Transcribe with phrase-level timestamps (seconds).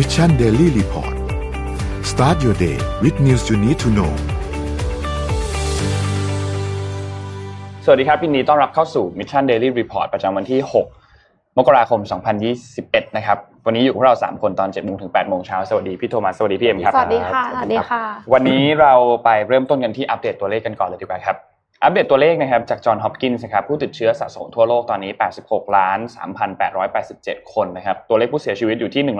[0.00, 1.14] Mission Daily Report
[2.10, 4.12] start your day with news you need to know
[7.84, 10.60] สวัสดีครับยินดีต้อนรับเข้าสู่ Mission Daily Report ประจำวันที่
[11.04, 12.00] 6 มกราคม
[12.58, 18.02] 2021 นะครับ วันนี้อยู่กับเรา 3 คนตอน7โมงถึง8โมงเช้า สวัสดีพี่โทมัส สวัสดีพี่เอ็มครับ สวัสดีค่ะ สวัสดีค่ะ
[18.32, 18.94] วันนี้เรา
[19.24, 21.36] ไปเริ่มต้นกันที่อัปเดตตัวเลขกันก่อนเลยดีกว่าครับ
[21.82, 25.12] อัปเดตตัวเลขนะครับจาก Johns Hopkins นะครับผู้ติดเชื้อสะสมทั่วโลกตอนนี้
[25.44, 25.98] 86 ล้าน
[26.74, 29.14] 3,887 คนนะครับตัวเลขผู้เสียชีวิตอยู่ที่ 1 8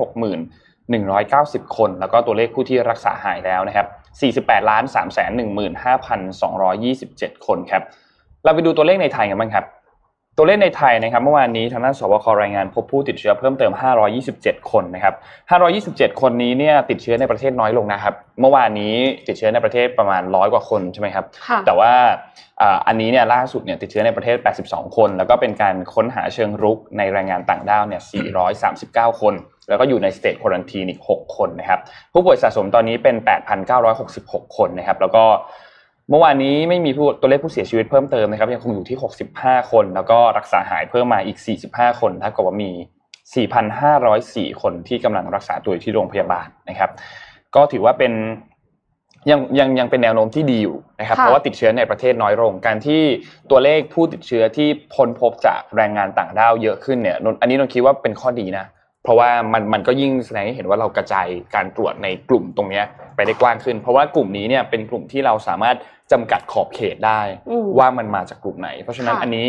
[0.00, 3.86] 6 1 9 0 คน แล้วก็ตัวเลขผู้ที่รักษาหายแล้วนะครับ
[4.46, 4.84] 48ล้าน
[6.50, 7.82] 315,227 คนครับ
[8.44, 9.64] เราไปดูตัวเลขในไทยกันบ้างครับ
[10.42, 13.72] ตัวเลขในไทยนะครับเมื่อวานนี้ทางด้านสบครายงานพบผู้ติดเชื้อเพิ่มเติม
[14.20, 15.14] 527 คนนะครับ
[16.08, 18.94] 527 คนนี้เนี่ยติดเชื้อในประเทศน้อยลงนะครับ เมื่อวานนี้
[19.26, 21.92] ติดเชื้อในประเทศประมาณร้อยกว่าคนใช่ไหมครับค่ะแต่ว่า
[22.60, 24.36] อ่าอันนี้เนี่ยล่าสุดเนี่ยติดเชื้อในประเทศ
[24.66, 28.02] 82 คน แล้วก็เป็นการค้นหาเชิงรุกในแรงงานต่างด้าวเนี่ย
[28.60, 29.34] 439 คน
[29.68, 31.80] แล้วก็อยู่ในสเตจควอนตีนอีก 6 คนนะครับ
[32.12, 33.16] ผู้ป่วยสะสมตอนนี้เป็น
[33.86, 35.24] 8,966 คนนะครับ แล้วก็
[36.10, 38.98] เมื่อวานนี้ไม่มีผู้ตัวเลขผู้เสียชีวิตเพิ่มเติมนะครับยังคงอยู่ที่
[39.32, 41.38] 65 คน แล้วก็รักษาหายเพิ่มมาอีก
[41.70, 42.70] 45 คนเท่ากับว่ามี
[43.66, 46.90] 4,504 คนที่กำลังรักษาตัวอยู่ที่โรงพยาบาลนะครับ
[47.54, 48.12] ก็ถือว่าเป็น
[49.30, 53.02] ยังยังยังเป็นแนวโน้มที่ดีอยู่นะครับค่ะเพราะว่าติดเชื้อในประเทศน้อยลง การที่
[53.50, 58.66] ตัวเลขผู้ติดเชื้อที่พ้นพบจากแรงงานต่างด้าวเยอะขึ้นเนี่ยนนอันนี้นนคิดว่าเป็นข้อดีนะ
[59.04, 62.84] เพราะว่ามันมันก็ยิ่งแสดงให้เห็นว่าเรากระจายการตรวจในกลุ่มตรงเนี้ย
[63.16, 65.76] ไปได้กว้างขึ้น เพราะว่ากลุ่มนี้เนี่ยเป็นกลุ่มที่เราสามารถ
[66.12, 67.20] จำกัดขอบเขตได้
[67.50, 69.46] อืมว่ามันมาจากกลุ่มไหน เพราะฉะนั้นค่ะอันนี้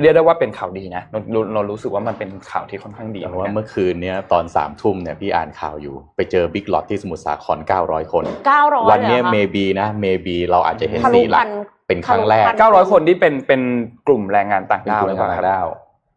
[0.00, 11.50] เรียกได้ว่าเป็นข่าวดีนะนนนนรู้สึกว่ามันเป็นข่าวที่ค่อนข้างดีแต่เหมือนว่ากันเมื่อคืนเนี้ยตอนสามทุ่มเนี่ยพี่อ่านข่าวอยู่ ไปเจอบิ๊กหลอตที่สมุทรสาคร900 คนเก้าร้อยวันเนี้ยเหรอคะ maybe นะ maybe เราอาจจะเห็นทะลุสี่หลัพักน
[11.88, 13.60] เป็นครั้งแรกทะลุพันเก้าร้อยคนที่เป็นเป็น
[14.06, 15.66] กลุ่มแรงงานต่างเป็นด้าวกลุ่หมรือเปล่าต่างครับด้าว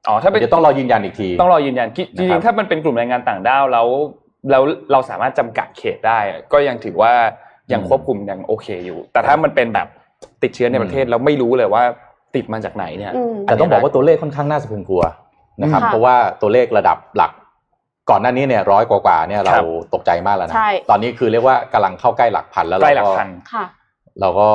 [0.08, 3.88] อ๋อถ้าเป็นเดี๋ยวต้องรอยืนยันอีกที ต้องรอยืนยันจนะริครังบๆถ้ามันเป็นกลุ่มแรงงานต่างด้าวแล้ว
[4.52, 6.20] แล้วเราสามารถจำกัดเขตได้
[6.54, 7.12] ก็ยังถือว่า
[7.74, 9.88] ยังควบคุมยังโอเคอยู่ แต่ถ้ามันเป็นแบบ
[10.44, 11.84] ติดเชื้อในประเทศแล้วไม่รู้เลยว่า
[12.36, 15.04] ติดมาจากไหนเนี่ยอืมแต่ต้องบอกว่าตัวเลขค่อนข้างน่าสะพรึงกลัว
[15.62, 17.32] นะครับค่ะเพราะว่าตัวเลขระดับหลัก
[18.10, 23.66] ก่อนหน้านี้เนี่ยร้อยกว่าๆเนี่ยเราครับตกใจมากแล้วนะใช่ตอนนี้คือเรียกว่ากำลังเข้าใกล้หลักพันแล้วใกล้เราหลักก็พันค่ะ
[24.22, 24.48] เราก็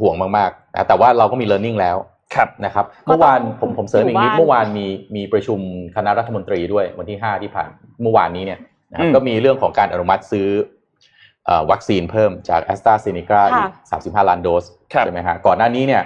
[0.00, 1.96] ห่วงมากๆนะแต่ว่าเราก็มี learning แล้ว
[2.34, 5.58] ครับนะครับก็ต้องเมื่อวานผมผมเสริมอีกนิดอยู่บ้านเมื่อวานมีมีประชุม
[5.96, 7.70] คณะรัฐมนตรีด้วยวันที่ห้าที่ผ่าน
[8.02, 8.58] เมื่อวานนี้เนี่ย
[8.90, 10.48] นะครับอืมก็มีเรื่องของการอนุมัติซื้อ
[11.46, 13.72] เอ่อวัคซีนเพิ่มจากแอสตราเซเนกาอีก
[14.22, 16.02] 35 ล้านโดสครับใช่ไหมฮะก่อนหน้านี้เนี่ย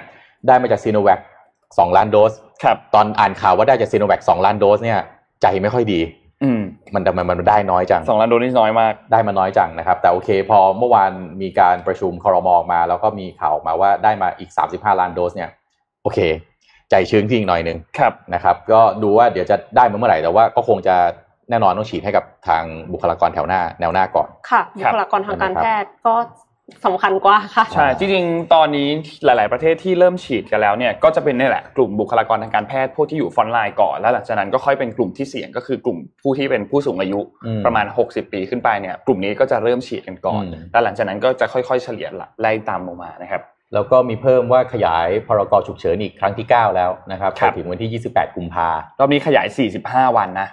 [0.47, 1.19] ได้มาจากซีโนแวค
[1.57, 2.33] 2ล้านโดส
[2.63, 4.99] ครับตอนอ่านข่าวว่าได้จากซีโนแวค2ล้านโดสเนี่ย
[5.41, 6.01] ใจไม่ค่อยดี
[6.43, 6.61] อืม
[6.93, 11.11] มันมันมันได้น้อยจังสองล้านโดสนี่น้อยมากได้มาน้อยจังนะครับ แต่โอเค พอเมื่อวาน
[11.41, 15.49] มีการประชุมคอรมออกมา แล้วก็มีข่าวออกมาว่าได้มาอีก 35 ล้านโดสเนี่ย
[16.03, 16.19] โอเค
[16.89, 20.95] ใจชื้นขึ้นอีกหน่อยหนึงครับนะครับ ก็ดูว่าเดี๋ยวจะได้มาเมื่อไหร่แต่ว่าก็คงจะ
[21.49, 26.15] แน่นอนต้องฉีดให้กับทางบุคลากรแถวหน้าแนวหน้าก่อนค่ะบุคลากรทางการแพทย์ก็
[26.85, 28.89] สำคัญกว่าค่ะใช่จริงๆตอนนี้
[29.25, 42.07] หลาย ๆประเทศที่เริ่มฉีดกันแล้วเนี่ยก็จะเป็นนี่แหละกลุ่มบุคลากรทางการแพทย์พวกที่อยู่ฟรอนต์ไลน์ก่อนแล้วหลังจากนั้นก็ค่อยเป็นกลุ่มที่เสี่ยงก็คือกลุ่มผู้ที่เป็นผู้สูงอายุอืมประมาณ 60 ปีขึ้นไปเนี่ยกลุ่มนี้ก็จะเริ่มฉีดกันก่อนอืมแล้วหลังจากนั้นก็จะค่อยๆเฉลี่ย
[42.41, 43.41] ไล่ตามลงมานะครับ
[43.73, 49.47] แล้วก็มีเพิ่มว่าขยายพรกฉุกเฉินอีกครั้งที่ 9 แล้วนะครับครัไปบถึงวันที่ 28 กุมภารอบนี้ขยาย
[49.81, 50.47] 45 วันนะ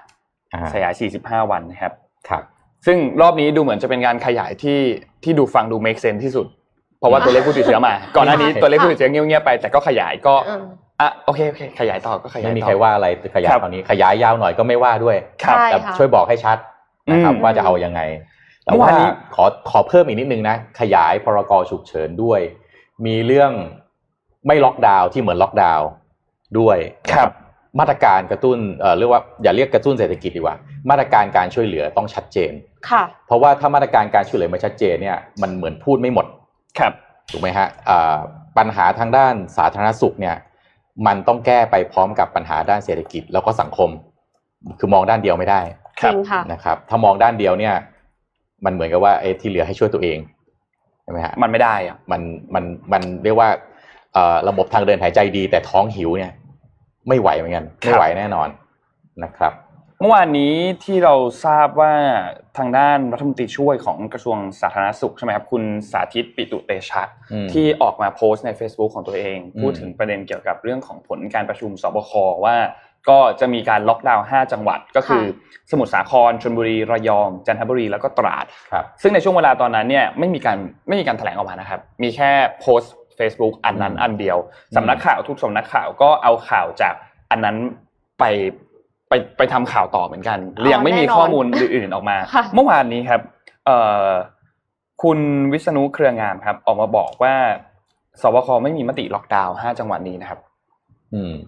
[0.54, 1.92] อ่าขยาย 45 วันนะครับ
[2.28, 2.42] ครับ
[2.86, 4.80] ซึ่งรอบนี้ดูเหมือนจะเป็นการขยายที่
[5.24, 6.46] ที่ดูฟังดู make sense ที่สุด
[6.98, 10.62] เพราะว่าตัวเลขผู้ติดเชื้อมา ก่อนหน้านี้ตัวเลขผู้ติดเชื้อเงียบๆไป แต่ก็ขยายก็อืม
[11.00, 13.06] อะโอเคโอเค ขยายต่อก็ขยายไม่มีต่อใครว่าอะไร
[13.36, 16.58] ขยายครับตอนนี้ขยายยาวหน่อยก็ไม่ว่าด้วยครับใช่แต่ค่ะช่วยบอกให้ชัด
[17.12, 18.00] นะครับอืมว่าจะเอายังไง
[18.64, 22.40] แต่เมื่อว่าวานนี้ขอขอเพิ่มอีกนิดนึงนะขยายพรกฉุกเฉินด้วย
[23.06, 23.53] มีเรื่อง
[24.47, 25.88] ไม่ล็อกดาวน์ที่เหมือนล็อกดาวน์
[26.59, 26.76] ด้วย
[27.12, 27.31] ครับ
[27.78, 30.56] มาตรการกระตุ้นเอ่อเรียกว่าอย่าเรียกกระตุ้นเศรษฐกิจดีกว่า
[30.91, 32.53] มาตรการการช่วยเหลือต้องชัดเจน
[32.91, 36.26] ค่ะ เพราะว่าถ้ามาตรการการช่วยเหลือไม่ชัดเจนเนี่ยมันเหมือนพูดไม่หมด
[36.78, 36.92] ครับ
[37.31, 38.19] ถูกไหมฮะอ่า
[38.59, 40.36] ปัญหาทางด้านสาธารณสุขเนี่ย
[41.06, 43.91] มันต้องแก้ไปพร้อมกับปัญหาด้านเศรษฐกิจแล้วก็สังคม
[44.78, 45.60] คือมองด้านเดียวไม่ได้
[46.03, 47.74] จริงค่ะนะครับ ถ้ามองด้านเดียวเนี่ย
[48.65, 52.22] มันเหมือนกับว่าเอะที่เหลือให้ช่วยตัวเองใช่ไหมฮะมันไม่ได้อะมัน
[52.55, 53.49] มันมันเรียกว่า
[54.15, 56.33] เอ่อระบบทางเดินหายใจดี แต่ท้องหิวเนี่ย
[57.09, 58.49] ไม่ไหวเหมือนกันไม่ไหวแน่นอน
[59.25, 59.53] นะครับ
[60.01, 61.15] เมื่อวานนี้ที่เรา
[61.45, 61.93] ทราบว่า
[62.59, 67.03] ทางด้านรัฐมนตรีช่วยของกระทรวงสาธารณสุขใช่ไหมครับคุณสาธิตปิตุเตชะ
[67.33, 72.13] อืมที่ออกมาโพสต์ใน Facebook ของตัวเองอืมพูดถึงประเด็นเกี่ยวกับเรื่องของผลการประชุมสบค
[72.45, 72.57] ว่า
[73.09, 75.24] ก็จะมีการล็อกดาวน์5จังหวัด ก็คือ
[75.71, 80.59] สมุทรสาครชลบุรีระยองจันทบุรีแล้วก็ตราดครับซึ่งในช่วงเวลาตอนนั้นเนี่ยไม่มีการ
[80.89, 82.30] ไม่มีการแถลงออกมานะครับ มีแค่
[82.60, 86.95] โพสต์ Facebook อันนั้นอืมอันเดียวอืมสำนักข่าวทุกสำนักข่าวก็เอาข่าวจาก
[87.30, 87.56] อันนั้น
[88.18, 88.24] ไป
[89.09, 93.21] ไปไปทำข่าวต่อเหมือนกันอ๋อยังไม่มีแน่นอนข้อมูลอื่นๆออกมาค่ะเมื่อวานนี้ครับ
[93.66, 94.09] เอ่อ
[95.03, 95.18] คุณ
[95.53, 97.34] วิษณุเครืองามครับ ออกมาบอกว่า
[98.22, 100.47] ศบคไม่มีมติล็อกดาวน์ห้าจังหวัดนี้นะครับอืม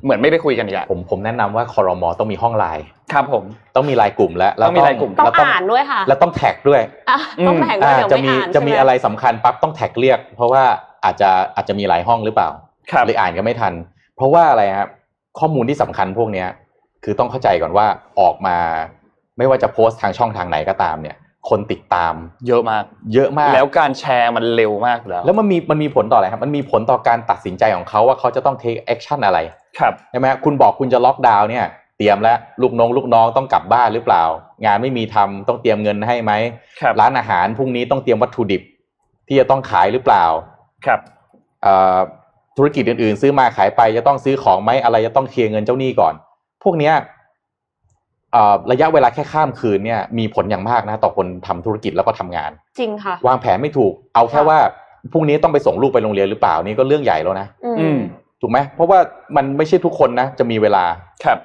[0.02, 3.44] เหมือนไม่ได้คุยกันอีกแล้วผมผมแนะนำว่าคอรมอต้องมีห้องไลน์ครับผม
[3.76, 10.62] ต้องมีไลน์กลุ่มแล้วแล้วต้องมีไลน์กลุ่มต้องแล้วอ่านด้วยค่ะ แล้วต้องแท็กด้วยอะต้องแบ่งว่าอ่าเดี๋ยวจะไม่มีอ่านจะมีใช่หอะไรสำคัญปั๊บต้องแท็กเรียก เพราะว่า
[11.04, 12.48] อาจจะอาจจะมีหลายห้องหรือเปล่า
[12.90, 13.72] ครับเลยอ่านก็ไม่ทัน
[14.16, 14.90] เพราะว่าอะไรครับ
[15.38, 16.48] ข้อมูลที่สำคัญพวกเนี้ย
[17.04, 17.86] คือต้องเข้าใจก่อนว่า
[18.20, 18.56] ออกมา
[19.38, 21.16] ไม่ว่าจะโพสต์ทางช่องทางไหนก็ตามเนี่ย
[21.48, 22.14] คนติดตาม
[22.46, 22.84] เยอะมาก
[23.14, 29.38] เยอะมาก แล้วการแชร์มันเร็วมากแล้วแล้วมันมีมันมีผลต่ออะไรครับ มันมีผลต่อการตัดสินใจของเขาว่าเขาจะต้อง take action อะไร
[29.78, 31.66] ครับใช่ไหมคุณบอกคุณจะล็อกดาวน์เนี่ย
[31.98, 34.22] เตรียมแล้วลูกน้องลูกน้องต้องกลับบ้านหรือเปล่า
[34.64, 36.32] งานไม่มีทำต้องเตรียมเงินให้ไหม
[36.80, 38.62] ครับร้านอาหารพรุ่งนี้ต้องเตรียมวัตถุดิบ
[39.28, 40.24] ที่จะต้องขายหรือเปล่า
[40.86, 41.00] ครับ
[41.62, 41.98] เอ่อ
[42.56, 46.14] ธุรกิจอื่นๆ ซื้อมาขายไปจะต้องซื้อของไหมอะไรจะต้องเคลียร์เงินเจ้าหนี้ก่อน
[46.62, 47.08] พวกเนี้ยเอ่อ
[48.70, 54.58] ระยะเวลาแค่ข้ามคืนเนี่ยมีผลอย่างมากนะต่อคนทำธุรกิจแล้วก็ทำงาน จริงค่ะ วางแผนไม่ถูก เอาแค่ค่ะว่า
[55.12, 58.00] พรุ่งนี้ต้องไปส่งลูกไปโรงเรียนหรือเปล่านี่ก็เรื่องใหญ่แล้วนะอือืมม
[58.40, 58.98] ถูกไหมเพราะว่า
[59.36, 60.84] มันไม่ใช่ทุกคนนะจะมีเวลา
[61.24, 61.38] ครับ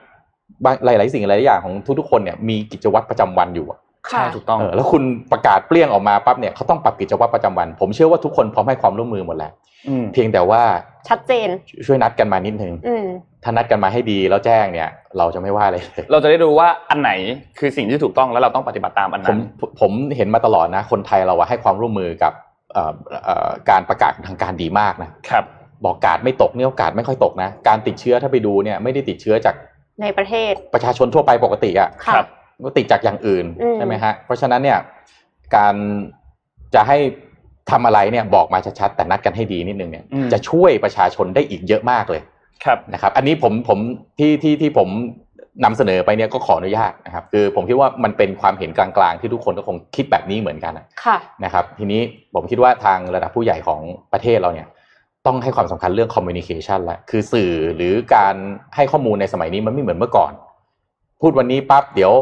[0.66, 3.80] บางหลาย ๆ สิ่งหลายๆอย่างของทุกๆคนเนี่ยมีกิจวัตรประจำวันอยู่อะ
[4.10, 9.52] ใช่ค่ะถูกต้องเออแล้วคุณประกาศเปรี้ยงออกมาปั๊บเนี่ยเขาต้องปรับกิจวัตรประจำวัน ผมเชื่อว่าทุกคนพร้อมให้ความร่วมมือหมดแล้ว
[9.88, 10.62] อืมเพียงแต่ว่า
[11.10, 11.48] ชัดเจน
[11.86, 13.06] ช่วยนัดกันมานิดนึงอืม
[13.46, 17.12] ถ้านัดกันมาให้ดีแล้วแจ้งเนี่ย เราจะไม่ว่าอะไรเลย เราจะได้รู้ว่าอันไหน
[17.60, 19.40] คือสิ่งที่ถูกต้องแล้วเราต้องปฏิบัติตามอันผนั้มน
[19.82, 22.34] ผมเห็นมาตลอดนะ คนไทยเราอะให้ความร่วมมือกับ
[22.74, 22.94] เอ่อ
[23.26, 25.46] เอ่อการประกาศทางการดีมากนะครับ
[25.86, 29.56] บอกกาดไม่ตกเนี่ยโอกาสไม่ค่อยตกนะ การติดเชื้อถ้าไปดูเนี่ยไม่ได้ติดเชื้อจาก
[30.02, 32.24] ในประเทศประชาชนทั่วไปปกติอะค่ะ
[32.66, 34.80] ก็ติดจากอย่างอื่นอืมใช่ไหมฮะเพราะฉะนั้นเนี่ย
[35.56, 35.76] การ
[36.76, 36.98] จะให้
[37.72, 42.22] ทำอะไรเนี่ยบอกมาชัดๆแต่นัดกันให้ดีนิดนึงเนี่ยอืมจะช่วยประชาชนได้อีกเยอะมากเลย
[42.66, 43.80] ครับนะครับ อันนี้ผมผม
[44.20, 44.90] ที่ที่ที่ผม
[45.64, 52.02] นำเสนอไปเนี่ยก็ขออนุญาตนะครับ คือผมคิดว่ามันเป็นความเห็นกลางๆ ที่ทุกคนก็คงคิดแบบนี้เหมือนกันนะค่ะนะครับ ทีนี้
[52.34, 53.82] ผมคิดว่าทางระดับผู้ใหญ่ของ
[54.14, 54.68] ประเทศเราเนี่ย
[55.26, 58.36] ต้องให้ความสำคัญเรื่อง communication แล้วคือสื่อหรือการ
[58.76, 60.32] ให้ข้อมูลในสมัยนี้มันไม่เหมือนเมื่อก่อน
[61.22, 62.14] พูดวันนี้ปั๊บเดี๋ยว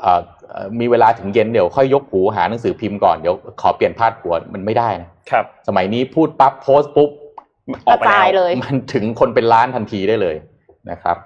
[0.00, 0.20] เอ่อ
[0.50, 7.10] เอ่อมีเวลาถึงเย็นเดี๋ยวค่อยยกหูหาหนังสือพิมพ์ก่อนเดี๋ยวขอเปลี่ยนพาดหัวมันไม่ได้นะครับ สมัยนี้พูดปั๊บโพสต์ปุ๊บ
[7.88, 10.36] ออกไปกระจายแล้วเลยมันถึงคนเป็นล้านทันทีได้เลย
[10.90, 11.16] นะครับ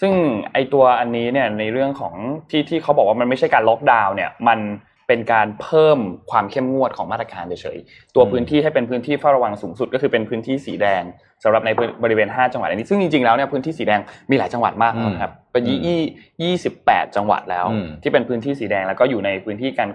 [0.00, 0.12] ซึ่ง
[0.52, 2.14] ไอตัวอันนี้เนี่ยในเรื่องของ
[2.50, 4.60] ที่ที่เขาบอกว่ามันไม่ใช่การล็อกดาวน์เนี่ยมัน
[5.08, 5.98] เป็นการเพิ่ม
[6.30, 11.02] ความเข้มงวดของมาตรการเฉยๆ ตัวอืมพื้นที่ให้เป็นพื้นที่เฝ้าระวังสูงสุดก็คือเป็นพื้นที่สีแดง
[11.44, 11.70] สำหรับใน
[12.02, 14.00] บริเวณ 5 จังหวัดอันนี้ ซึ่งจริงๆ แล้วเนี่ยพื้นที่สีแดง
[14.30, 16.00] มีหลายจังหวัดมากนะครับ เป็นยี่
[16.42, 19.88] ยี่สิบแปดจังหวัดแล้วอืมที่เป็นพื้นที่สีแดงแล้วก็อยู่ในพื้นที่การ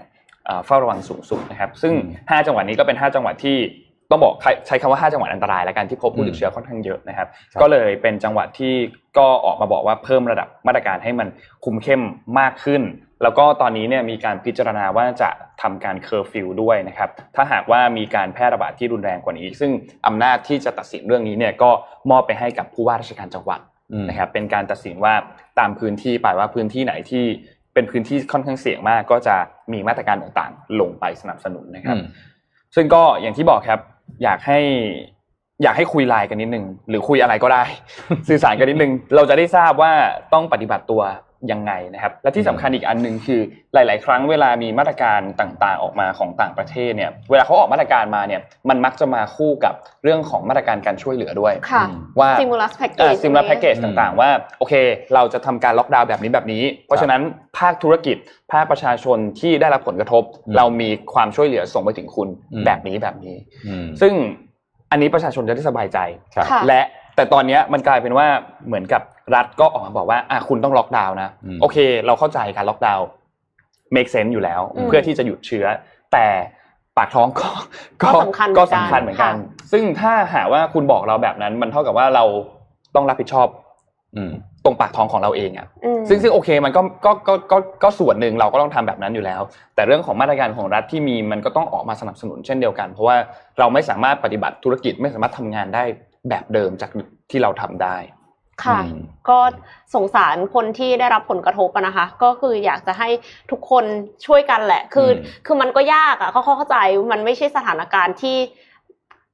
[0.45, 3.57] เอ่อเฝ้าระวังสูงสุดนะครับ ซึ่งอืม5จังหวัดนี้ก็เป็น 5 จังหวัดที่
[4.11, 8.73] ต้องบอกใช้ใช้คำว่า 5 จังหวัดอันตรายแล้วกันที่พบผู้ติดเชื้อค่อนข้างเยอะนะครับครับ ก็เลยเป็นจังหวัดที่
[9.17, 11.27] ก็ออกมาบอกว่าเพิ่มระดับมาตรการให้มัน
[11.65, 12.01] คุมเข้ม
[12.39, 12.81] มากขึ้น
[13.23, 15.29] แล้วก็ตอนนี้เนี่ยมีการพิจารณาว่าจะ
[15.61, 19.71] ทำการเคอร์ฟิวด้วยนะครับ ถ้าหากว่ามีการแพร่ระบาดที่รุนแรงกว่านี้ ซึ่ง
[20.07, 21.69] อำนาจที่จะตัดสินเรื่องนี้เนี่ยก็
[22.11, 23.59] มอบไปให้กับผู้ว่าราชการจังหวัด
[23.93, 25.13] อืมนะครับ เป็นการตัดสินว่า
[25.59, 27.23] ตามพื้นที่ไปว่าพื้นที่ไหนที่
[27.73, 29.35] เป็นพื้นที่ค่อนข้างเสี่ยงมาก ก็จะ
[29.73, 32.05] มีมาตรการต่างๆ ลงไปสนับสนุนนะครับอืม
[32.75, 33.79] ซึ่งก็อย่างที่บอกครับ
[34.23, 34.59] อยากให้
[35.63, 37.63] อยากให้คุยไลน์กันนิดนึงหรือคุยอะไรก็ได้
[38.27, 39.91] สื่อสารกันนิดนึงเราจะได้ทราบว่า
[40.33, 41.01] ต้องปฏิบัติตัว
[41.51, 43.41] ยังไงนะครับ และที่สำคัญอีกอันหนึ่งคือ
[43.73, 49.73] หลาย ๆ ครั้งเวลามีมาตรการต่างๆ ออกมาของต่างประเทศเนี่ยเวลาเขาออกมาตรการมาเนี่ยมันมักจะมาคู่กับ
[50.03, 54.73] เรื่องของมาตรการการช่วยเหลือด้วยค่ะอืมว่า stimulus package ซิมลับแพ็กเกจอืมต่างๆ ว่าโอเค
[55.13, 57.21] เราจะทำการล็อกดาวน์แบบนี้แบบนี้ เพราะฉะนั้น
[57.57, 58.17] ภาคธุรกิจ
[58.51, 63.35] ภาคประชาชนที่ได้รับผลกระทบอืมเรามีความช่วยเหลือส่งไปถึงคุณอืมแบบนี้แบบนี้
[63.67, 64.13] อืมซึ่ง
[64.91, 65.99] อันนี้ประชาชนจะได้สบายใจ
[66.35, 66.81] ครับค่ะและ
[67.15, 68.27] แต่ตอนเนี้ยมันกลายเป็นว่า
[68.67, 69.01] เหมือนกับ
[69.35, 73.05] รัฐก็ออกมาบอกว่าอะคุณต้องล็อกดาวน์นะอืมโอเค เราเข้าใจการล็อกดาวน์
[73.95, 75.65] make sense อยู่แล้วอืมเพื่อที่จะหยุดเชื้อ
[76.13, 76.25] แต่
[76.97, 77.49] ปากท้องก็
[78.03, 82.23] ก็สำคัญเหมืก็อนกันสำคัญเหมือนกันค่ะซึ่งถ้าหากว่าคุณบอกเราแบบนั้น มันเท่ากับว่าเรา
[82.95, 83.47] ต้องรับผิดชอบ
[84.17, 84.31] อืม
[84.65, 89.41] ตรงปากท้องของเราเองอะอืมซึ่งซึ่งโอเคมันก็ก็ก็ก็ก็ส่วนหนึ่งเราก็ต้องทำแบบนั้นอยู่แล้ว
[89.75, 93.15] แต่เรื่องของมาตรการของรัฐที่มีมันก็ต้องออกมาสนับสนุนเช่นเดียวกัน เพราะว่า
[93.59, 95.83] เราไม่สามารถปฏิบัติธุรกิจไม่สามารถทำงานได้
[96.29, 96.91] แบบเดิมจาก
[97.29, 97.97] ที่เราทำได้
[98.63, 98.97] ค่ะอืม
[99.29, 99.39] ก็
[99.95, 103.09] สงสารคนที่ได้รับผลกระทบอะนะคะ ก็คืออยากจะให้
[103.51, 103.85] ทุกคน
[104.25, 106.77] ช่วยกันแหละ คืออืมคือมันก็ยากอะเขาเข้าใจ
[107.11, 108.37] มันไม่ใช่สถานการณ์ที่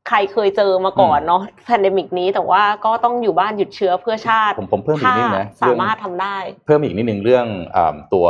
[0.08, 8.28] ใครเคยเจอมาก่อนเนาะ pandemic นี้แต่ว่าก็ต้องอยู่บ้านหยุดเชื้อเพื่อชาติ ผมผมเพิ่มอีกนิดนะถ้าเรื่องสามารถทำได้ เพิ่มอีกนิดนึงเรื่องเออตัว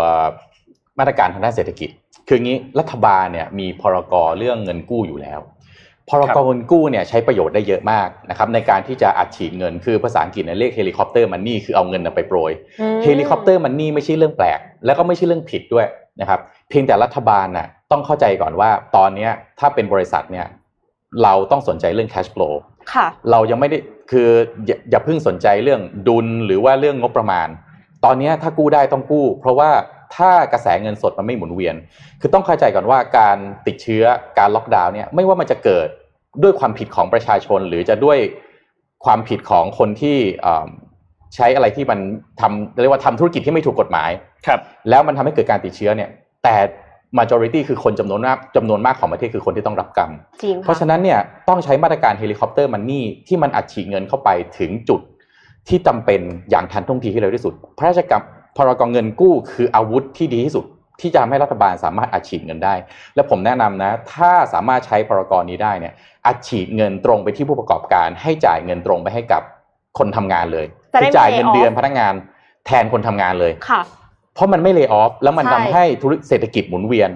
[1.00, 1.90] มาตรการทางด้านเศรษฐกิจ
[2.28, 5.40] คืองี้รัฐบาลเนี่ยมีพรกเรื่องเงินกู้อยู่แล้ว
[6.10, 15.88] พรกเงินกู้เนี่ยใช้ประโยชน์ได้เยอะมากนะครับในการที่จะอัดฉีดเงินคือภาษาอังกฤษเนี่ยเรียก helicopter money คือเอาเงินไปโปรยอืม helicopter money ไม่ใช่เรื่องแปลก แล้วก็ไม่ใช่เรื่องผิดด้วย
[16.22, 20.48] นะครับเพียงแต่รัฐบาลน่ะต้องเข้าใจก่อนว่าตอนเนี้ยถ้าเป็นบริษัทเนี่ย
[21.24, 22.54] เราต้องสนใจเรื่อง cash flow
[22.94, 23.78] ค่ะเรายังไม่ได้
[24.12, 24.30] คือ
[24.66, 27.48] อย่าอย่าเพิ่งสนใจเรื่องดุลหรือว่าเรื่องงบประมาณ
[28.06, 29.70] ตอนเนี้ยถ้ากู้ได้ต้องกู้ เพราะว่า
[30.16, 31.76] ถ้ากระแสเงินสดมันไม่หมุนเวียน
[32.22, 33.38] คือต้องเข้าใจก่อนว่าการ
[33.68, 34.04] ติดเชื้อ
[34.40, 35.88] การล็อกดาวน์เนี่ยไม่ว่ามันจะเกิด
[36.44, 38.18] ด้วยความผิดของประชาชน หรือจะด้วย
[39.06, 40.68] ความผิดของคนที่เอ่อ
[41.36, 42.00] ใช้อะไรที่มัน
[42.42, 44.10] ทำเรียกว่าทำธุรกิจที่ไม่ถูกกฎหมาย
[44.48, 44.60] ครับ
[44.90, 46.10] แล้วมันทำให้เกิดการติดเชื้อเนี่ย
[46.44, 46.56] แต่
[47.20, 50.12] majority คือคนจำนวนมากจำนวนมากของประเทศคือคนที่ต้องรับกรรม
[50.44, 55.02] จริงเพราะฉะนั้นเนี่ยต้องใช้มาตรการเฮลิคอปเตอร์มันนี่ที่มันอัดฉีดเงินเข้าไปถึงจุด
[55.68, 58.24] ที่จำเป็นอย่างทันท่วงทีที่เร็วที่สุด พระราชกรรม
[58.58, 60.66] พรกเงินกู้คืออาวุธที่ดีที่สุด
[61.02, 62.76] ที่จะทำให้รัฐบาลสามารถอัดฉีดเงินได้
[63.16, 65.94] และผมแนะนำนะ ถ้าสามารถใช้พรกนี้ได้เนี่ย
[66.28, 69.42] อัดฉีดเงินตรงไปที่ผู้ประกอบการ ให้จ่ายเงินตรงไปให้กับ
[69.98, 72.14] คนทำงานเลยจะได้คือจ่ายเงินไม่ lay off เดือนพนักงาน
[72.66, 73.82] แทนคนทำงานเลยค่ะ
[74.36, 77.12] เพราะมันไม่เล y o ออฟแล้วมันใช่ทำให้ธุรกิจเศรษฐกิจหมุนเวียน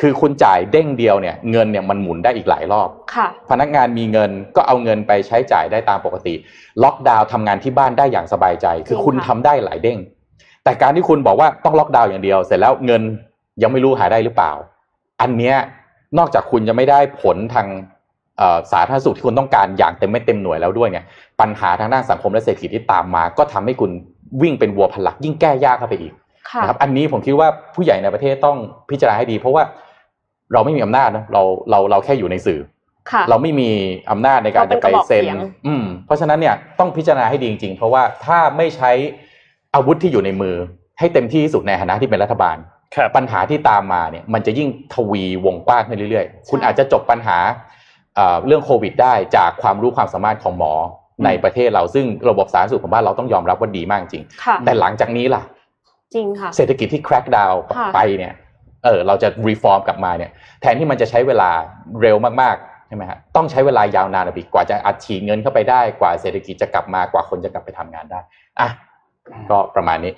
[0.00, 6.34] คือคุณจ่ายเด้งเดียวเนี่ยเงินเนี่ยมันหมุนได้อีกหลายรอบค่ะ พนักงานมีเงินก็เอาเงินไปใช้จ่ายได้ตามปกติ
[6.82, 9.98] ล็อกดาวน์ทำงานที่บ้านได้อย่างสบายใจ คือคุณจริงทำค่ะได้หลายเด้ง
[10.64, 13.02] แต่การที่คุณบอกว่าต้องล็อกดาวน์อย่างเดียว เสร็จแล้วเงิน
[13.62, 14.52] ยังไม่รู้หาได้หรือเปล่า
[15.20, 15.56] อันเนี้ย
[16.18, 17.66] นอกจากคุณจะไม่ได้ผลทาง
[18.38, 21.04] เอ่อสาธารณสุขที่คุณต้องการอย่างเต็มไม่เต็มหน่วยแล้วด้วยเนี่ย
[21.40, 23.90] ปัญหาทางด้านสังคมและเศรษฐกิจที่ตามมา ก็ทำให้คุณ
[24.42, 26.12] วิ่งเป็นวัวพันหลักยิ่งแก้ยากเข้าไปอีก
[26.50, 28.56] ค่ะนะครับอันนี้ผมคิดว่าผู้ใหญ่ในประเทศต้อง
[28.90, 29.62] พิจารณาให้ดี เพราะว่า
[30.52, 32.60] เราไม่มีอำนาจนะเราเราเราแค่อยู่ในสื่อ
[33.10, 33.70] ค่ะเราไม่มี
[34.10, 38.90] อำนาจในการเราเป็จะนไปกระบอกเซ็นเสียงอืมเพราะฉะนั้นเนี่ยต้องพิจารณาให้ดีจริงๆ เพราะว่าถ้าไม่ใช้
[39.74, 40.56] อาวุธที่อยู่ในมือ
[40.98, 42.56] ให้เต็มที่ที่สุดในฐานะที่เป็นรัฐบาล
[42.96, 47.38] ครับ ปัญหาที่ตามมาเนี่ยมันจะยิ่งทวีวงกว้างขึ้นเรื่อยๆ คุณอาจจะจบปัญหา
[48.16, 50.72] เอ่อเรื่องโควิดได้จากความรู้ความสามารถของหมอ
[51.24, 55.42] ในประเทศเราซึ่งระบบสาธารณสุขของบ้านเราต้องยอมรับว่าดีมากจริง ค่ะ แต่หลังจากนี้ล่ะ
[56.14, 58.34] จริงค่ะ เศรษฐกิจที่ crack down ค่ะ ไปเนี่ย
[58.84, 61.50] เออเราจะ reform กลับมาเนี่ย แทนที่มันจะใช้เวลา
[62.02, 68.20] เร็วมากๆ ใช่ไหมฮะ ต้องใช้เวลายาวนานอีกกว่าจะอัดฉีดเงินเข้าไปได้ กว่าเศรษฐกิจจะกลับมา กว่าคนจะกลับไปทำงานได้
[68.60, 68.68] อะ
[69.50, 70.12] ก็ประมาณนี้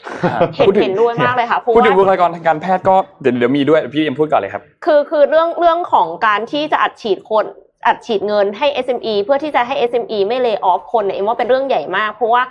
[0.54, 7.46] เห็นพูดถึงเห็นด้วยมากเลยค่ะเพราะพูดถึงบุว่าคลากรทางการแพทย์ก็เดี๋ยวเดี๋ยวมีด้วยพี่เอ็มพูดก่อนเลยครับ คือคือเรื่องเรื่องของการที่จะอัดฉีดคน
[7.86, 12.42] อัดฉีดเงินให้ SME เพื่อที่จะให้ SME ไม่เล y off คนเนี่ยเอ็มว่าเป็นเรื่องใหญ่มาก เพราะว่า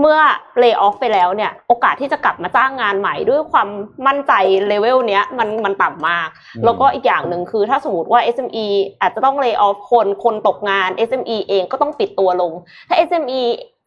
[0.00, 0.18] เมื่อ
[0.58, 3.68] เล y off ไปแล้วเนี่ยโอกาสที่จะกลับมาจ้างงานใหม่ด้วยความ
[4.06, 4.32] มั่นใจ
[4.68, 8.66] เลเวลเนี้ยมันมันต่ำมากอืมแล้วก็อีกอย่างหนึ่งคือถ้าสมมติว่า SME
[9.00, 12.52] อาจจะต้องเล y off คนคนตกงาน SME เองก็ต้องปิดตัวลง
[12.88, 13.40] ถ้า SME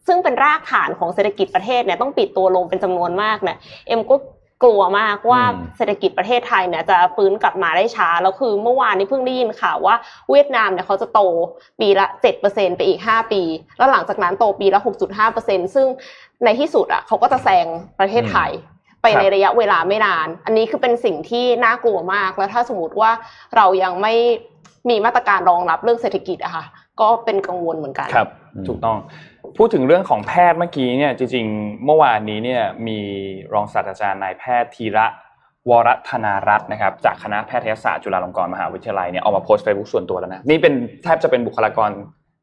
[0.07, 3.57] ซึ่งเป็นรากฐานของเศรษฐกิจประเทศเนี่ยต้องปิดตัวลงเป็นจำนวนมากเนี่ย
[3.87, 4.15] เอ็มก็
[4.63, 9.95] กลัวมากว่าอืมเศรษฐกิจประเทศไทยเนี่ยจะฟื้นกลับมาได้ช้าแล้วคือเมื่อวานนี้เพิ่งได้ยินข่าวว่า
[10.31, 11.21] เวียดนามเนี่ยเขาจะโต
[11.79, 12.07] ปีละ
[12.43, 13.41] 7%ไปอีก 5 ปี
[13.77, 14.79] แล้วหลังจากนั้นโตปีละ
[15.27, 15.87] 6.5%ซึ่ง
[16.45, 17.65] ในที่สุดอะเขาก็จะแซง
[17.99, 18.51] ประเทศไทย
[19.01, 23.11] ไปครับในระยะเวลาไม่นาน อันนี้คือเป็นสิ่งที่น่ากลัวมาก แล้วถ้าสมมติว่า
[23.55, 24.13] เรายังไม่
[24.89, 26.65] มีมาตรการรองรับเรื่องเศรษฐกิจอะค่ะ
[27.01, 28.97] ก็เป็นกังวลเหมือนกัน ครับอืมถูกต้อง
[29.57, 32.99] พูดถึงเรื่องของแพทย์เมื่อกี้เนี่ยจริงๆ เมื่อวานนี้เนี่ยมี
[33.53, 35.05] รองศาสตราจารย์นายแพทย์ธีระ
[35.69, 41.89] วรธนารัตน์นะครับจากคณะแพทยศาสตร์จุฬาลงกรณ์มหาวิทยาลัยเนี่ยออกมาโพสต์เฟซบุ๊กส่วนตัวแล้วนะนี่เป็นแทบจะเป็นบุคลากร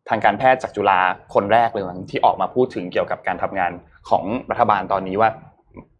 [0.09, 0.99] ทางการแพทย์จากจุฬา
[1.35, 3.73] คนแรกเลยที่ออกมาพูดถึงเกี่ยวกับการทำงาน
[4.11, 5.31] ของรัฐบาลตอนนี้ว่า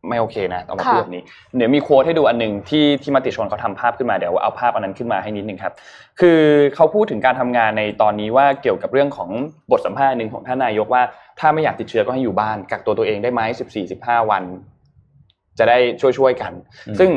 [0.09, 1.23] ไม่โอเคนะต้องมาพูดค่ะแบบนี้
[1.57, 5.73] เดี๋ยวมีโค้ดให้ดูอันหนึ่งที่ที่มติชนเขาทำภาพขึ้นมาเดี๋ยวเอาภาพอันนั้นขึ้นมาให้นิดนึงครับ
[6.21, 6.41] คือ
[6.75, 9.31] เขาพูดถึงการทำงานในตอนนี้ว่าเกี่ยวกับเรื่องของ
[9.71, 11.03] บทสัมภาษณ์หนึ่งของท่านนายกว่า
[11.41, 14.43] ถ้าไม่อยากติดเชื้อก็ให้อยู่บ้านกักตัวตัวเองได้ไหมสิบสี่สิบห้าวัน
[15.59, 16.53] จะได้ช่วยช่วยๆกัน
[16.89, 17.11] อืมซึ่ง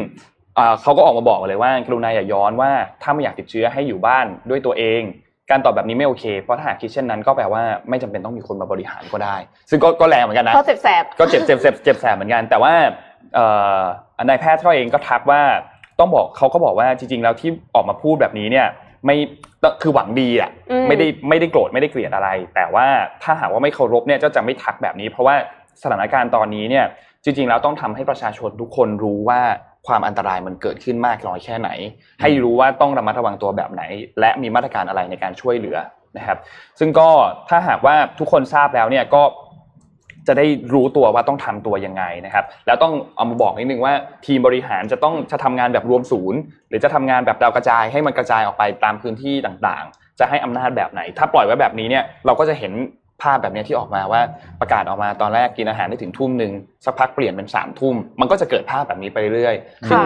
[0.55, 2.71] เอ่อเขาก็ออกมาบอกเลยว่ากรุณาอย่าย้อนว่า
[3.03, 5.01] ถ้าไม่อยากติดเชื้อให้อยู่บ้านด้วยตัวเอง
[5.53, 9.35] การตอบแบบนี้ไม่โอเค เพราะถ้าหากคิดเช่นนั้นก็แปลว่าไม่จำเป็นต้องมีคนมาบริหารก็ได้
[9.69, 12.73] ซึ่งก็ก็แรงเหมือนกันนะก็เจ็บแสบก็เจ็บเจ็บเจ็บเจ็บแสบเหมือนกัน แต่ว่า
[13.35, 13.45] เอ่
[13.79, 13.81] อ
[14.23, 15.41] นายแพทย์เขาเองก็ทักว่า
[15.99, 18.67] ต้องบอกเขาก็บอกว่าจริง ๆ แล้วที่ออกมาพูดแบบนี้เนี่ย
[19.05, 19.15] ไม่
[19.81, 22.85] คือหวังดีอะอืมไม่ได้ไม่ได้โกรธไม่ได้เกลียดอะไร แต่ว่า
[23.23, 25.35] ถ้าหากว่าไม่เคารพเนี่ยก็จะไม่ทักแบบนี้ เพราะว่า
[25.83, 26.85] สถานการณ์ตอนนี้เนี่ย
[27.23, 29.41] จริง ๆ แล้วต้องทำให้ประชาชนทุกคนรู้ว่า
[29.87, 31.69] ความอันตรายมันเกิดขึ้นมากน้อยแค่ไหน
[32.21, 33.83] ให้รู้ว่าต้องระมัดระวังตัวแบบไหน
[34.19, 35.77] และมีมาตรการอะไรในการช่วยเหลือ
[36.17, 36.37] นะครับ
[36.79, 37.09] ซึ่งก็
[37.49, 39.23] ถ้าหากว่าทุกคนทราบแล้วเนี่ยก็
[40.27, 43.93] จะได้รู้ตัวว่าต้องทำตัวยังไงนะครับ แล้วต้องเอามาบอกนิดนึงว่า
[44.25, 52.73] ทีมบริหารจะต้องจะทำงานแบบรวมศูนย์ หรือจะทำงานแบบดาวกระจายให้มันกระจายออกไปตามพื้นที่ต่างๆ จะให้อำนาจแบบไหน ถ้าปล่อยไว้แบบนี้เนี่ยเราก็จะเห็น
[53.23, 54.21] ภาพแบบนี้ที่ออกมาว่า
[54.61, 56.51] ประกาศออกมาตอนแรกกินอาหารได้ถึงทุ่มหนึ่ง
[56.85, 60.01] สักพักเปลี่ยนเป็นสามทุ่มมันก็จะเกิดภาพแบบนี้ไปเรื่อยๆซึ่ง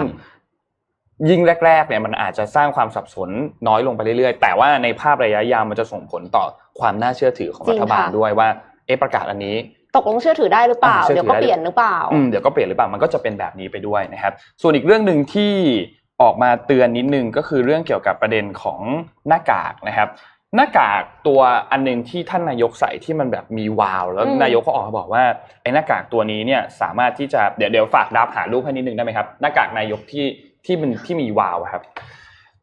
[1.29, 3.29] ยิ่งแรกๆเนี่ยมันอาจจะสร้างความสับสน
[3.67, 6.45] น้อยลงไปเรื่อยๆ แต่ว่าในภาพระยะยาวมันจะส่งผลต่อ
[6.79, 8.47] ความน่าเชื่อถือของจริรังฐบาลค่ะด้วยว่า
[8.87, 9.55] เอะประกาศอันนี้
[9.95, 15.53] ตกลงเชื่อถือได้หรือเปล่าอ่าเชื่อถืเดี๋ยอวก็ได้เปลี่ยนหรือเปล่าอืมเดี๋ยวก็เปลี่ยนหรือเปล่ามันก็จะเป็นแบบนี้ไปด้วยนะครับ ส่วนอีกเรื่องหนึ่งที่
[16.21, 18.79] ออกมาเตือนนิดนึงก็คือเรื่องเกี่ยวกับประเด็นของ
[19.27, 20.09] หน้ากากนะครับ
[20.55, 21.39] หน้ากากตัว
[21.71, 25.23] อันหนึงที่ท่านนายกใส่ที่มันแบบมีวาว แล้วอืมนายกก็ออกมาบอกว่า
[25.61, 30.25] ไอ้หน้ากากตัวนี้เนี่ยสามารถที่จะเดี๋ยวเดี๋ยวฝากดับหารูปให้นิดนึงได้ไหมครับหน้ากากนายกที่
[30.65, 31.83] ที่มันที่มีวาวอะครับ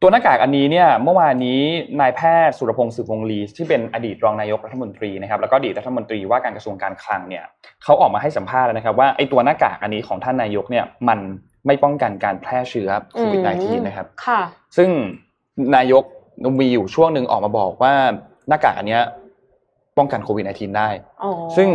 [0.01, 1.61] ตัวหน้ากากอันนี้เนี่ยเมื่อวานนี้
[2.01, 7.43] นายแพทย์สุรพงศ์สืบวงศ์ลีที่เป็นอดีตรองนายกรัฐมนตรีนะครับแล้วก็อดีตรัฐมนตรีว่าการกระทรวงการคลังเนี่ย
[7.83, 11.19] เขาออกมาให้สัมภาษณ์แล้วนะครับว่าไอ้ตัวหน้ากากอันนี้ของท่านนายกเนี่ยมัน
[11.65, 14.41] ไม่ป้องกันการแพร่เชื้อโควิด -19 นะครับค่ะ
[14.77, 14.89] ซึ่ง
[15.75, 16.03] นายก
[16.59, 17.93] มีอยู่ช่วงหนึ่งออกมาบอกว่า
[18.47, 19.03] หน้ากากอันเนี้ย
[19.97, 20.89] ป้องกันโควิด -19 ได้
[21.23, 21.69] อ๋อซึ่ง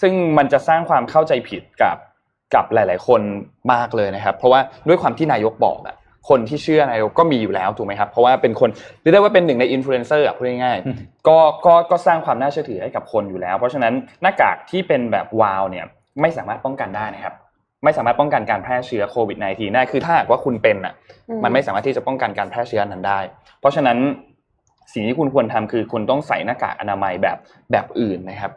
[0.00, 1.96] ซึ่งมันจะสร้างความเข้าใจผิดกับ
[2.54, 3.20] กับหลาย ๆ คน
[3.72, 5.96] มากเลยนะครับ เพราะว่าด้วยความที่นายกบอกอะ
[6.28, 8.70] คนที่เชื่อนายกก็มีอยู่แล้วถูกไหมครับ เพราะว่าเป็นคน
[9.00, 15.84] เรียกได้ว่าเป็นหนึ่งในอินฟลูเอนเซอร์อะพูดง่ายอืมๆก็ก็ก็สร้างความน่าเชื่อถือให้กับคนอยู่แล้ว เพราะฉะนั้นหน้ากากที่เป็นแบบวาล์วเนี่ย
[16.20, 17.34] ไม่สามารถป้องกันได้นะครับ
[17.86, 20.94] ไม่สามารถป้องกันการแพร่เชื้อโควิด -19 ได้คือถ้าหากว่าคุณเป็นอะ
[21.28, 23.20] อืมันไม่สามารถที่จะป้องกันการแพร่เชื้อนั้นได้
[23.60, 23.98] เพราะฉะนั้น
[24.92, 27.36] สิ่งที่คุณควรทำคือคุณต้องใส่หน้ากากอนามัยแบบ
[27.72, 28.52] แบบอื่นนะครับ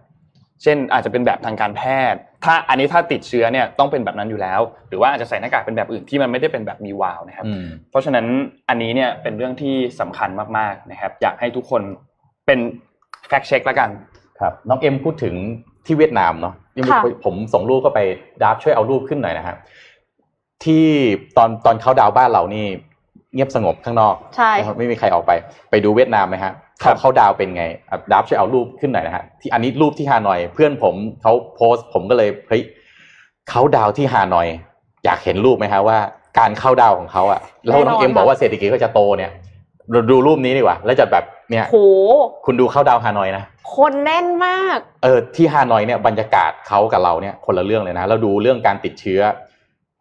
[0.63, 1.81] เช่นอาจจะเป็นแบบทางการแพ
[2.11, 8.25] ทย์ ถ้าอันนี้ถ้าติดเชื้อเนี่ยต้องเป็นแบบนั้นอยู่แล้ว หรือว่าอาจจะใส่หน้ากากเป็นแบบอื่นที่มันไม่ได้เป็นแบบมีวาล์วนะครับอืมเพราะฉะนั้น
[8.69, 11.81] อันนี้เนี่ยเป็นเรื่องที่สำคัญมากๆนะครับ อยากให้ทุกคน
[12.45, 12.59] เป็น
[13.27, 13.89] แฟกเช็คแล้วกัน
[14.39, 15.35] ครับน้องเอ็มพูดถึง
[15.85, 17.99] ที่เวียดนามเนาะยังค่ะผมส่งรูปก็ไป
[18.41, 19.57] ดับช่วยเอารูปขึ้นหน่อยนะครับ
[20.63, 20.85] ที่
[21.37, 22.65] ตอนตอนเขาดาวน์บ้านเรานี่
[23.33, 25.31] เงียบสงบข้างนอกใช่นะครับไม่มีใครออกไป
[25.69, 32.63] ไปดูเวียดนามไหมฮะครัเขาบเขาดาวน์เป็นไงอะดับช่วยเอารูปขึ้นหน่อยนะฮะที่อันนี้รูปที่ฮานอย เพื่อนผมเขาโพสต์ ผมก็เลยเฮ้ย
[33.49, 34.47] เขาดาวน์ที่ฮานอย
[35.05, 35.97] อยากเห็นรูปไหมฮะว่า
[36.39, 39.31] การเข้าดาวน์ของเขาอะแล้วน้องแน่นอนเอ็มบอกค่ะว่าเศรษฐกิจก็จะโตเนี่ย
[39.91, 41.77] เราดูรูปนี้ดีกว่า แล้วจะแบบ เนี่ยโห
[42.45, 43.43] คุณดูเข้าดาวน์ฮานอยนะ
[43.75, 49.21] คนแน่นมาก เออที่ฮานอยเนี่ยบรรยากาศเขากับเราเนี่ยคนละเรื่องเลยนะ เราดูเรื่องการติดเชื้อ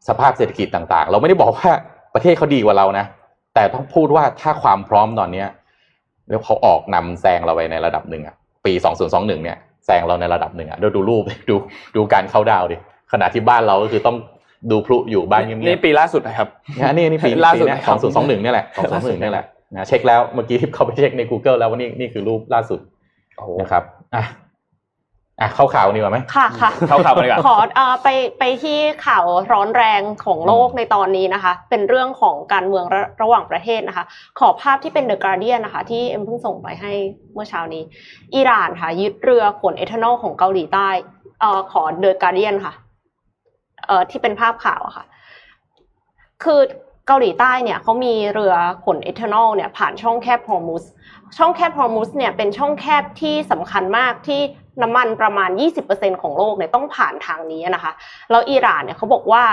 [0.08, 1.70] สภาพเศรษฐกิจต่างๆ เราไม่ได้บอกว่า
[2.14, 3.04] ประเทศเขาดีกว่าเรานะ
[3.54, 5.48] แต่ต้องพูดว่าถ้าความพร้อมตอนเนี้ย
[6.28, 8.34] แล้วเขาออกนำแซงเราไปในระดับหนึ่งอะ
[8.66, 11.54] ปีสองศูนย์สองหนึ่งเนี่ยแซงเราในระดับหนึ่งอะเดี๋ยวดูรูปดู
[11.96, 12.76] ดูการเข้าดาวน์ดิ
[13.12, 14.16] ขณะที่บ้านเราก็คือต้อง
[14.70, 16.48] ดูพลุอยู่บ้านเงียบๆนี่ปีล่าสุดนะครับ
[16.80, 22.80] นะนี่นี่ปีล่าสุดปีนะครับสองศูนย์สองหนึ่งเนี่ยแหละสองสองหนึ่งเนี่ยแหละ นะเช็คแล้วเมื่อกี้ที่เขาไปเช็คใน Google แล้วว่านี่นี่คือรูปล่าสุด
[23.36, 23.82] โอ้โหนะครับ
[24.14, 24.24] อะ
[25.40, 34.04] อะเข้าข่าวดีกว่าไหมค่ะค่ะเข้าข่าวกันดีกว่าขอเอ่อไปไปที่ข่าวร้อนแรงของโลกในตอนนี้นะคะ เป็นเรื่องของการเมืองระระหว่างประเทศนะคะ
[34.38, 36.92] ขอภาพที่เป็น The Guardian นะคะ ที่เอ็มเพิ่งส่งไปให้
[37.32, 37.82] เมื่อเช้านี้
[38.34, 40.88] อิหร่านค่ะยึดเรือขนเอทานอลของเกาหลีใต้
[41.40, 42.72] เอ่อขอ The Guardian ค่ะ
[43.86, 45.04] เอ่อที่เป็นภาพข่าวอะค่ะ
[46.44, 46.60] คือ
[47.08, 50.84] เกาหลีใต้เนี่ยเขามีเรือขนเอทานอลเนี่ยผ่านช่องแคบฮอร์มุส
[51.38, 54.40] ช่องแคบฮอร์มุสเนี่ยเป็นช่องแคบที่สำคัญมากที่
[54.82, 55.50] น้ำมันประมาณ
[55.86, 57.92] 20%ของโลกเนี่ยต้องผ่านทางนี้นะคะ
[58.30, 59.44] แล้วอิหร่านเนี่ยเขาบอกว่า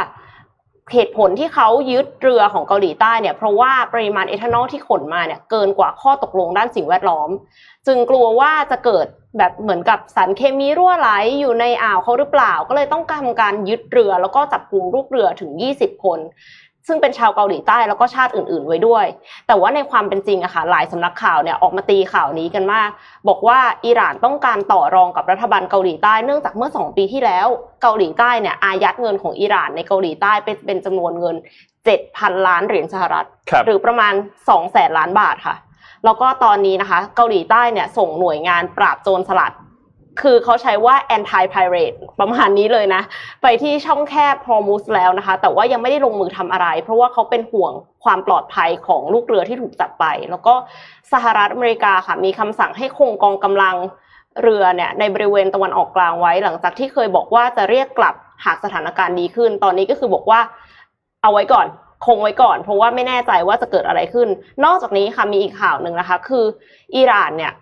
[0.94, 7.30] เหตุผลที่เขายึดเรือของเกาหลีใต้เนี่ยเพราะว่าปริมาณเอทานอลที่ขนมาเนี่ยเกินกว่าข้อตกลงด้านสิ่งแวดล้อม
[7.88, 16.20] จึงกลัวว่าจะเกิดแบบเหมือนกับสารเคมีรั่วไหลอยู่ในอ่าวเขาหรือเปล่า ก็เลยต้องทำการยึดเรือแล้วก็จับกลุ่มลูกเรือถึง 20 คน
[16.88, 19.06] ซึ่งเป็นชาวเกาหลีใต้แล้วก็ชาติอื่น ๆ ไว้ด้วย
[19.48, 22.90] แต่ว่าในความเป็นจริงอะค่ะหลายสำนักข่าวเนี่ยออกมาตีข่าวนี้กันมาก
[23.28, 27.48] บอกว่าอิหร่านต้องการต่อรองกับรัฐบาลเกาหลีใต้เนื่องจากเมื่อสองปีที่แล้ว
[27.82, 31.36] เกาหลีใต้เนี่ยอายัดเงินของอิหร่านในเกาหลีใต้เป็นเป็นจำนวนเงิน
[31.92, 35.56] 7,000 ล้านเหรียญสหรัฐครับหรือประมาณ2แสนล้านบาทค่ะ
[36.06, 39.54] แล้วก็ตอนนี้นะคะ เกาหลีใต้เนี่ยส่งหน่วยงานปราบโจรสลัด
[40.22, 43.02] คือเขาใช้ว่า anti pirate ประมาณนี้เลยนะ
[43.44, 47.72] ไปที่ช่องแคบฮอร์มุสแล้วนะคะ แต่ว่ายังไม่ได้ลงมือทำอะไร เพราะว่าเขาเป็นห่วง
[48.04, 50.54] ความปลอดภัยของลูกเรือที่ถูกจับไป แล้วก็
[51.14, 53.76] สหรัฐอเมริกาค่ะมีคำสั่งให้คงกองกำลัง
[54.42, 60.40] เรือเนี่ยในบริเวณตะวันออกกลางไว้ หลังจากที่เคยบอกว่าจะเรียกกลับหากสถานการณ์ดีขึ้น ตอนนี้ก็คือบอกว่า
[61.24, 61.68] เอาไว้ก่อน
[62.06, 64.28] คงไว้ก่อน เพราะว่าไม่แน่ใจว่าจะเกิดอะไรขึ้น
[64.66, 66.46] นอกจากนี้ค่ะมีอีกข่าวหนึ่งนะคะ คือ
[66.96, 67.54] อิหร่านเนี่ย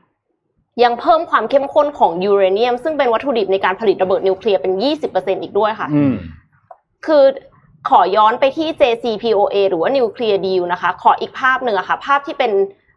[0.84, 4.74] ยังเพิ่มความเข้มข้นของยูเรเนียม ซึ่งเป็นวัตถุดิบในการผลิตระเบิดนิวเคลียร์เป็น
[5.08, 6.14] 20%อีกด้วยค่ะอืม
[7.06, 7.24] คือ
[7.90, 12.52] ขอย้อนไปที่ JCPOA หรือว่า Nuclear Deal นะคะ ขออีกภาพหนึ่งอะค่ะ ภาพที่เป็น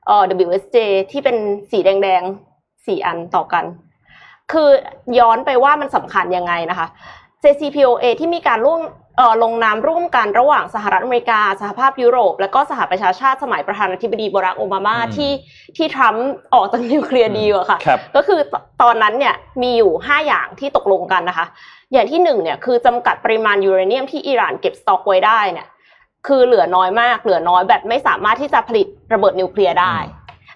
[0.06, 0.76] เอ่อ WSJ
[1.12, 1.36] ที่เป็น
[1.70, 3.64] สีแดงๆสี่อันต่อกัน
[4.52, 4.68] คือ
[5.18, 6.86] ย้อนไปว่ามันสำคัญยังไงนะคะ
[7.42, 9.05] JCPOA ที่มีการร่วมเอ่อ
[9.42, 15.32] ลงนามร่วมกันระหว่างสหรัฐอเมริกา สหภาพยุโรป และก็สหประชาชาติสมัยประธานาธิบดีบารักโอบามาอืมที่
[15.76, 21.46] ที่ทรัมป์ออกจาก nuclear deal อะค่ะครับก็คือตตอนนั้นเนี่ยมีอยู่ 5 อย่างที่ตกลงกันนะคะ
[21.92, 25.66] อย่างที่หนึ่งเนี่ยคือจำกัดปริมาณยูเรเนียมที่อิหร่านเก็บสต็อกไว้ได้เนี่ย
[26.26, 29.96] คือเหลือน้อยมาก เหลือน้อยแบบไม่สามารถที่จะผลิตระเบิดนิวเคลียร์ได้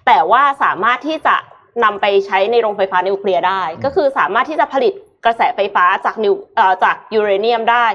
[0.06, 1.36] แต่ว่าสามารถที่จะ
[1.84, 4.94] นำไปใช้ในโรงไฟฟ้านิวเคลียร์ได้อืมก็คือสามารถที่จะผลิต
[5.24, 7.86] กระแสไฟฟ้าจากนิวเอ่อจากยูเรเนียมได้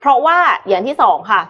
[0.00, 1.42] เพราะว่าอย่างที่สองค่ะ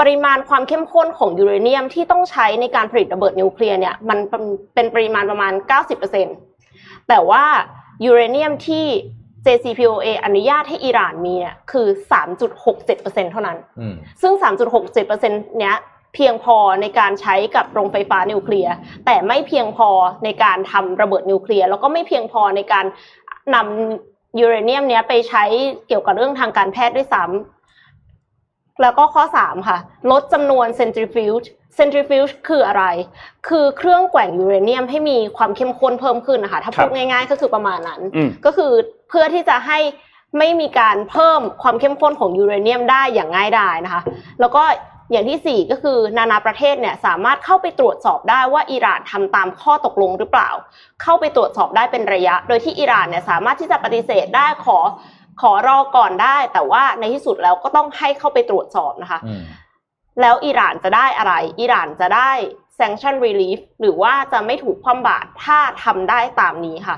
[0.00, 4.44] ปริมาณความเข้มข้นของยูเรเนียมที่ต้องใช้ในการผลิตระเบิดนิวเคลียร์เนี่ยมันเป็น
[4.74, 5.52] เป็นปริมาณประมาณ
[6.30, 7.44] 90%แต่ว่า
[8.04, 8.86] ยูเรเนียมที่
[9.46, 11.86] JCPOA อนุญาตให้อิหร่านมีเนี่ยคือ
[12.58, 14.32] 3.67%เท่านั้นอืมซึ่ง
[14.80, 15.76] 3.67%เนี้ย
[16.14, 18.74] เพียงพอในการใช้กับโรงไฟฟ้านิวเคลียร์
[19.06, 19.88] แต่ไม่เพียงพอ
[20.24, 22.84] ในการทำระเบิดนิวเคลียร์แล้วก็ไม่เพียงพอในการ
[23.54, 25.44] นำ ยูเรเนียมเนี้ยไปใช้
[25.88, 29.78] เกี่ยวกับเรื่องทางการแพทย์ด้วยซ้ำแล้วก็ข้อ 3 ค่ะ
[30.10, 32.84] ลดจำนวน centrifuge centrifuge คืออะไร
[33.48, 38.72] คือเครื่องแกว่งยูเรเนียมให้มีความเข้มข้นเพิ่มขึ้นนะคะ ถ้าพูดครับง่ายๆ ก็คือประมาณนั้นอืมก็คือ
[39.08, 39.78] เพื่อที่จะให้
[40.38, 44.02] ไม่มีการเพิ่มความเข้มข้นของยูเรเนียมได้อย่างง่ายดายนะคะ
[44.40, 44.62] แล้วก็
[45.10, 50.50] อย่างที่สี่ก็คือนานาประเทศเนี่ยสามารถเข้าไปตรวจสอบได้ว่าอิหร่านทำตามข้อตกลงหรือเปล่า
[51.02, 54.78] เข้าไปตรวจสอบได้เป็นระยะ โดยที่อิหร่านเนี่ยสามารถที่จะปฏิเสธได้ขอ
[55.40, 59.42] ขอรอก่อนได้ แต่ว่าในที่สุดแล้วก็ต้องให้เข้าไปตรวจสอบนะคะอืม
[60.20, 62.30] แล้วอิหร่านจะได้อะไร อิหร่านจะได้
[62.78, 66.96] sanction relief หรือว่าจะไม่ถูกคว่ำบาตรถ้าทำได้ตามนี้ค่ะ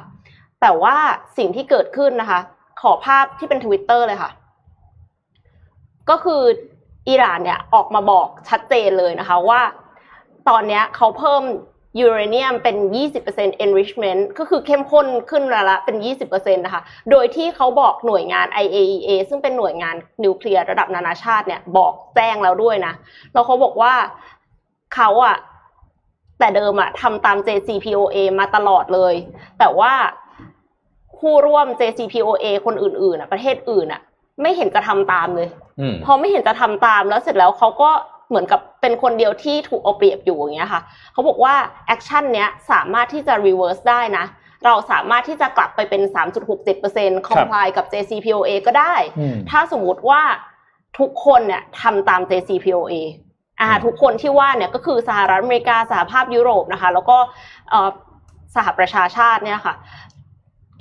[0.61, 0.97] แต่ว่า
[1.39, 2.41] สิ่งที่เกิดขึ้นนะคะ
[2.81, 4.31] ขอภาพที่เป็นทวิตเตอร์เลยค่ะ
[6.11, 6.43] ก็คือ
[7.09, 9.61] อิหร่านเนี่ยออกมาบอกชัดเจนเลยนะคะว่า
[10.49, 11.43] ตอนนี้เขาเพิ่ม
[12.01, 12.77] ยูเรเนียมเป็น
[13.21, 22.95] 20% enrichment ก็คือเข้มข้นขึ้นละละเป็น 20%นะคะ โดยที่เขาบอกหน่วยงาน IAEA ซึ่งเป็นหน่วยงานนิวเคลียร์ระดับนานาชาติเนี่ยบอกแจ้งแล้วด้วยนะ
[23.33, 23.95] แล้วเขาบอกว่า
[24.95, 25.37] เขาอะ
[26.39, 29.15] แต่เดิมอะทำตาม JCPOA มาตลอดเลย
[29.59, 29.93] แต่ว่า
[31.19, 34.03] ผู้ร่วม JCPOA คนอื่นๆอะประเทศอื่นอะ
[34.43, 35.49] ไม่เห็นจะทำตามเลย
[35.81, 37.91] อืมพอไม่เห็นจะทำตามแล้วเสร็จแล้วเขาก็
[38.29, 41.55] เหมือนกับเป็นคนเดียวที่ถูกเอาเปรียบอยู่อย่างเงี้ยค่ะเขาบอกว่า
[41.87, 44.25] action เนี้ยสามารถที่จะ reverse ได้นะ
[44.65, 46.03] เราสามารถที่จะกลับไปเป็น
[46.65, 50.23] 3.67% comply กับ JCPOA ก็ได้อืมถ้าสมมุติว่า
[50.99, 52.95] ทุกคนเนี่ยทำตาม JCPOA
[53.61, 57.19] อ่าอืมทุกคนที่ว่าเนี่ยก็คือสหรัฐอเมริกาสหภาพยุโรปนะคะ แล้วก็
[57.71, 57.89] เอ่อ
[58.55, 59.75] สหประชาชาติเนี่ยค่ะ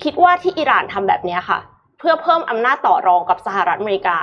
[0.04, 4.18] คิดว่าที่อิหร่านทำแบบเนี้ยค่ะเพื่อเพิ่มอำนาจต่อรองกับสหรัฐอเมริกา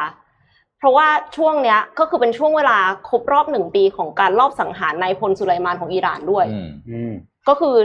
[0.78, 2.78] เพราะว่าช่วงเนี้ยก็คือเป็นช่วงเวลา
[3.10, 7.14] ครบรอบหนึ่งปีของการลอบสังหารนายพลสุไลมานของอิหร่านด้วยอืมอืม
[7.48, 7.76] ก็คือ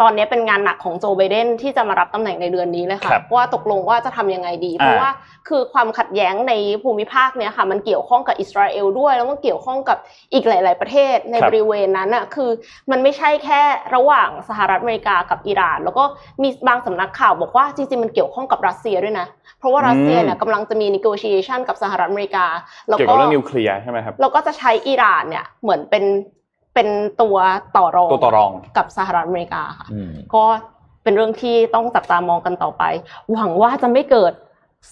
[0.00, 5.10] ตอนนี้เป็นงานหนักของโจไบเดนที่จะมารับตำแหน่งในเดือนนี้เลยค่ะครับว่าตกลงว่าจะทำยังไงดี เพราะอ่าว่า
[5.48, 9.98] คือความขัดแย้งในภูมิภาคเนี้ยค่ะ มันเกี่ยวข้องกับอิสราเอลด้วย แล้วมันเกี่ยวข้องกับ
[10.34, 12.50] อีกหลาย ๆ ประเทศในบริเวณนั้นอะคือ
[12.90, 13.60] มันไม่ใช่แค่
[13.94, 16.04] ระหว่างสหรัฐอเมริกากับอิหร่าน แล้วก็
[16.42, 19.26] มีบางสำนักข่าวบอกว่าจริง ๆ มันเกี่ยวข้องกับรัสเซียด้วยนะ
[19.58, 22.46] เพราะว่ารัสเซียเนี่ยกำลังจะมี negotiation กับสหรัฐอเมริกา
[22.88, 26.04] แล้วเกี่ยวก็กับเรื่องนิวเคลียร์ใช่ไหมครับเราก็จะใช้อิหร่านเนี่ยเหมือนเป็น
[26.76, 26.88] เป็น
[27.22, 27.36] ตัว
[27.76, 30.44] ต่อรองตัวต่อรองกับสหรัฐอเมริกาค่ะอืมก็
[31.02, 32.82] เป็นเรื่องที่ต้องจับตามองกันต่อไป
[33.32, 34.32] หวังว่าจะไม่เกิด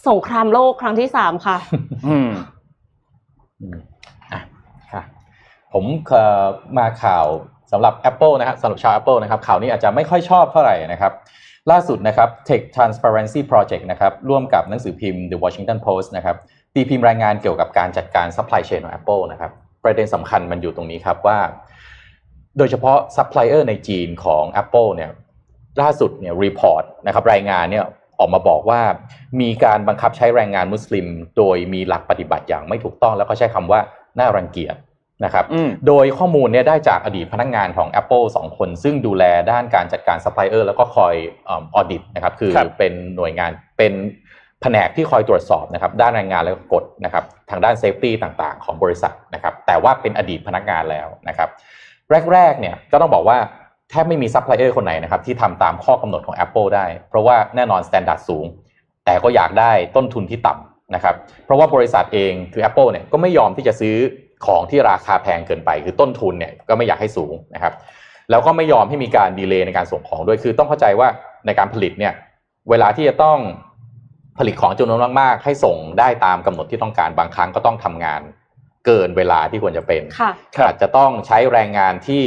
[0.09, 1.57] สงครามโลกครั้งที่สามค่ะ
[2.07, 2.31] อืม
[3.61, 3.79] อืม
[4.33, 4.41] อะ
[4.93, 5.03] ค่ะ
[5.73, 6.45] ผมเอ่อ
[6.79, 7.27] มาข่าว
[7.73, 11.13] สำหรับ Apple นะฮะสำหรับชาว Apple นะครับ ข่าวนี้อาจจะไม่ค่อยชอบเท่าไหร่นะครับ
[11.71, 16.37] ล่าสุดนะครับ Tech Transparency Project นะครับ ร่วมกับหนังสือพิมพ์ The Washington Post นะครับ
[16.75, 19.51] ตีพิมพ์รายงานเกี่ยวกับการจัดการ supply chain ของ Apple นะครับ
[19.85, 21.39] ประเด็นสำคัญมันอยู่ตรงนี้ครับว่า
[22.59, 25.11] โดยเฉพาะซัพพลายเออร์ในจีนของ Apple เนี่ย
[25.83, 27.85] ล่าสุดเนี่ย report นะครับรายงานเนี่ย
[28.19, 28.81] ออกมาบอกว่า
[29.41, 31.07] มีการบังคับใช้แรงงานมุสลิม
[31.39, 33.81] โดยมีหลักปฏิบัติอย่างไม่ถูกต้อง แล้วก็ใช้คำว่า
[34.19, 34.77] น่ารังเกียจ
[35.25, 41.15] นะครับอืมโดยข้อมูลเนี่ยได้จากอดีตพนักงานของ Apple 2 คน ซึ่งดูแลด้านการจัดการซัพพลายเออร์แล้วก็คอย
[41.51, 43.93] audit นะครับคือครับเป็นหน่วยงานเป็น
[44.61, 51.49] แผนกที่คอยตรวจสอบนะครับด้านแรงงานและก็กฎนะครับทางด้าน safety ต่างๆ ของบริษัทนะครับแต่ว่าเป็นอดีตพนักงานแล้วนะครับ
[52.33, 53.39] แรกๆเนี่ยก็ต้องบอกว่า
[53.91, 58.47] แทบไม่มีซัพพลายเออร์คนไหนนะครับที่ทำตามข้อกำหนดของ Apple ได้ เพราะว่าแน่นอน standard สูง
[59.05, 63.97] แต่ก็อยากได้ต้นทุนที่ต่ำนะครับเพราะว่าบริษัทเองคือ Apple เนี่ยก็ไม่ยอมที่จะซื้อ
[64.47, 67.73] ของที่ราคาแพงเกินไป คือต้นทุนเนี่ยก็ไม่อยากให้สูงนะครับ
[68.31, 71.09] แล้วก็ไม่ยอมให้มีการดีเลย์ในการส่งของด้วยคือต้องเข้าใจว่า
[71.47, 72.13] ในการผลิตเนี่ย
[72.71, 73.39] เวลาที่จะต้อง
[74.39, 78.21] ผลิตของจำนวนมากๆ ให้ส่งได้ตามกำหนดที่ต้องการบางครั้งก็ต้องทำงาน
[78.87, 82.25] เกินเวลาที่ควรจะเป็นค่ะครับอาจจะต้องใช้แรงงานที่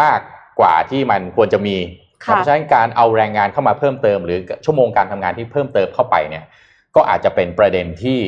[0.00, 0.20] มาก
[0.60, 1.76] กว่าที่มันควรจะมี
[2.24, 6.44] ค่ะเพราะฉะนั้นการเอาแรงงานเข้ามาเพิ่มเติม หรือชั่วโมงการทำงานที่เพิ่มเติมเข้าไปเนี่ย
[6.96, 8.18] ก็อาจจะเป็นประเด็นที่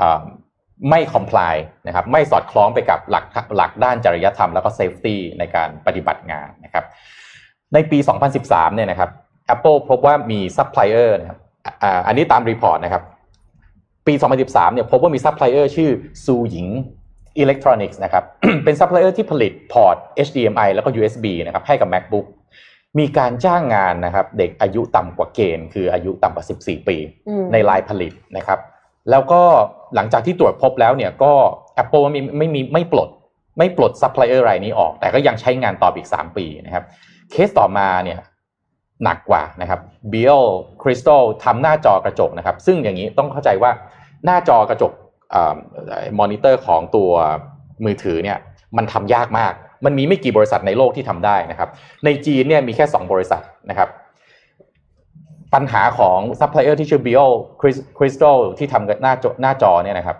[0.00, 0.22] อ่า
[0.90, 1.54] ไม่ comply
[1.86, 3.24] นะครับไม่สอดคล้องไปกับหลัก
[3.56, 6.84] หลักด้านจริยธรรมแล้วก็ safety ในการปฏิบัติงานนะครับ
[7.74, 7.98] ในปี
[8.38, 9.10] 2013 เนี่ยนะครับ
[9.54, 11.38] Apple พบว่ามี supplier นะครับ
[11.82, 13.02] อ่าอันนี้ตาม report นะครับ
[14.06, 15.90] ปี 2013 เนี่ยพบว่ามีซัพพลายเออร์ชื่อ
[16.24, 16.68] ซูหญิง
[17.42, 18.24] Electronics นะครับ
[18.64, 22.26] เป็นซัพพลายเออร์ที่ผลิตพอร์ต HDMI แล้วก็ USB นะครับให้กับ MacBook
[22.98, 26.96] มีการจ้างงานนะครับ เด็กอายุต่ำกว่าเกณฑ์ คืออายุต่ำกว่า 14 ปี
[27.28, 28.58] อืมในไลน์ผลิตนะครับ
[29.10, 29.42] แล้วก็
[29.94, 31.32] หลังจากที่ตรวจพบแล้วเนี่ยก็
[31.82, 33.08] Apple ไม่ไม่มีไม่ปลด
[33.58, 36.84] ไม่ปลดซัพพลายเออร์รายนี้ออก แต่ก็ยังใช้งานต่ออีก 3 ปีนะครับ
[37.30, 38.18] เคสต่อมาเนี่ย
[39.04, 39.80] หนักกว่านะครับ
[40.12, 40.42] Biel
[40.82, 43.70] Crystal ทำหน้าจอกระจกนะครับ ซึ่งอย่างนี้ต้องเข้าใจว่า
[44.24, 44.92] หน้าจอกระจก
[46.18, 47.10] มอนิเตอร์ของตัว
[47.84, 48.38] มือถือเนี่ย
[48.76, 49.52] มันทำยากมาก
[49.84, 51.68] มันมีไม่กี่บริษัทในโลกที่ทำได้นะครับ
[52.04, 53.88] ในจีนเนี่ยมีแค่ 2 บริษัทนะครับ
[55.54, 57.30] ปัญหาของซัพพลายเออร์ที่ชื่อ Biel
[57.98, 60.16] Crystal ที่ทำกับหน้าจอหน้าจอเนี่ยนะครับ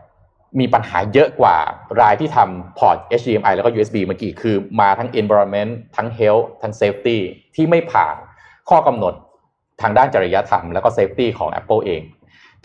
[0.60, 1.56] มีปัญหาเยอะกว่า
[2.00, 7.18] รายที่ทำพอร์ต HDMI แล้วก็ USB เมื่อกี้คือมาทั้ง environment ทั้ง health ทั้ง safety
[7.54, 8.16] ที่ไม่ผ่าน
[8.68, 9.14] ข้อกำหนด
[9.82, 12.02] ทางด้านจริยธรรม แล้วก็ safety ของ Apple เอง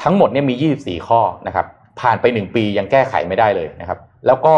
[0.04, 1.66] ทั้งหมดเนี่ยมี 24 ข้อนะครับ
[2.02, 4.54] ผ่านไป 1 ปียังแก้ไขไม่ได้เลยนะครับ แล้วก็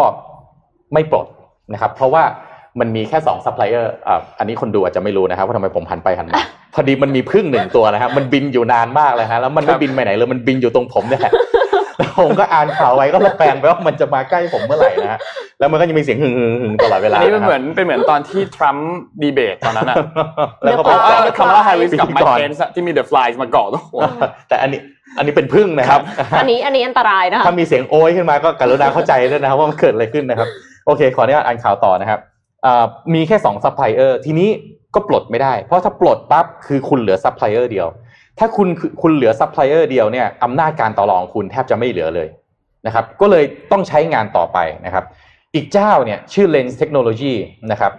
[0.94, 1.28] ไม่ปลด
[1.74, 2.24] นะครับ เพราะว่า
[2.80, 6.42] มันมีแค่2ซัพพลายเออร์อ่าอันนี้คนดูอาจจะไม่รู้นะครับว่าทำไมผมหันไปหันมา
[6.74, 11.34] พอดีมันมีผึ้งหนึ่งตัวนะครับ มันบินอยู่นานมากเลยฮะแล้วมันไม่บินไปไหนเลยมันบินอยู่ตรงผมเนี่ยแหละ
[11.98, 15.20] แล้วผมก็อ่านข่าวไว้ก็ระแวงไปว่ามันจะมาใกล้ผมเมื่อไหร่นะฮะ
[15.60, 19.96] แล้วมันก็จะมีเสียงหึ่งหึ่งหึ่งตลอดเวลาอันนี้เป็นนะครับเหมือนเป็นเหมือนตอนที่ทรัมป์ดีเบตตอนนั้นอะ
[20.64, 24.02] แล้วก็เพบอราะว่าคามาลาแฮร์ริสกับไมค์เพนส์ที่มี the fly มาเกาะตัวหัว
[24.50, 24.80] แต่อันนี้
[25.18, 26.02] อันนี้เป็นผึ้งนะครับ
[26.40, 30.50] อันนี้อันนี้อันตรายนะคะถ้ามีเสียงโอยขึ้นมาก็กรุณาเข้าใจด้วยนะครับว่ามันเกิดอะไรขึ้นนะครับ
[30.86, 32.20] โอเค ขออนุญาตอ่านข่าวต่อนะครับ
[32.66, 34.50] อ่ามีแค่2ซัพพลายเออร์ทีนี้
[34.96, 37.88] ก็ปลดไม่ได้ เพราะถ้าปลดปั๊บคือคุณเหลือซัพพลายเออร์เดียว
[38.40, 38.68] ถ้าคุณ
[39.02, 42.28] คุณเหลือซัพพลายเออร์เดียวเนี่ยอำนาจการต่อรองคุณแทบจะไม่เหลือเลย
[42.86, 45.06] นะครับ ก็เลยต้องใช้งานต่อไปนะครับ
[45.56, 47.34] อีกเจ้าเนี่ยชื่อ Lens Technology
[47.72, 47.94] นะครับ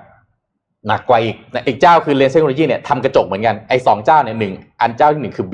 [0.88, 5.46] หนักกว่าอีกนะอีกเจ้าคือ Lens Technology เนี่ยทำกระจกเหมือนกันไอ้สองเจ้าเนี่ยหนึ่งอันเจ้าที่หนึ่งคือ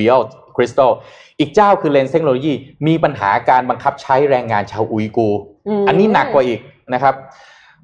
[0.59, 0.91] Biel Crystal
[1.39, 2.55] อีกเจ้าคือ Lens Technology
[2.87, 5.41] มีปัญหาการบังคับใช้แรงงานชาวอุยกูร์ อืม
[5.89, 6.61] อันนี้หนักกว่าอีก
[6.95, 7.15] นะครับ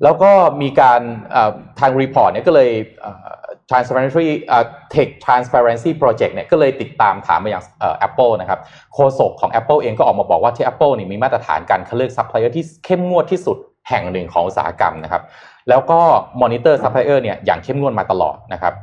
[0.03, 0.31] แล้วก็
[0.63, 1.01] มีการ
[1.33, 3.29] เอ่อทาง report เนี่ยก็เลยเอ่อ
[3.71, 8.61] transparency เอ่อ tech transparency project เนี่ยก็เลยติดตามถามไปยังเอ่อ Apple นะครับ
[8.95, 13.57] โฆษกของ Apple เองก็ออกมาบอกว่าที่ Apple เนี่ยมีมาตรฐานการคัดเลือกซัพพลายเออร์ที่เข้มงวดที่สุด
[13.89, 15.23] แห่งหนึ่งของอุตสาหกรรมนะครับ
[15.69, 16.01] แล้วก็
[16.43, 18.75] มอนิเตอร์ซัพพลายเออร์เนี่ยอย่างเข้มงวดมาตลอดนะครับ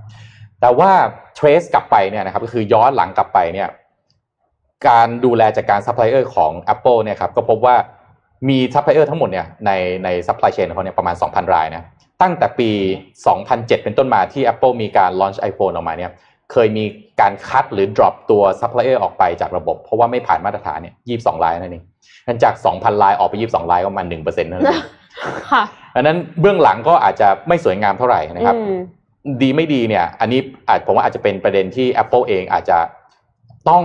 [0.62, 0.92] แต่ว่า
[1.38, 3.68] trace กลับไปเนี่ยนะครับก็คือย้อนหลังกลับไปเนี่ย
[4.88, 7.76] การดูแลจากการซัพพลายเออร์ของ Apple เนี่ยครับก็พบว่า
[8.50, 9.72] มีซัพพลายเออร์ทั้งหมดเนี่ยใน
[10.04, 11.84] ในซัพพลายเชนของเขาเนี่ยประมาณ 2,000 รายนะ
[12.22, 12.70] ตั้งแต่ปี
[13.26, 16.12] 2007 เป็นต้นมาที่ Apple มีการ launch iPhone ออกมาเนี่ย
[16.52, 16.86] เคยมี
[17.22, 21.84] การคัดหรือ drop ตัวซัพพลายเออร์ออกไปจากระบบ เพราะว่าไม่ผ่านมาตรฐานเนี่ย 22 รายนั่นเอง
[22.28, 24.86] งั้นจาก 2,000 รายออกไป 22 รายก็ประมาณ1%เท่านั้นเอง
[25.52, 25.64] ค่ะ
[25.96, 28.82] อันนั้นเบื้องหลังก็อาจจะไม่สวยงามเท่าไหร่นะครับอืม
[29.42, 32.78] ดีไม่ดีเนี่ย อันนี้อาจผมว่าอาจจะเป็นประเด็นที่ Apple เองอาจจะ
[33.70, 33.84] ต้อง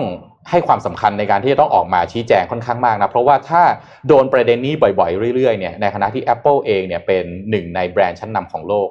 [0.50, 3.62] ให้ความสำคัญในการที่จะต้องออกมาชี้แจงค่อนข้างมากนะเพราะว่าถ้า
[4.09, 8.88] โดนประเด็นนี้บ่อยๆ เรื่อยๆเนี่ยในขณะที่ Apple เองเนี่ยเป็นหนึ่งในแบรนด์ชั้นนำของโลก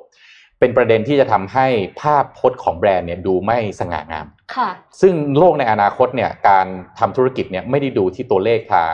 [0.59, 1.67] เป็นประเด็นที่จะทำให้
[2.01, 4.69] ภาพพจน์ของแบรนด์เนี่ยดูไม่สง่างามค่ะ
[5.01, 6.65] ซึ่งโลกในอนาคตเนี่ยการ
[6.99, 8.93] ทำธุรกิจเนี่ยไม่ได้ดูที่ตัวเลขทาง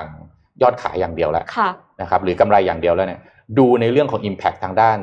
[0.61, 1.69] ยอดขายอย่างเดียวแล้วค่ะ
[2.01, 3.19] นะครับหรือกำไรอย่างเดียวแล้วเนี่ย
[3.57, 4.99] ดูในเรื่องของ Impact ทางด้าน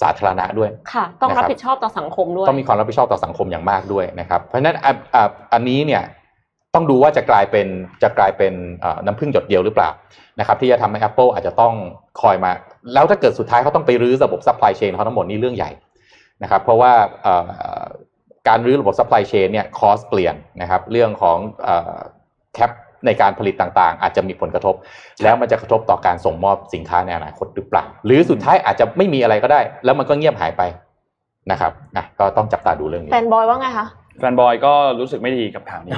[0.00, 6.02] สาธารณะด้วยค่ะ ต้องนะครับรับผิดชอบต่อสังคมด้วย ต้องมีความรับผิดชอบต่อสังคมอย่างมากด้วยนะครับ เพราะฉะนั้นอะอะอันนี้เนี่ย
[6.76, 7.66] ต้องดูว่าจะกลายเป็น
[8.02, 8.52] จะกลายเป็น
[9.04, 9.90] น้ำพึ่งหยดเดียวหรือเปล่า
[10.40, 11.74] นะครับที่จะทำให้ Apple อาจจะต้อง
[12.22, 12.50] คอยมา
[12.94, 15.70] แล้วถ้าเกิดสุดท้ายเขาต้องไปรื้อระบบซัพพลายเชนเขาทั้งหมดนี่เรื่องใหญ่
[16.42, 16.92] นะครับเพราะว่า
[18.48, 21.38] การรื้อระบบซัพพลายเชนเนี่ย cost เปลี่ยนนะครับเรื่องของ
[22.54, 22.70] cap
[23.06, 24.74] ในการผลิตต่างๆ อาจจะมีผลกระทบ
[25.22, 30.62] แล้วมันจะกระทบต่อการส่งมอบสินค้าในอนาคตหรือเปล่า หรือสุดท้ายอาจจะไม่มีอะไรก็ได้ แล้วมันก็เงียบหายไป
[31.50, 33.86] นะครับนะก็ต้องจับตาดูเรื่องนี้แฟนบอยว่าไงคะ
[34.18, 35.92] แฟนบอยก็รู้สึกไม่ดีกับข่าวนี้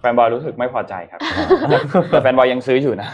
[0.00, 1.20] แฟนบอยรู้สึกไม่พอใจครับ
[2.10, 3.08] แต่แฟนบอยยังซื้ออยู่นะ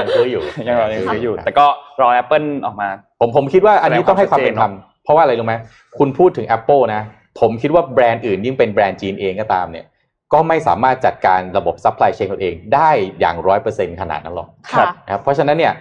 [0.00, 1.66] ยังซื้ออยู่ ยังรอยังซื้ออยู่ครับแต่ก็
[2.00, 2.88] รอ Apple ออกมา
[3.20, 4.72] ผมผมคิดว่าอันนี้ต้องให้ความเป็นธรรม
[5.04, 5.54] เพราะว่าอะไรรู้ไหม
[5.98, 7.02] คุณพูดถึง Apple นะ
[7.40, 9.86] ผมคิดว่าแบรนด์อื่นยิ่งเป็นแบรนด์จีนเองก็ตามเนี่ย
[10.32, 15.74] ก็ไม่สามารถจัดการระบบซัพพลายเชนตัวเองได้อย่างร้อยเปอร์เซ็นต์ขนาดนั้นหรอกค่ะนะครับ เพราะฉะนั้นเนี่ย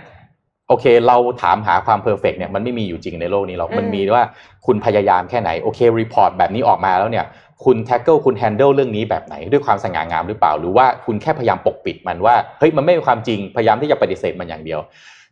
[0.69, 4.25] โอเคเราถามหาความ perfect เนี่ยมันไม่มีอยู่จริงในโลกนี้หรอกอืมมันมีว่า
[4.65, 7.25] คุณพยายามแค่ไหนโอเค report แบบนี้ออกมาแล้วเนี่ย
[7.65, 14.79] คุณ tackle คุณ handle เรื่องนี้แบบไหนด้วยความสง่างามหรือเปล่า หรือว่าคุณแค่พยายามปกปิดมันว่าเฮ้ยมันไม่เป็นความจริงพยายามที่จะปฏิเสธมันอย่างเดียว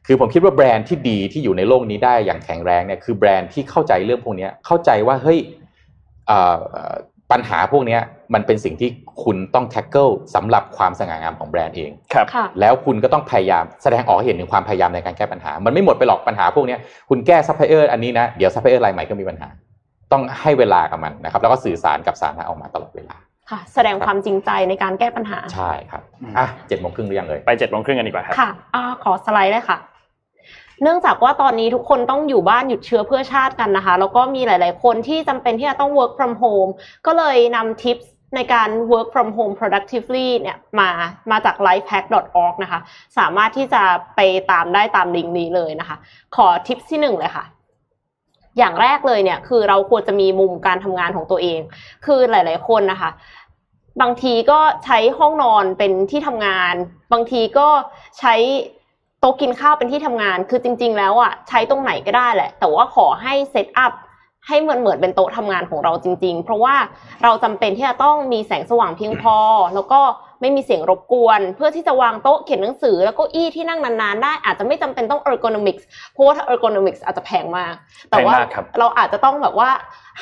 [0.07, 5.39] คือผมคิดว่าแบรนด์ที่ดีที่อยู่ในโลกนี้ได้อย่างแข็งแรงเนี่ยคือแบรนด์ที่เข้าใจเรื่องพวกเนี้ยเข้าใจว่าเฮ้ย
[6.27, 6.95] เอ่อเอ่อ
[7.31, 8.01] ปัญหาพวกเนี้ย
[8.33, 8.89] มันเป็นสิ่งที่
[9.23, 19.49] คุณต้อง tackle สำหรับความสง่างามของแบรนด์เองครับค่ะแล้วคุณก็ต้องพยายามแสดงออกให้เห็นถึงความพยายามในการแก้ปัญหา มันไม่หมดไปหรอกปัญหาพวกเนี้ยคุณแก้ซัพพลายเออร์อันนี้นะเดี๋ยวซัพพลายเออร์รายใหม่ก็มีปัญหา
[20.11, 23.15] ต้องให้เวลากับมันนะครับ แล้วก็สื่อสารกับสาธารณะออกมาตลอดเวลา
[23.49, 29.77] ค่ะแสดงความจริงใจในการแก้ปัญหา ใช่ครับอืมอะเจ็ดโมงครึ่งหรือยังเลยไปเจ็ดโมงครึ่งกันดีกว่าครับค่ะอ่าขอสไลด์เลยค่ะ
[30.83, 36.71] เนื่องจากว่าตอนนี้ทุกคนต้องอยู่บ้านหยุดเชื้อเพื่อชาติกันนะคะ แล้วก็มีหลาย ๆ คนที่จำเป็นที่จะต้อง work from home
[37.05, 40.89] ก็เลยนำ tips ในการ work from home productively เนี่ยมา
[41.31, 42.79] มาจาก lifehack.org นะคะ
[43.17, 43.81] สามารถที่จะ
[44.15, 44.19] ไป
[44.51, 45.97] ตามได้ตามลิงก์นี้เลยนะคะ
[46.35, 47.45] ขอทิปที่หนึ่งเลยค่ะ
[48.57, 51.59] อย่างแรกเลยเนี่ยคือเราควรจะมีมุมการทำงานของตัวเอง
[52.05, 53.11] คือหลาย ๆ คนนะคะ
[54.01, 56.75] บางทีก็ใช้ห้องนอนเป็นที่ทำงาน
[57.13, 57.67] บางทีก็
[58.19, 58.35] ใช้
[59.19, 63.93] โต๊ะกินข้าวเป็นที่ทำงาน คือจริง ๆ แล้วอะใช้ตรงไหนก็ได้แหละ แต่ว่าขอให้เซตอัพ
[64.47, 66.75] ให้เหมือนเหมือนเป็นโต๊ะทำงานของเราจริง ๆ เพราะว่า
[67.23, 69.35] เราจำเป็นที่จะต้องมีแสงสว่างเพียงพอ
[69.75, 70.01] แล้วก็
[70.41, 77.73] ไม่มีเสียงรบกวน เพื่อที่จะวางโต๊ะเขียนหนังสือ แล้วก็อี้ที่นั่งนานๆได้อาจจะไม่จำเป็นต้อง ergonomics เพราะว่าถ้า ergonomics อาจจะแพงมาก
[78.09, 79.69] แต่ว่าแพงมากครับเราอาจจะต้องแบบว่า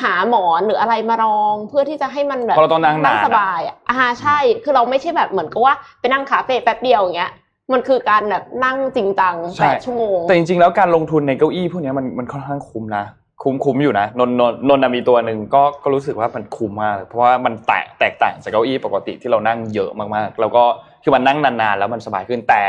[0.02, 7.32] หาหมอนหรืออะไรมารองเพื่อที่จะให้มันแบบเพราะเราต้องนั่งนานสบายอะอ่าใช่ คือเราไม่ใช่แบบเหมือนกับว่าไปนั่งคาเฟ่แป๊บเดียวอย่างเงี้ย
[7.74, 13.06] มันคือการแบบนั่งจริงจังใช่แปดชั่วโมงแต่จริงๆแล้วการลงทุนในเก้าอี้พวกเนี้ยมันมันค่อนข้างคุ้มนะ
[13.44, 20.64] คุ้มคุ้มอยู่นะนนนนนนนะมีตัวหนึ่งก็ก็รู้สึกว่ามันคุ้มมากเลยเพราะว่ามันแตกแตกต่างจากเก้าอี้ปกติที่เรานั่งเยอะมากๆ แล้วก็
[21.04, 22.62] คือมันนั่งนานๆแล้วมันสบายขึ้นแต่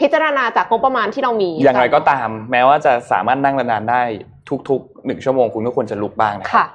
[0.00, 4.02] พิจารณาจากงบประมาณที่เรามีอย่างไรก็ตาม แม้ว่าจะสามารถนั่งนานๆได้
[4.68, 6.66] ทุกๆหนึ่งชั่วโมงคุณก็ควรจะลุกบ้างนะค่ะ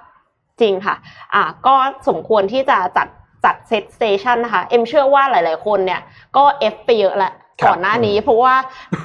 [0.62, 0.95] จริงค่ะ
[1.34, 1.75] อ่าก็
[2.08, 3.08] สมควรที่จะจัด
[3.45, 6.01] จัด set station นะคะ เอ็มเชื่อว่าหลาย ๆ คนเนี่ย
[6.38, 8.54] ก็ F ไปเยอะแหละครับก่อนหน้านี้ เพราะว่า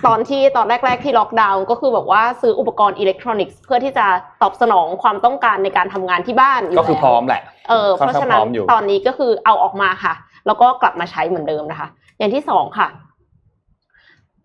[0.07, 4.07] ตอนที่ตอนแรก ๆ ที่ล็อกดาวน์ก็คือแบบว่าซื้ออุปกรณ์อิเล็กทรอนิกส์เพื่อที่จะ
[4.43, 10.15] ตอบสนองความต้องการในการทำงานที่บ้านอยู่ก็คือแล้วพร้อมแหละเออค่เพอนข้างราะฉะนั้นพร้อมอยู่ตอนนี้ก็คือเอาออกมาค่ะ
[10.47, 12.89] แล้วก็กลับมาใช้เหมือนเดิมนะคะ อย่างที่สองค่ะ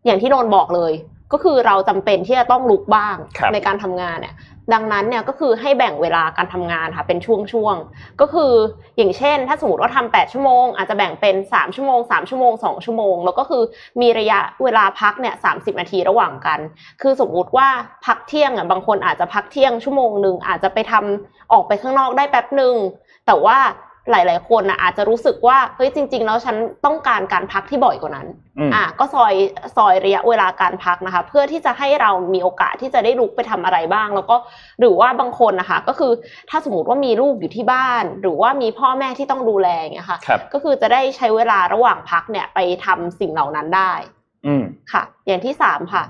[0.05, 0.93] อย่างที่โดนบอกเลย
[1.33, 4.33] ก็คือเราจำเป็นที่จะต้องลุกบ้างครับในการทำงานเนี่ย
[4.73, 8.51] ดังนั้นเนี่ยก็คือให้แบ่งเวลาการทำงานค่ะเป็นช่วงๆก็คือ
[8.97, 13.63] อย่างเช่น ถ้าสมมติว่าทำแปดชั่วโมง อาจจะแบ่งเป็นสามชั่วโมงสามชั่วโมงสองชั่วโมง แล้วก็คือ
[14.01, 16.59] มีระยะเวลาพักเนี่ยสามสิบนาทีระหว่างกัน
[17.01, 17.67] คือสมมติว่า
[18.05, 22.75] พักเที่ยงอะบางคนอาจจะพักเที่ยงชั่วโมงหนึ่งอาจจะไปทำออกไปข้างนอกได้แป๊บหนึ่ง
[23.27, 23.57] แต่ว่า
[24.09, 28.27] หลาย ๆ คนนะอาจจะรู้สึกว่าเฮ้ยจริง ๆ แล้วฉันต้องการการพักที่บ่อยกว่านั้น
[28.59, 29.33] อืมอะก็ซอย
[29.75, 34.35] ซอยระยะเวลาการพักนะคะ เพื่อที่จะให้เรามีโอกาสที่จะได้ลุกไปทำอะไรบ้าง แล้วก็
[34.79, 36.11] หรือว่าบางคนนะคะ ก็คือ
[36.49, 43.93] ถ้าสมมติว่ามีลูกอยู่ที่บ้าน หรือว่ามีพ่อแม่ที่ต้องดูแลอย่างเงี้ยค่ะครับก็คือจะได้ใช้เวลาระหว่างพักเนี่ยไปทำสิ่งเหล่านั้นได้
[44.47, 46.03] อืมค่ะ อย่างที่สามค่ะ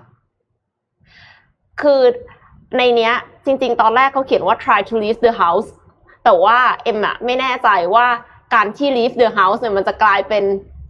[1.81, 2.01] คือ
[2.77, 3.13] ในเนี้ย
[3.45, 5.69] จริง ๆ ตอนแรกเขาเขียนว่า try to leave the house
[6.23, 8.05] แต่ว่าเอ็มอะไม่แน่ใจว่า
[8.53, 10.43] การที่ leave the house เนี่ยมันจะกลายเป็น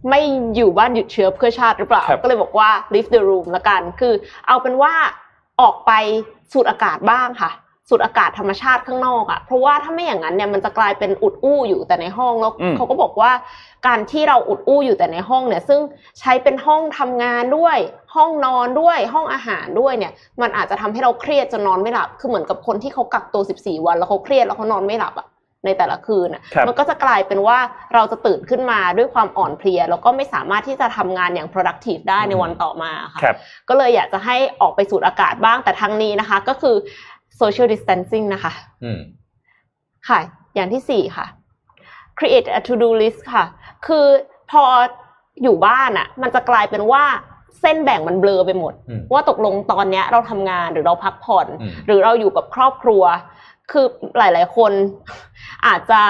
[0.08, 0.20] ไม่
[0.54, 4.14] อยู่บ้านหยุดเชื้อเพื่อชาติหรือเปล่าครับก็เลยบอกว่า leave the room ละกัน คือ
[4.46, 4.92] เอาเป็นว่า
[5.60, 5.92] ออกไป
[6.52, 7.50] สูดอากาศบ้างค่ะ
[7.88, 13.30] สูดอากาศธรรมชาติข้างนอกอะเพราะว่าถ้าไม่อย่างนั้นเนี่ยมันจะกลายเป็นอุดอู้อยู่แต่ในห้องแล้วอืมเขาก็บอกว่า
[13.86, 15.80] การที่เราอุดอู้อยู่แต่ในห้องเนี่ยซึ่ง
[16.20, 17.78] ใช้เป็นห้องทำงานด้วย
[18.14, 25.28] ห้องนอนด้วยห้องอาหารด้วยเนี่ย มันอาจจะทำให้เราเครียดจนนอนไม่หลับ คือเหมือนกับคนที่เขากักตัว 14 วันแล้วเขาเครียดแล้วเขานอนไม่หลับอะ
[25.66, 27.58] ในแต่ละคืนอะครับมันก็จะกลายเป็นว่า
[27.94, 33.36] เราจะตื่นขึ้นมาด้วยความอ่อนเพลีย แล้วก็ไม่สามารถที่จะทำงานอย่าง productive ได้ในวันต่อมาค่ะครับ
[33.68, 36.76] ก็เลยอยากจะให้ออกไปสูดอากาศบ้างแต่ทางนี้นะคะ ก็คือ
[37.40, 38.52] social distancing นะคะ
[38.84, 39.00] อืม
[40.08, 40.18] ค่ะ
[40.54, 41.26] อย่างที่สี่ค่ะ
[42.18, 43.44] create a to do list ค่ะ
[43.86, 44.06] คือ
[44.50, 44.64] พอ
[45.42, 47.04] อยู่บ้านอะมันจะกลายเป็นว่า
[47.60, 53.02] เส้นแบ่งมันเบลอไปหมดอืมว่าตกลงตอนเนี้ยเราทำงานหรือเราพักผ่อนอืมหรือเราอยู่กับครอบครัว
[53.72, 53.86] คือ
[54.18, 54.72] หลาย ๆ คน
[55.66, 56.00] อาจจะ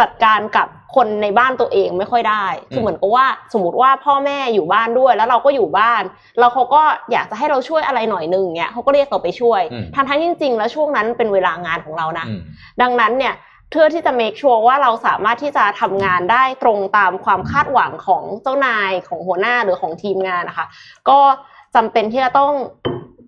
[0.00, 6.02] จัดการกับคนในบ้านตัวเองไม่ค่อยได้ คือเหมือนกับว่าสมมติว่าพ่อแม่อยู่บ้านด้วย แล้วเราก็อยู่บ้าน
[6.38, 12.40] แล้วเขาก็อยากจะให้เราช่วยอะไรหน่อยนึงเงี้ยเขาก็เรียกเราไปช่วยอืมทั้งๆที่จริงๆแล้วช่วงนั้นเป็นเวลางานของเรานะอืม
[12.82, 13.34] ดังนั้นเนี่ย
[13.70, 20.66] เพื่อที่จะ make sure ว่าเราสามารถที่จะทำงานได้ตรงตามความคาดหวังของเจ้านายของหัวหน้าหรือของทีมงานนะคะ
[21.08, 21.18] ก็
[21.74, 22.52] จำเป็นที่จะต้อง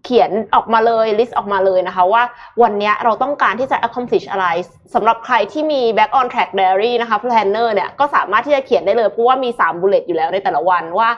[0.05, 2.23] เขียนออกมาเลย list ออกมาเลยนะคะว่า
[2.63, 4.47] วันนี้เราต้องการที่จะ accomplish อะไร
[4.95, 11.11] สำหรับใครที่มี back on track diary นะคะ planner เนี่ยก็สามารถที่จะเขียนได้เลย เพราะว่ามี 3 bullet อยู่แล้วในแต่ละวันว่า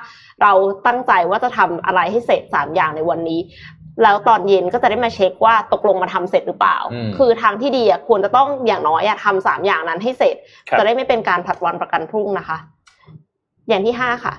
[0.43, 0.53] เรา
[0.87, 3.41] ตั้งใจว่าจะทำอะไรให้เสร็จ 3 อย่างในวันนี้
[4.02, 10.37] แล้วตอนเย็นก็จะได้มาเช็คว่าตกลงมาทำเสร็จหรือเปล่าอืมคือทางที่ดีอะควรจะต้องอย่างน้อยอะทำสามอย่างนั้นให้เสร็จ
[10.68, 12.59] ครับจะได้ไม่เป็นการผลัดวันประกันพรุ่งนะคะ
[13.68, 14.34] อย่างที่ห้าค่ะ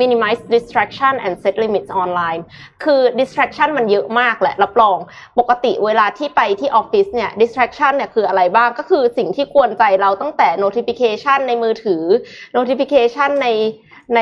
[0.00, 2.40] minimize distraction and set limits online
[2.84, 4.98] คือ distraction มันเยอะมากแหละ รับรอง
[5.38, 12.02] ปกติเวลาที่ไปที่ออฟฟิศเนี่ย distraction เนี่ยคืออะไรบ้าง ก็คือสิ่งที่กวนใจเราตั้งแต่ notification ในมือถือ
[12.56, 13.48] notification ใน
[14.16, 14.20] ใน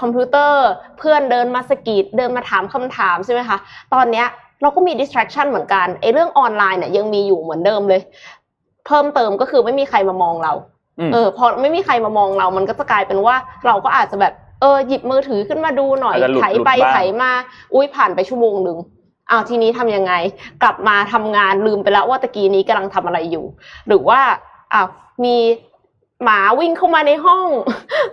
[0.00, 0.66] คอมพิวเตอร์
[0.98, 3.58] เพื่อนเดินมาสะกิดเดินมาถามคำถามใช่ไหมคะ
[3.94, 4.26] ตอนเนี้ย
[4.62, 8.00] เราก็มี distraction เหมือนกันไอ้เรื่องออนไลน์เนี่ยยังมีอยู่เหมือนเดิมเลย
[8.86, 10.52] เพิ่มเติมก็คือไม่มีใครมามองเรา
[10.98, 17.30] อืมเออพอไม่มีใครมามองเรา มันก็จะกลายเป็นว่าเราก็อาจจะแบบเออหยิบมือถือขึ้นมาดูหน่อยอาจจะหลุดไถไปหลุดบ้างไถมา
[17.74, 18.78] อุ้ยผ่านไปชั่วโมงหนึ่ง
[19.30, 20.12] อ้าวทีนี้ทำยังไง
[20.62, 23.44] กลับมาทำงานลืมไปแล้วว่าตะกี้นี้กำลังทำอะไรอยู่
[23.88, 24.20] หรือว่า
[24.72, 24.86] อ้าว
[25.24, 25.36] มี
[26.24, 27.46] หมาวิ่งเข้ามาในห้อง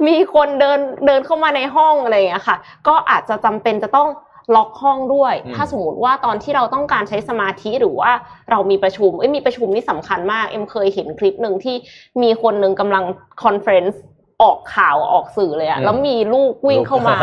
[0.07, 2.57] มีคนเดินเดินเข้ามาในห้องอะไรอย่างเงี้ยค่ะ
[2.87, 4.09] ก็อาจจะจำเป็นจะต้อง
[4.55, 8.11] ล็อกห้องด้วยอืมถ้าสมมติว่าตอนที่เราต้องการใช้สมาธิหรือว่า
[8.51, 11.75] เรามีประชุมเอ้ยมีประชุมนี่สำคัญมาก เอ็มเคยเห็นคลิปหนึ่งที่
[12.21, 13.03] มีคนหนึ่งกำลัง
[13.43, 14.01] conference
[14.41, 17.17] ออกข่าวออกสื่อเลยอะแล้วมีลูกวิ่งเข้ามา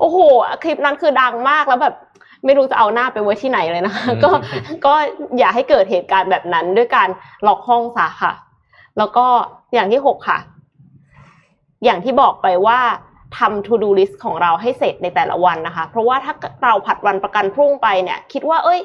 [0.00, 0.18] โอ้โห
[0.62, 1.94] คลิปนั้นคือดังมากแล้วแบบ
[2.44, 4.30] ไม่รู้จะเอาหน้าไปไว้ที่ไหนเลยนะคะอืมก็
[4.86, 4.94] ก็
[5.38, 7.08] อย่าให้เกิดเหตุการณ์แบบนั้นด้วยการ
[7.46, 8.32] ล็อกห้องซะค่ะ
[8.98, 9.26] แล้วก็
[9.74, 10.38] อย่างที่หกค่ะ
[11.84, 12.80] อย่างที่บอกไปว่า
[13.38, 18.80] ทำ to do list ของเราให้เสร็จในแต่ละวันนะคะ เพราะว่าถ้าเราผัดวันประกันพรุ่งไปเนี่ย คิดว่า เอ้ย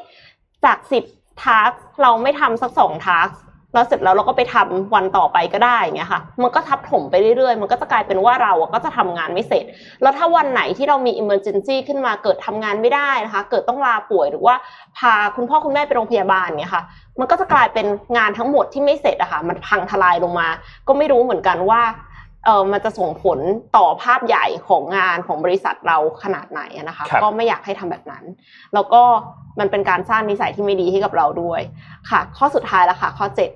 [0.66, 1.04] จากสิบ
[1.44, 1.72] ทาร์ก
[2.02, 3.30] เราไม่ทำสักสองทาร์ก
[3.74, 9.64] แล้วเสร็จแล้วเราก็ไปทำวันต่อไปก็ได้อย่างเงี้ยค่ะ มันก็ทับถมไปเรื่อยๆ มันก็จะกลายเป็นว่าเราก็จะทำงานไม่เสร็จ
[10.02, 14.56] แล้วถ้าวันไหนที่เรามี emergency ขึ้นมาเกิดทำงานไม่ได้นะคะ เกิดต้องลาป่วยหรือว่า
[14.98, 16.84] พาคุณพ่อคุณแม่ไปโรงพยาบาลเนี่ยค่ะ
[17.20, 17.86] มันก็จะกลายเป็น
[18.18, 20.48] งานทั้งหมดที่ไม่เสร็จอะค่ะ มันพังทลายลงมา
[20.88, 21.82] ก็ไม่รู้เหมือนกันว่า
[22.48, 23.40] เออมันจะส่งผล
[23.78, 28.24] ต่อภาพใหญ่ของงานของบริษัทเราขนาดไหนอะนะคะครับก็ไม่อยากให้ทำแบบนั้น
[28.74, 29.02] แล้วก็
[29.60, 31.62] มันเป็นการสร้างนิสัยที่ไม่ดีให้กับเราด้วย
[32.10, 33.52] ค่ะ ข้อสุดท้ายแล้วค่ะ ข้อเจ็ด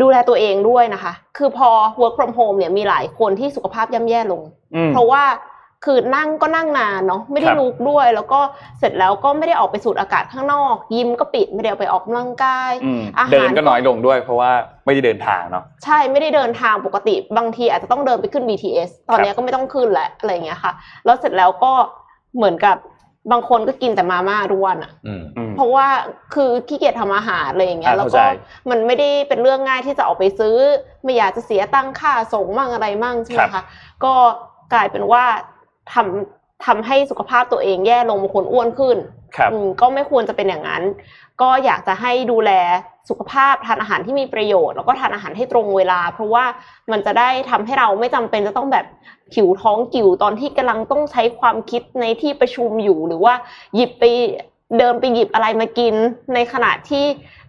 [0.00, 4.42] ดูแลตัวเองด้วยนะคะ คือพอ work from home เนี่ยมีหลายคนที่สุขภาพย่ำแย่ลง
[4.74, 5.22] อืมเพราะว่า
[5.84, 8.40] คือนั่งก็นั่งนานเนาะไม่ได้ครับลุกด้วย แล้วก็
[8.78, 14.50] เสร็จแล้วก็ไม่ได้ออกไปสูดอากาศข้างนอก ยิมก็ปิดไม่ได้ออกไปออกกำลังกายอืมอาหารเดินก็น้อยลงด้วย เพราะว่า
[14.84, 20.72] ไม่ได้เดินทางเนาะใช่ไม่ได้เดินทางปกติบางทีอาจจะต้องเดินไปขึ้น BTS ตอนเนี้ยก็ไม่ต้องขึ้นแล้วอะไรอย่างเงี้ยค่ะ
[21.04, 21.72] แล้วเสร็จแล้วก็
[22.36, 22.76] เหมือนกับ
[23.32, 25.86] บางคนก็กินแต่มาม่าทุกวันอะอืมอืมเพราะว่า
[26.34, 30.56] คือขี้เกียจทำอาหารอะไรอย่างเงี้ยอ่าแล้วเข้าใจก็มันไม่ได้เป็นเรื่องง่ายที่จะออกไปซื้อ
[31.02, 33.62] ไม่อยากจะเสียตังค่าส่งมั่งอะไรมั่งใช่ไหมคะ
[34.04, 34.12] ก็
[34.72, 35.24] กลายเป็นว่า
[35.92, 38.96] ทำทำให้สุขภาพตัวเองแย่ลงบางคนอ้วนขึ้น
[39.36, 40.82] ครับอืมก็ไม่ควรจะเป็นอย่างนั้น
[41.40, 42.50] ก็อยากจะให้ดูแล
[43.08, 46.44] สุขภาพทานอาหารที่มีประโยชน์ แล้วก็ทานอาหารให้ตรงเวลา เพราะว่า
[46.92, 48.86] มันจะได้ทำให้เราไม่จำเป็นจะต้องแบบ
[49.34, 53.34] หิวท้องกิ่วตอนที่กำลังต้องใช้ความคิดในที่ประชุมอยู่ หรือว่า
[53.74, 54.04] หยิบไป
[54.78, 55.94] เดินไปหยิบอะไรมากิน
[56.34, 57.04] ในขณะที่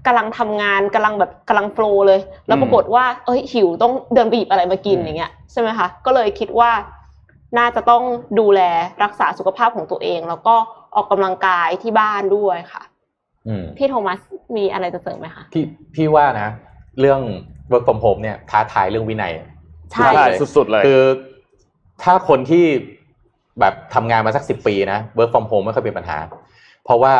[0.06, 6.72] กำลังทำงานกำลังแบบกำลังโฟลว์เลย แล้วปรากฏว่าเอ้ยหิวต้องเดินไปหยิบอะไรมากินอืมอย่างเงี้ยใช่ไหมคะก็เลยคิดว่า
[7.58, 8.04] น่าจะต้อง
[8.40, 8.62] ดูแล
[9.04, 10.56] รักษาสุขภาพของตัวเอง แล้วก็
[10.96, 12.84] ออกกำลังกายที่บ้านด้วยค่ะ
[13.48, 14.20] อืมพี่โทมัส
[14.58, 15.64] มีอะไรจะเสริมไหมคะพี่
[15.96, 16.50] พี่ว่านะ
[17.00, 17.22] เรื่อง
[17.72, 19.34] work from home เนี่ยท้าทายเรื่องวินัย
[19.92, 20.28] ใช่ใช่
[20.58, 21.04] สุดๆเลยคือ
[22.04, 22.66] ถ้าคนที่
[23.60, 26.18] แบบทำงานมาสักสิบปีนะ work from home ไม่ค่อยเป็นปัญหา
[26.84, 27.14] เพราะว่า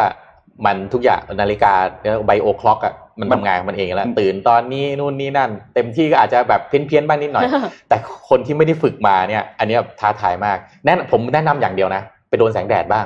[0.66, 1.74] มันทุกอย่างนาฬิกา
[2.26, 7.46] ไบโอคล็อกอะ มันมันทำงานของมันเองแล้วตื่นตอนนี้นู่นนี่นั่น เต็มที่ก็อาจจะแบบเพี้ยนเพี้ยนๆบ้างนิดหน่อย
[7.90, 7.98] แต่
[8.30, 13.06] คนที่ไม่ได้ฝึกมาเนี่ย อันเนี้ยท้าทายมากแนะนำผมแนะนำอย่างเดียวนะไปโดนแสงแดดบ้าง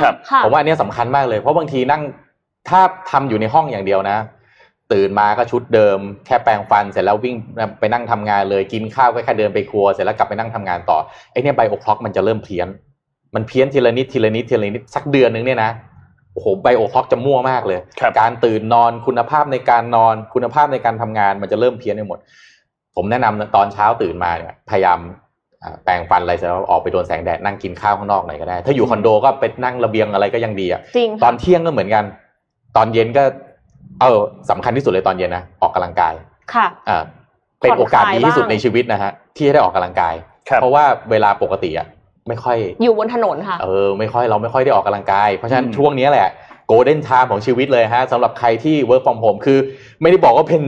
[0.00, 2.02] ครับค่ะผมว่าอันเนี้ยสำคัญมากเลย เพราะบางทีนั่ง
[2.68, 2.80] ถ้า
[3.10, 4.18] ทำอยู่ในห้องอย่างเดียวนะ
[4.92, 7.36] ตื่นมาก็ชุดเดิม แค่แปรงฟันเสร็จแล้ววิ่ง
[7.80, 10.98] ไปนั่งทำงานเลยกินข้าวก็แค่เดินไปครัวเสร็จแล้วกลับไปนั่งทำงานต่อ
[11.30, 12.68] ไอเนี่ยไบโอคล็อกมันจะเริ่มเพี้ยน
[13.34, 15.70] มันเพี้ยนทีละนิดทีละนิดทีละนิดสักเดือนนึงเนี่ยนะ
[16.32, 22.18] โอ้โหไบโอคล็อกจะมั่วมากเลยครับการตื่นนอนคุณภาพในการนอนคุณภาพในการทำงานมันจะเริ่มเพี้ยนไปหมด
[22.96, 24.98] ผมแนะนำนะตอนเช้าตื่นมาเนี่ยพยายาม
[25.62, 32.04] อ่าแปรงฟันอะไรเสร็จแล้วออกไปโดนแสงแดดนั่งกินข้าวข้างนอกหน่อยก็ได้ ถ้าอยู่คอนโดก็ไปนั่งระเบียงอะไรก็ยังดีอะจริงตอนเที่ยงก็เหมือนกัน
[32.76, 33.22] ตอนเย็นก็
[34.00, 34.20] เออ
[34.50, 36.14] สำคัญที่สุดเลยตอนเย็นนะออกกำลังกาย
[36.54, 37.02] ค่ะอ่า
[37.60, 40.14] เป็นโอกาสดีที่สุดผ่อนคลายบ้างในชีวิตนะฮะที่จะได้ออกกำลังกาย
[40.48, 41.86] ครับเพราะว่าเวลาปกติอะ
[42.28, 46.28] ไม่ค่อยอยู่บนถนนค่ะเออไม่ค่อยเราไม่ค่อยได้ออกกำลังกาย เพราะฉะนั้นอืมช่วงนี้แหละ
[46.66, 49.58] golden time ของชีวิตเลยฮะสำหรับใครที่ work from home คือ
[50.02, 50.62] ไม่ได้บอกว่าเป็น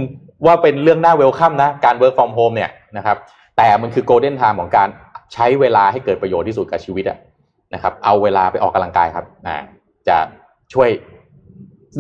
[0.47, 3.17] ว่าเป็นเรื่องน่า welcome นะการ work from home เนี่ยนะครับ
[3.57, 4.89] แต่มันคือ golden time ของการ
[5.35, 7.19] ใช้เวลาให้เกิดประโยชน์ที่สุดกับชีวิตอะ
[7.75, 9.57] นะครับเอาเวลาไปออกกำลังกายครับอ่า
[10.09, 10.17] จะ
[10.73, 10.89] ช่วย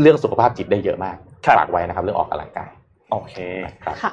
[0.00, 2.70] เรื่องสุขภาพจิตได้เยอะมากครับฝากไว้นะครับเรื่องออกกำลังกาย
[3.10, 3.34] โอเค
[3.66, 4.12] นะครับค่ะ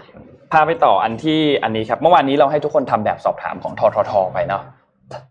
[0.52, 4.64] พาไปต่ออันที่อันนี้ครับ เมื่อวานนี้เราให้ทุกคนทำแบบสอบถามของทททไปเนาะ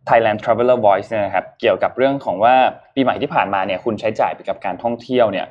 [0.09, 2.55] Thailand Traveler Voice เนี่ยนะครับเกี่ยวกับเรื่องของว่า
[2.95, 5.47] ปีใหม่ที่ผ่านมาเนี่ยคุณใช้จ่ายไปกับการท่องเที่ยวเนี่ย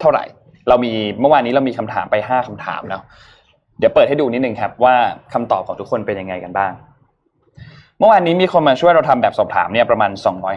[0.00, 0.24] เท่าไหร่
[0.68, 3.02] เรามีเมื่อวานนี้เรามีคำถามไปห้าคำถามเนาะ
[3.78, 4.94] เดี๋ยวเปิดให้ดูนิดนึงครับว่า
[5.32, 6.72] คำตอบของทุกคนเป็นยังไงกันบ้าง
[7.98, 10.10] เมื่อวานนี้มีคนมาช่วยเราทำแบบสอบถามเนี่ยประมาณ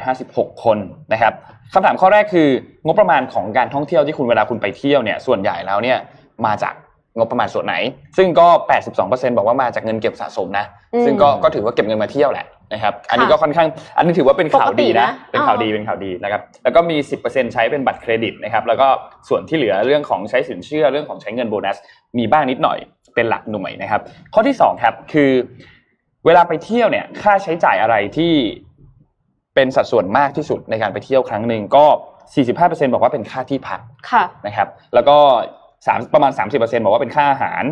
[0.09, 0.77] 256 คน
[1.13, 1.33] นะครับ
[1.73, 2.47] คำถามข้อแรกคือ
[2.85, 5.97] งบประมาณของการท่องเที่ยวที่คุณเวลาคุณไปเที่ยวเนี่ยส่วนใหญ่แล้วเนี่ย
[6.45, 6.73] มาจาก
[7.17, 7.75] งบประมาณส่วนไหน
[8.17, 8.47] ซึ่งก็
[8.91, 18.87] 82%บอกว่ามาจากเงินเก็บสะสมนะอืมซึ่งก็ก็ถือว่าเก็บเงินมาเที่ยวแหละ นะครับ อันนี้ค่ะก็ค่อนข้าง อันนี้ถือว่าเป็นข่าวดีนะปกตินะเป็นข่าวอ๋อดีเป็นข่าวดีนะครับ แล้วก็มี 10%ใช้เป็นบัตรเครดิตนะครับ แล้วก็
[19.29, 21.77] ส่วนที่เหลือเรื่องของใช้สินเชื่อเรื่องของใช้เงินโบนัส
[22.17, 22.77] มีบ้างนิดหน่อย
[23.15, 24.01] เป็นหลักหน่วยนะครับ
[24.33, 25.31] ข้อที่สองครับคือ
[26.25, 28.33] เวลาไปเที่ยวเนี่ย ค่าใช้จ่ายอะไรที่
[29.55, 31.85] เป็นสัดส่วนมากที่สุดในการไปเที่ยวครั้งหนึ่งก็
[32.37, 33.79] 45%บอกว่าเป็นค่าที่พัก
[34.11, 35.17] ค่ะนะครับ แล้วก็
[35.87, 37.63] สามประมาณ 30%บอกว่าเป็นค่าอาหาร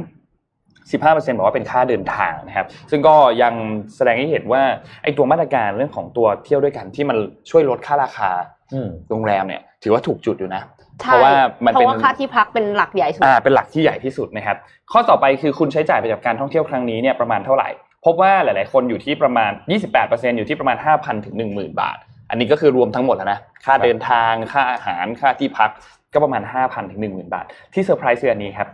[0.92, 3.54] 15%บอกว่าเป็นค่าเดินทางนะครับซึ่งก็ยัง
[3.96, 4.62] แสดงให้เห็นว่า
[5.04, 7.18] ไอ้ตัวมาตรการเรื่องของตัวเที่ยวด้วยกันที่มัน
[7.50, 8.32] ช่วยลดค่าราคา
[8.74, 10.64] อืมโรงแรมเนี่ยถือว่าถูกจุดอยู่นะ
[11.02, 11.34] ใช่เพราะว่า
[11.66, 14.58] มันเพเป็นราะว่าค่าที่พักเป็นหลักใหญ่สุดอ่าเป็นหลักที่ใหญ่ที่สุดนะครับ
[14.92, 17.70] ข้อต่อไปคือคุณใช้จ่ายไปกับการท่องเที่ยวครั้งนี้เนี่ยประมาณเท่าไหร่
[18.06, 19.52] พบว่าหลาย ๆ คนอยู่ที่ประมาณ
[19.94, 21.98] 28%อยู่ที่ประมาณ 5,000ถึง10,000 บาท
[22.30, 25.70] อันนี้ก็คือรวมทั้งหมดแล้วนะค่าเดินทางค่าอาหารค่าที่พัก
[26.14, 28.68] ก็ประมาณ 5,000ถึง10,000 บาท ที่เซอร์ไพรส์คืออันนี้ครับ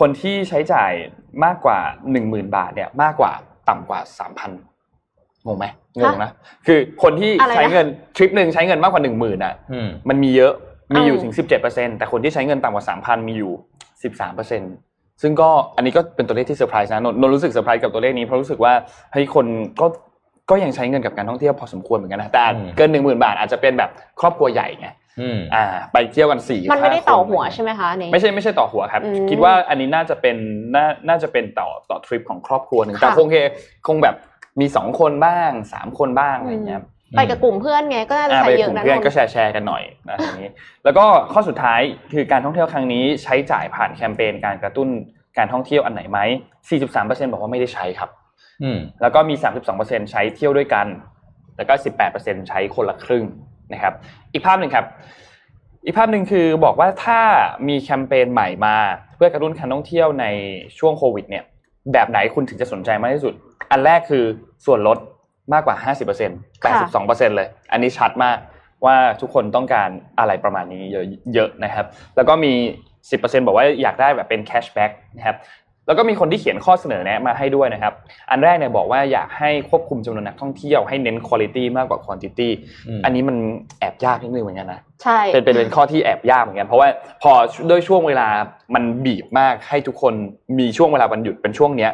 [0.00, 0.92] คนที่ใช้จ่าย
[1.44, 1.78] มากกว่า
[2.16, 3.32] 10,000บาทเนี่ยมากกว่า
[3.68, 5.66] ต่ำกว่า3,000งงไหม
[5.98, 6.30] งงนะ
[6.66, 7.86] คือคนที่อะไรนะใช้เงิน
[8.16, 10.52] ทริปหนึ่งใช้เงินมากกว่า10,000อะอืมมันมีเยอะ
[10.94, 11.32] มีอยู่อืมถึง
[11.66, 13.52] 17%แต่คนที่ใช้เงินต่ำกว่า3,000มีอยู่
[14.36, 18.72] 13%ซึ่งก็อันนี้ก็เป็นตัวเลขที่เซอร์ไพรส์นะนนท์นนท์รู้สึกเซอร์ไพรส์กับตัวเลขนี้เพราะรู้สึกว่า
[19.12, 19.46] เฮ้ยคน
[19.80, 19.86] ก็
[20.50, 23.90] ก็ยังใช้เงินกับการท่องเที่ยวพอสมควรเหมือนกันนะแต่อืมเกิน1 0,000บาทอาจจะเป็นแบบ
[24.20, 24.88] ครอบครัวใหญ่ไง
[25.20, 30.36] อืมอ่า ไปเที่ยวกันนี่มันไม่ได้ต่อหัวคนใช่ไหมคะอันนี้ไม่ใช่ไม่ใช่ต่อหัวครับอืมคิดว่าอันนี้น่าจะเป็น
[30.74, 33.36] น่าน่าจะเป็นต่อต่อทริปของครอบครัวหนึ่งค่ะแต่คงเค
[33.86, 34.14] คงแบบ
[34.60, 36.82] มีสองคนบ้างสามคนบ้างอะไรอย่างเงี้ย
[37.16, 40.50] ไปกับกลุ่มเพื่อนไงก็น่าจะอ่าใช้ไปเยกอะลุ่มนะเพื่อนนก็นท์แชร์แชร์กันหน่อยนะอย่างนี้
[40.84, 41.80] แล้วก็ข้อสุดท้าย
[42.12, 44.88] คือการท่องเที่ยวครั้งนี้ใช้จ่ายผ่านแคมเปญการกระตุ้น
[45.38, 46.18] การท่องเที่ยวอันไหนไหม
[46.76, 48.10] 43%บอกว่าไม่ได้ใช้ครับ
[48.62, 49.34] อืมแล้วก็มี
[49.72, 50.86] 32%ใช้เที่ยวด้วยกัน
[51.56, 51.74] แล้วก็
[52.12, 53.24] 18%ใช้คนละครึ่ง
[53.72, 53.94] นะครับ
[54.32, 54.86] อีกภาพหนึ่งครับ
[55.84, 57.20] อีกภาพหนึ่งคือบอกว่าถ้า
[57.68, 58.76] มีแคมเปญใหม่มา
[59.16, 60.26] เพื่อกระตุ้นการท่องเที่ยวใน
[60.78, 61.44] ช่วงโควิดเนี่ย
[61.92, 63.34] แบบไหนคุณถึงจะสนใจมากที่สุด
[63.70, 64.24] อันแรกคือ
[64.66, 64.98] ส่วนลด
[65.52, 68.36] มากกว่า 50% 82%เลย อันนี้ชัดมาก
[68.84, 69.88] ว่าทุกคนต้องการ
[70.18, 71.04] อะไรประมาณนี้เยอะ
[71.34, 71.86] เยอะนะครับ
[72.16, 72.52] แล้วก็มี
[73.00, 75.36] 10%บอกว่าอยากได้แบบเป็นแคชแบ็กนะครับ
[75.86, 77.92] แล้วก็มีคนที่เขียนข้อเสนอแนะมาให้ด้วยนะครับ
[78.30, 82.48] อันแรกเนี่ยบอกว่าอยากให้ควบคุมจำนวนนักท่องเที่ยวให้เน้นคุณ i t y มากกว่า quantity
[82.88, 83.36] อืมอันนี้มัน
[83.80, 86.88] แอบยากนิดนึงเหมือนกันนะใช่เป็นเป็นเป็นข้อที่แอบยากเหมือนกันเพราะว่า
[87.22, 87.32] พอ
[87.70, 88.28] ด้วยช่วงเวลา
[88.74, 90.14] มันบีบมากให้ทุกคน
[90.58, 91.92] มีช่วงเวลาวันหยุดเป็นช่วงเนี้ย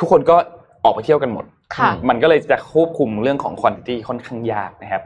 [0.00, 0.36] ทุกคนก็
[0.84, 1.44] ออกไปเที่ยวกันหมด
[1.76, 5.02] ค่ะมันก็เลยจะควบคุมเรื่องของ quantity ค่อนข้างยากนะครับ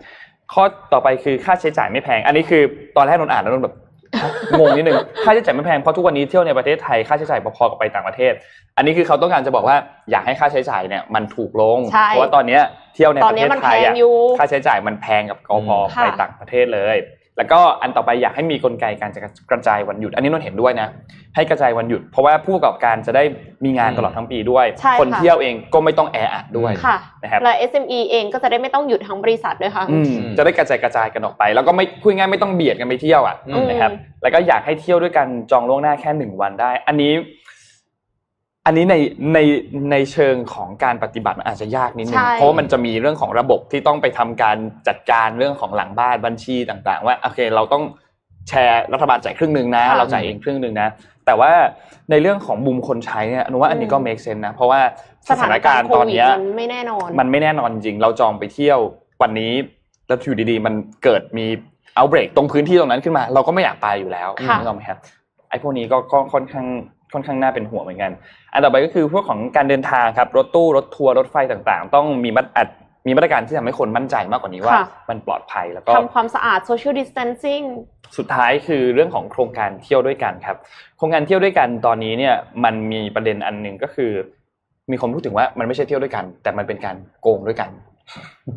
[0.52, 0.62] ข้อ
[0.92, 2.62] ต่อไปคือค่าใช้จ่ายไม่แพง อันนี้คือ
[2.96, 3.76] ตอนแรกนนอ่านแล้วนนแบบ
[4.58, 8.32] งงนิดนึงค่าใช้จ่ายไม่แพงเพราะทุกวันนี้เที่ยวในประเทศไทยค่าใช้จ่ายพอๆกับไปต่างประเทศ
[8.76, 9.76] อันนี้คือเขาต้องการจะบอกว่า
[10.10, 12.62] อยากให้ค่าใช้จ่ายเนี่ยมันถูกลงใช่เพราะว่าตอนเนี้ย
[12.94, 16.96] เที่ยวในตปอนระนี้เทศมันไทแพยงอะอยู่ค่าใช้จ่ายมันแพงกับกพค่ะไปต่างประเทศเลย
[17.38, 19.20] แล้วก็อันต่อไปอยากให้มีกลไกการจะ
[19.50, 20.88] กระจายวันหยุด อันนี้นนเห็นด้วยนะ
[21.34, 23.24] ให้กระจายวันหยุด เพราะว่าผู้ประกอบการจะได้
[23.64, 37.12] มีงานตลอดทั้งปีด้วยใช่ค่ะคนเที่ยวเองก็ไม่ต้องแออัดด้วยค่ะนะครับและ SME เองก็จะได้ไม่ต้องหยุดทั้งบริษัทด้วยค่ะอืมจะได้กระจายกระจายกันออกไป แล้วก็ไม่พูดง่ายๆไม่ต้องเบียดกันไปเที่ยวอะอืมนะครับแล้วก็อยากให้เที่ยวด้วยกันจองล่วงหน้าแค่หนึ่งวันได้ อันนี้
[38.68, 38.96] อันนี้ใน
[39.34, 39.38] ใน
[39.92, 44.56] ในเชิงของการปฏิบัติมันอาจจะยากนิดนึงใช่ เพราะว่ามันจะมีเรื่องของระบบที่ต้องไปทำการ
[44.88, 47.82] จัดการเรื่องของหลังบ้านบัญชีต่างๆ ว่าโอเคเราต้อง
[48.48, 50.88] แชร์รัฐบาลจ่ายครึ่งหนึ่งนะเราจ่ายเองครึ่งหนึ่งนะ
[51.26, 51.52] แต่ว่า
[52.10, 54.80] ในเรื่องของมุมคนใช้เนี่ยอนุว่าอันนี้ก็ make sense นะ เพราะว่า
[55.30, 58.78] สถานการณ์ตอนเนี้ยโควิดมันไม่แน่นอน มันไม่แน่นอนจริง เราจองไปเที่ยว
[59.22, 59.52] วันนี้
[60.08, 61.46] แล้วอยู่ดีๆ มันเกิดมี
[61.96, 64.98] เอาเบรกตรงพื้นที่ตรงนั้นขึ้นมา เราก็ไม่อยากไปอยู่แล้วค่ะ นึกออกไหมครับ
[65.50, 66.66] ไอ้พวกนี้ก็ก็ค่อนข้าง
[67.12, 68.12] ค่อนข้างน่าเป็นห่วงเหมือนกัน
[68.52, 72.68] อันต่อไปก็คือพวกของการเดินทางครับรถตู้รถทัวร์รถไฟต่างๆ ต้องมีมาตรอัด
[73.06, 77.64] มีมาตรการที่ทำให้คนมั่นใจมากกว่านี้ว่าค่ะมันปลอดภัยแล้วก็ทำความสะอาด social distancing
[78.16, 80.56] สุดท้ายคือเรื่องของโครงการเที่ยวด้วยกันครับ
[80.96, 82.34] โครงการเที่ยวด้วยกันตอนนี้เนี่ย
[82.64, 84.10] มันมีประเด็นอันหนึ่งก็คือ
[84.90, 87.70] มีคนพูดถึงว่ามันไม่ใช่เที่ยวด้วยกัน แต่มันเป็นการโกงด้วยกัน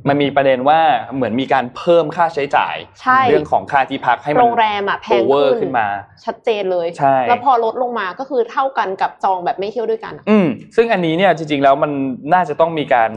[0.07, 0.79] มันมีประเด็นว่า
[1.15, 5.87] เหมือนมีการเพิ่มค่าใช้จ่ายใช่เรื่องของค่าที่พักให้มันโรงแรมอะแพงโอเวอร์ขึ้ขึ้นนมา
[6.25, 11.91] ชัดเจนเลยใช่แล้วพอลดลงมาก็คือเท่ากันกับจองแบบไม่เที่ยวด้วยกันอะอืมซึ่งอันนี้เนี่ยจริงๆแล้วมัน
[12.33, 13.11] น่าจะต้องมีการ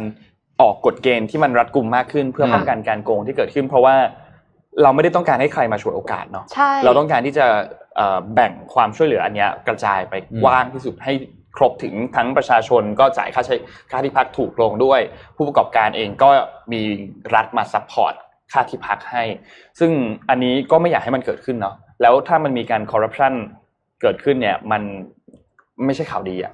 [0.60, 3.94] ออกกฎเกณฑ์ที่มันรัดกุมมากขึ้น เพื่อค่ะป้องกันการโกงที่เกิดขึ้น เพราะว่า
[4.82, 7.46] เราไม่ได้ต้องการให้ใครมาฉวยโอกาสเนาะใช่เราต้องการที่จะ
[7.96, 11.12] เอ่อแบ่งความช่วยเหลืออันเนี้ยกระจายไปอืมกว้างที่สุดให้
[11.56, 13.56] ครบถึงทั้งประชาชนก็จ่ายค่าใช้
[13.90, 15.00] ค่าที่พักถูกลงด้วย
[15.36, 16.28] ผู้ประกอบการเองก็
[16.72, 16.82] มี
[17.34, 18.14] รัฐมา support
[18.52, 19.24] ค่าที่พักให้
[19.80, 19.90] ซึ่ง
[20.28, 23.32] อันนี้ก็ไม่อยากให้มันเกิดขึ้นเนาะแล้วถ้ามันมีการคอร์รัปชัน
[24.02, 24.82] เกิดขึ้นเนี่ยมัน
[25.84, 26.52] ไม่ใช่ข่าวดีอะ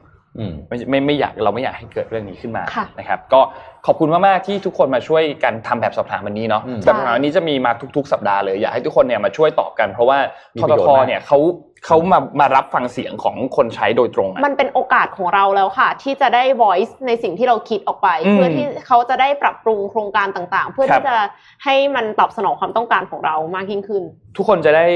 [0.69, 3.41] ไม่ไม่ไม่อยากเราไม่อยากให้เกิดเรื่องนี้ขึ้นมาค่ะนะครับ ก็
[3.87, 10.19] ขอบคุณมากๆที่ทุกคนมาช่วยกันทำแบบสอบถามวันนี้เนาะอืมแบบสอบถามวันนี้จะมีมาทุก ๆ สัปดาห์เลยอยากให้ทุกคนเนี่ยมาช่วยตอบกัน เพราะว่า
[10.57, 11.39] มีทประทโยชน์ทมากเนี่ยเขา
[11.87, 21.17] เขามามารับฟังเสียงของคนใช้โดยตรงอะมันเป็นโอกาสของเราแล้วค่ะ ที่จะได้ voice ในสิ่งที่เราคิดออกไปอืมเพื่อที่เขาจะได้ปรับปรุงโครงการต่างๆ เพื่อครับที่จะ
[21.65, 24.03] ให้มันตอบสนองความต้องการของเรามากยิ่งขึ้น
[24.37, 24.87] ทุกคนจะได้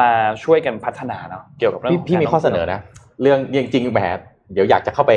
[0.00, 0.10] มา
[0.44, 2.80] ช่วยกันพัฒนาเนาะเกี่ยวกับเรื่องพี่ของพี่มีการข้อเสนอนะ
[3.22, 4.18] เรื่องจริงๆแบบ
[4.52, 5.12] เดี๋ยวอยากจะเข้าไป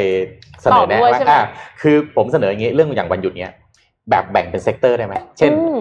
[0.61, 1.41] เสนอแนะตอบด้วยว่าใช่ไหมอ่า
[1.82, 3.53] คือผมเสนออย่างนี้เรื่องอย่างวันหยุดเนี้ย
[4.09, 5.79] แบบแบ่งเป็น sector ได้ไหมเช่นอืม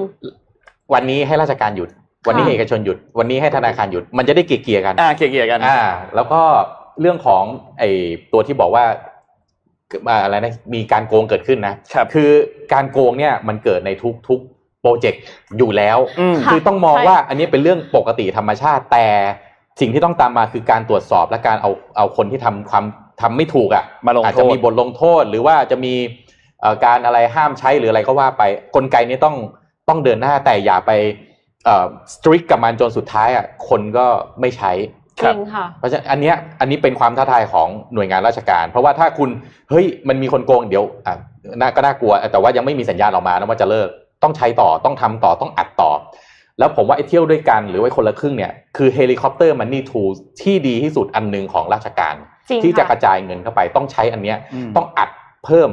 [0.94, 1.88] วันนี้ให้ราชการหยุด
[2.28, 5.80] วันนี้ค่ะให้เอกชนหยุด วันนี้ให้ธนาคารหยุด มันจะได้เกลี่ยๆกันอ่าเกลี่ยๆกันอ่า
[6.14, 6.40] แล้วก็
[7.00, 7.42] เรื่องของ
[7.78, 7.90] ไอ้
[8.32, 8.84] ตัวที่บอกว่า
[10.08, 12.30] อ่าอะไรนะมีการโกงเกิดขึ้นนะครับคือ
[12.72, 14.40] การโกงเนี่ยมันเกิดในทุกทุก
[14.80, 15.22] โปรเจกต์
[15.58, 19.06] อยู่แล้วอืมค่ะคือต้องมองใช่ว่าอันนี้เป็นเรื่องปกติธรรมชาติแต่
[19.80, 22.84] สิ่งที่ต้องตามมาคือการตรวจสอบและการเอาเอาคนที่ทำความ
[23.22, 25.94] ทำไม่ถูกอะมาลงโทษอาจจะมีบทลงโทษ หรือว่าจะมี
[26.60, 28.42] เอ่อการอะไรห้ามใช้หรืออะไรก็ว่าไป
[28.74, 29.36] กลไกนี้ต้อง
[29.88, 30.92] ต้องเดินหน้าแต่อย่าไป
[31.64, 34.06] เอ่อสตริกกับมันจนสุดท้ายอะคนก็
[34.40, 34.72] ไม่ใช้
[35.18, 39.30] จริงค่ะเพราะฉะนั้นอันเนี้ยอันนี้เป็นความท้าทายของหน่วยงานราชการ เพราะว่าถ้าคุณ
[39.70, 41.14] เฮ้ยมันมีคนโกงเดี๋ยวอะ
[41.60, 43.88] น่าก็น่ากลัว แต่ว่ายังไม่มีสัญญาณออกมานะว่าจะเลิก
[44.22, 45.90] ต้องใช้ต่อต้องทำต่อต้องอัดต่อ
[46.58, 50.02] แล้วผมว่าไอ้เที่ยวด้วยกันหรือว่าคนละครึ่งเนี่ยคือ helicopter money tool
[50.42, 55.10] ที่ดีที่สุดอันหนึ่งของราชการจริง ที่จะค่ะกระจายเงินเข้าไปต้องใช้อันเนี้ยอืมต้องอัด
[55.44, 55.70] เพิ่ม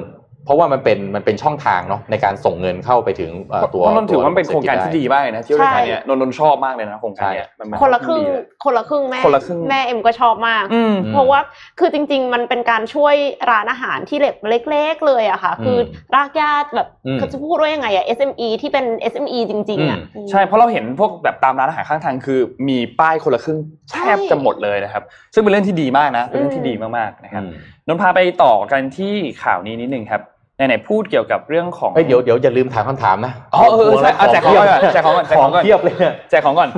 [0.47, 11.39] เพราะว่ามันเป็นมันเป็นช่องทางเนาะในการส่งเงินเข้าไปถึงเอ่อตัวเพราะนนท์ถือว่ามันเป็นโครงการตัที่ศษฐดีมากเลยนะเที่ยวด้วยกันเนี่ยนนท์นนท์ชอบมากเลยนะโครงการเนี้ยมันเป็นคนละครึ่งดีเลยคนละครึ่งแม่คนละครึ่งแม่เอ็มก็ชอบมากอืมอืมเพราะว่า
[11.79, 13.15] คือจริง ๆ มันเป็นการช่วย
[13.51, 14.31] ร้านอาหารที่เล็
[14.61, 15.77] กเล็กๆเลยอะค่ะอืมคือ
[16.15, 23.59] รากหญ้าแบบอืมเขาจะพูดว่ายังไงอะ SME ที่เป็น SME จริงๆอะอืมใช่เพราะเราเห็นพวกแบบตามร้านอาหารข้างทางคือมีป้ายคนละครึ่ง
[23.91, 27.51] แทบจะหมดเลยนะครับ ซึ่งเป็นเรื่องที่ดีมากนะเป็นเรื่องที่ดีมากๆนะครับอืม
[27.87, 30.21] นนท์พาไปต่อกันที่ข่าวนี้นิดนึงครับ
[30.65, 36.69] ไหนๆพูดเกี่ยวกับเรื่องของเฮ้ยเดี๋ยวเดี๋ยวอย่าลืมถามคำถามนะอ๋อเออใช่เอาแจกของก่อนแจกของก่อนแจกขขอองงก่อนเพียบเลยเนี่ยแจกของก่อน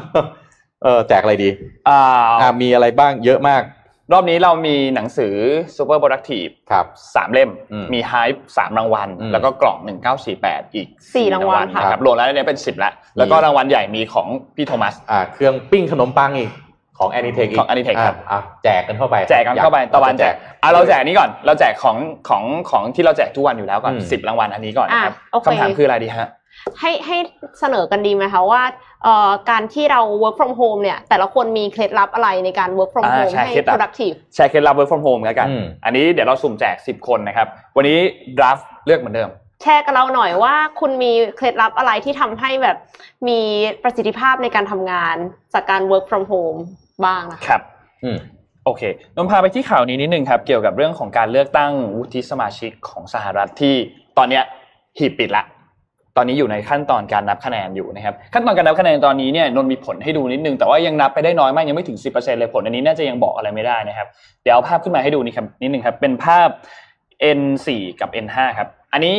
[0.83, 1.49] เออแจกอะไรดี
[1.89, 1.99] อ่า
[2.41, 3.61] อ่ามีอะไรบ้างเยอะมาก
[4.13, 5.33] รอบนี้เรามีหนังสือ
[5.77, 9.77] Super Productive ครับสามเล่มอืมมี Hype สามรางวัลอืมแล้วก็กล่อง
[10.27, 16.49] 1948 อีกสี่รางวัลค่ะนะครับรวมแล้วเนี่ยเป็น10แล้วแล้วก็รางวัลใหญ่มีของพี่โทมัสอ่าเครื่องปิ้งขนมปังอีก
[16.99, 20.33] ของ Anitech อีกของ Anitech ครับอะแจกกันเข้าไป แจกกันเข้าไปอยตะวันแจก
[20.63, 21.97] อะเราแจกกนี้ก่อน เราแจกของ
[22.29, 26.29] ของของที่เราแจกทุกวันอยู่แล้วก่อนอืมสิบรางวัลอันนี้ก่อนนะครับอะโอเคคำถามคืออะไรดีฮะ
[26.79, 27.17] ให้ให้
[27.59, 28.61] เสนอกันดีไหมคะว่า
[29.03, 35.21] เอ่อการที่เรา work from home เนี่ย แต่ละคนมีเคล็ดลับอะไรในการ work from อ่า home ใช่ให้เคล็ดลับ productive แชร์เคล็ดลับ work from home
[35.25, 37.97] แล้วกันอืมอันนี้เดี๋ยวเราสุ่มแจก 10 คนนะครับ วันนี้
[38.37, 39.29] ดราฟเลือกเหมือนเดิม
[39.63, 42.77] แชร์กับเราหน่อยว่าคุณมีเคล็ดลับอะไรที่ทำให้แบบ
[43.27, 43.39] มี
[43.83, 45.15] ประสิทธิภาพในการทำงาน
[45.53, 46.59] จากการ work from home
[47.05, 47.61] บ้างนะคะครับ
[48.03, 48.17] อืม
[48.65, 48.83] โอเค
[49.15, 53.75] นนท์พาไปที่ข่าวนี้นิดนึงครับ เกี่ยวกับเรื่องของการเลือกตั้งวุฒิสมาชิกของสหรัฐที่
[54.17, 54.43] ตอนเนี้ย
[54.97, 55.43] หีบปิดละ
[56.17, 64.07] ตอนนี้อยู่ในขั้นตอนการนับคะแนนอยู่นะครับ ขั้นตอนการนับคะแนนตอนนี้เนี่ยนนท์มีผลให้ดูนิดนึง แต่ว่ายังนับไปได้น้อยมากยังไม่ถึง 10%เลยผลอันนี้น่าจะยังบอกอะไรไม่ได้นะครับ
[64.43, 66.49] เดี๋ยวเอาภาพขึ้นมาให้ดูนี่ครับนิดนึงครับเป็นภาพ
[67.39, 67.67] N4
[68.01, 69.15] กับ N5 ครับ อันนี้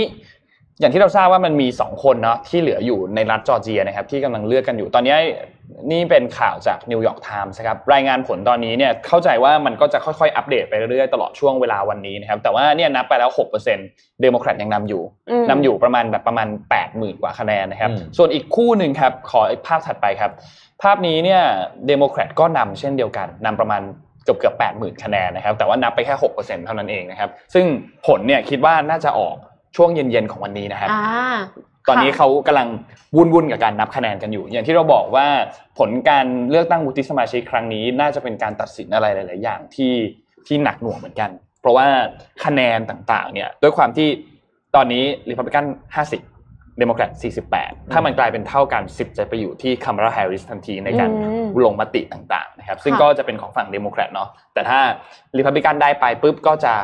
[0.80, 5.16] อย่างที่เราทราบว่ามันมี 2 คนเนาะที่เหลืออยู่ในรัฐจอร์เจียนะครับที่กำลังเลือกกันอยู่ ตอนนี้
[5.90, 13.30] นี่เป็นข่าวจากนิวยอร์กไทมส์ครับรายงานผลตอนนี้เนี่ยเข้าใจว่ามันก็จะค่อยๆ อัปเดตไปเรื่อยๆ ตลอดช่วงเวลาวันนี้นะครับแต่ว่าเนี่ยนับไปแล้ว
[13.74, 16.48] 6%เดโมแครตยังนำอยู่อืมนำอยู่ประมาณแบบประมาณ
[16.84, 20.30] 80,000 กว่าคะแนนนะครับอืมส่วนอีกคู่หนึ่งครับขอภาพถัดไปครับ
[20.82, 21.42] ภาพนี้เนี่ย
[21.86, 23.82] เดโมแครตก็นำเช่นเดียวกันนำประมาณ
[24.24, 27.64] เกือบเกือบแปดหมื่นคะแนนนะครับแต่ว่านับไปแค่หกเปอร์เซ็นเท่านั้นเองนะครับซึ่ง
[28.06, 29.36] ผลเนี่ยคิดว่าน่าจะออก
[29.76, 31.36] ช่วงเย็นๆของวันนี้นะครับอ่า
[31.88, 32.68] ตอนนี้ค่ะเขากำลัง
[33.16, 35.26] วุ่นๆกับการนับคะแนนกันอยู่ อย่างที่เราบอกว่า
[35.78, 39.94] ผลการเลือกตั้งวุฒิสมาชิกครั้งนี้ น่าจะเป็นการตัดสินอะไรหลาย ๆ อย่างที่
[40.46, 41.86] ที่หนักหน่วงเหมือนกัน เพราะว่า
[42.44, 44.08] คะแนนต่างๆ เนี่ยด้วยความที่
[44.76, 45.64] ตอนนี้ริพับลิกัน
[46.16, 47.10] 50เดโมแครต
[47.52, 54.80] 48 ถ้ามันกลายเป็นเท่ากัน สิทธิ์จะไปอยู่ที่คามาลาแฮร์ริสทันทีในการอืมลงมติต่างๆนะครับ ซึ่งค่ะก็จะเป็นของฝั่งเดโมแครตเนาะ แต่ถ้า
[55.38, 56.74] ริพับลิกันได้ไปปุ๊บก็จะ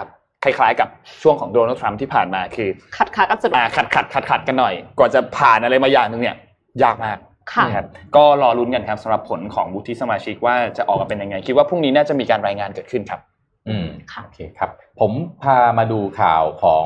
[0.44, 0.88] คล้ายๆ กับ
[1.22, 6.36] ช่วงของโดนัลด์ทรัมป์ที่ผ่านมาคือ ขัดขากันสุดอ่าขัดขัดขัดขัดกันหน่อย กว่าจะผ่านอะไรมาอย่างหนึ่งเนี่ย
[6.82, 7.18] ยากมาก
[7.52, 13.20] ค่ะนะครับก็รอลุ้นกันครับสำหรับผลของวุฒิสมาชิกว่าจะออกมาเป็นยังไง คิดว่าพรุ่งนี้น่าจะมีการรายงานเกิดขึ้นครับ
[13.68, 14.70] อืมค่ะโอเคครับ
[15.00, 15.12] ผม
[15.42, 16.84] พามาดูข่าวของ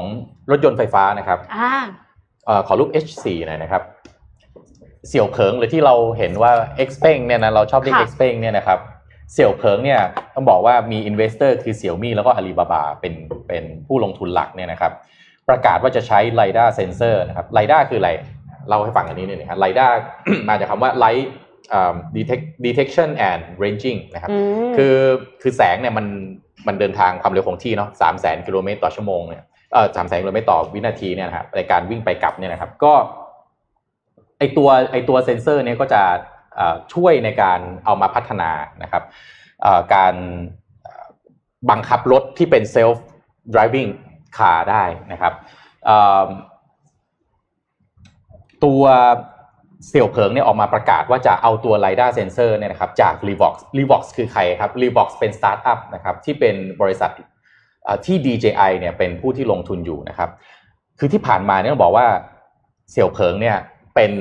[0.50, 1.70] รถยนต์ไฟฟ้านะครับอ่า
[2.46, 3.82] เอ่อขอรูป H4 หน่อยนะครับ
[5.08, 6.52] เสี่ยวเผิงหรือที่เราเห็นว่า
[6.88, 8.78] X p e n เนี่ยนะเราชอบเรียกค่ะ X p e n เนี่ยนะครับ
[9.32, 10.00] เสี่ยวเผิงเนี่ย
[10.34, 13.14] ต้องบอกว่ามี investor คือเสี่ยวมี่แล้วก็อาลีบาบาเป็น
[13.48, 14.92] เป็นผู้ลงทุนหลักเนี่ยนะครับ
[15.48, 18.10] ประกาศว่าจะใช้ LiDAR sensor นะครับ LiDAR คืออะไร
[18.68, 19.92] เล่าให้ฟังอันนี้หน่อยนะครับ LiDAR
[20.48, 21.26] มาจากคำว่า light
[21.78, 24.36] um, detect detection and ranging นะครับอื
[24.70, 24.96] มคือ
[25.42, 26.06] คือแสงเนี่ยมัน
[26.66, 32.92] มันเดินทางความเร็วคงที่เนาะสามแสนกิโลเมตรต่อชั่วโมงเนี่ยเออสามแสนกิโลเมตรต่อวินาทีเนี่ยนะครับในการวิ่งไปกลับเนี่ยนะครับ ก็
[34.38, 36.29] ไอตัวไอตัวเซนเซอร์เนี่ยก็จะเอ่อ
[36.92, 38.50] ช่วยในการเอามาพัฒนา
[38.82, 39.04] นะครับ
[39.94, 40.14] การ
[41.70, 42.96] บังคับรถที่เป็น self
[43.54, 43.90] driving
[44.38, 45.32] car ได้นะครับ
[48.64, 48.82] ตัว
[49.88, 57.10] เสี่ยวเผิงเนี่ยออกมาประกาศว่าจะเอาตัว LiDAR sensor เนี่ยนะครับจาก Livox Livox คือใครครับ Livox เป็นสตาร์ทอัพนะครับที่เป็นบริษัท
[58.06, 60.30] ที่ DJI เนี่ยเป็นผู้ที่ลงทุนอยู่นะครับ
[60.98, 62.06] คือที่ผ่านมาเนี่ยต้องบอกว่า
[62.90, 63.56] เสี่ยวเผิงเนี่ย
[63.94, 64.12] เป็น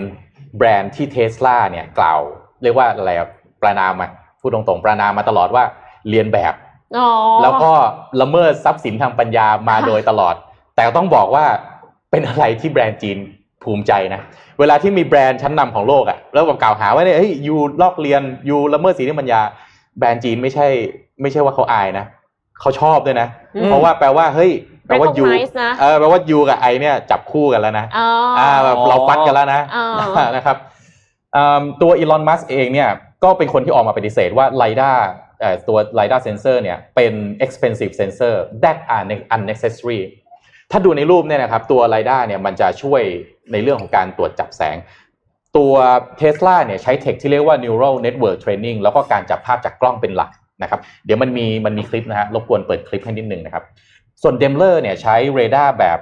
[0.58, 2.20] แบรนด์ที่เทสลาเนี่ยกล่าว
[2.64, 3.28] เรียกว่าอะไรอะ
[3.62, 5.64] ประณามมาพูดตรงๆ ประณามมาตลอดว่า
[6.10, 6.54] เลียนแบบ
[6.98, 7.08] อ๋อ
[7.42, 7.72] แล้วก็
[8.22, 10.36] ละเมิดทรัพย์สินทางปัญญามาค่ะโดยตลอด
[10.76, 11.46] แต่ต้องบอกว่า
[12.12, 13.18] เป็นอะไรที่แบรนด์จีน
[13.64, 14.22] ภูมิใจนะ
[14.60, 19.42] เวลาที่มีแบรนด์ชั้นนำของโลกอะแล้วแบบกล่าวหาว่าเนี่ยเฮ้ยยูลอกเรียนยูละเมิดสิทธิปัญญา
[19.98, 20.68] แบรนด์จีนไม่ใช่
[21.22, 22.06] ไม่ใช่ว่าเขาอายนะ
[22.60, 24.52] เขาชอบด้วยนะอืมเพราะว่าแปลว่าเฮ้ย
[24.90, 29.86] แปลว่ายู Recognize นะเออแปลว่ายูกับไอเนี่ยจับคู่กันแล้วนะอ๋อออ่าแบบเราฟัดกันแล้วนะอ๋อ
[30.36, 30.58] นะครับ
[31.36, 32.90] อืมตัวอีลอนมัสเองเนี่ย
[33.24, 35.00] ก็เป็นคนที่ออกมาปฏิเสธว่า LiDAR
[35.40, 37.14] เอ่อตัว LiDAR sensor เนี่ยเป็น
[37.46, 38.34] expensive sensor
[38.64, 40.02] that are unnecessary
[40.72, 43.02] ถ้าดูในรูปเนี่ยนะครับตัว LiDAR เนี่ยมันจะช่วย
[43.52, 44.78] ในเรื่องของการตรวจจับแสง
[45.58, 45.74] ตัว
[46.22, 50.32] Tesla เนี่ยใช้เทคที่เรียกว่า neural network training แล้วก็การจับภาพจากกล้องเป็นหลัก
[50.64, 53.64] นะครับ เดี๋ยวมันมีมันมีคลิปนะฮะรบกวนเปิดคลิปให้นิดนึงนะครับ
[54.22, 56.00] ส่วน Daimler เนี่ยใช้เรดาร์แบบ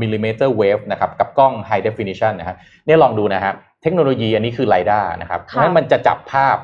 [0.00, 2.56] มิลลิเมตรเวฟนะครับกับกล้อง High Definition นะฮะ
[2.86, 3.52] เนี่ยลองดูนะฮะ
[3.82, 6.56] เทคโนโลยีอันนี้คือ LiDAR นะครับเพค่ะราะฉะนั้นมันจะจับภาพ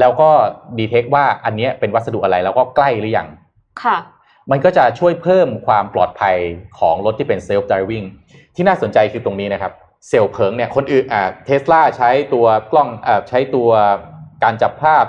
[0.00, 0.30] แล้วก็
[0.78, 3.28] ดีเทคว่าอันเนี้ยเป็นวัสดุอะไรแล้วก็ใกล้หรือยัง
[3.82, 3.96] ค่ะ
[4.50, 6.36] มันก็จะช่วยเพิ่มความปลอดภัย
[6.78, 8.06] ของรถที่เป็น self driving
[8.54, 9.72] ที่น่าสนใจคือตรงนี้นะครับ
[10.08, 13.70] เซลล์เพิงเนี่ยคนอื่นอ่าเทสลาใช้ตัวกล้องอ่าใช้ตัว
[14.44, 15.04] การจับภาพ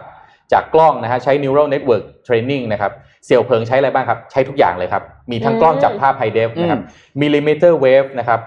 [0.54, 2.92] จากกล้องนะฮะใช้ neural network training นะครับ
[3.26, 6.82] เซลล์เพิงใช้อะไรบ้างครับ ใช้ทุกอย่างเลยครับ มีทั้งกล้องจับภาพ high def นะครับ
[7.22, 8.40] millimeter wave นะครับ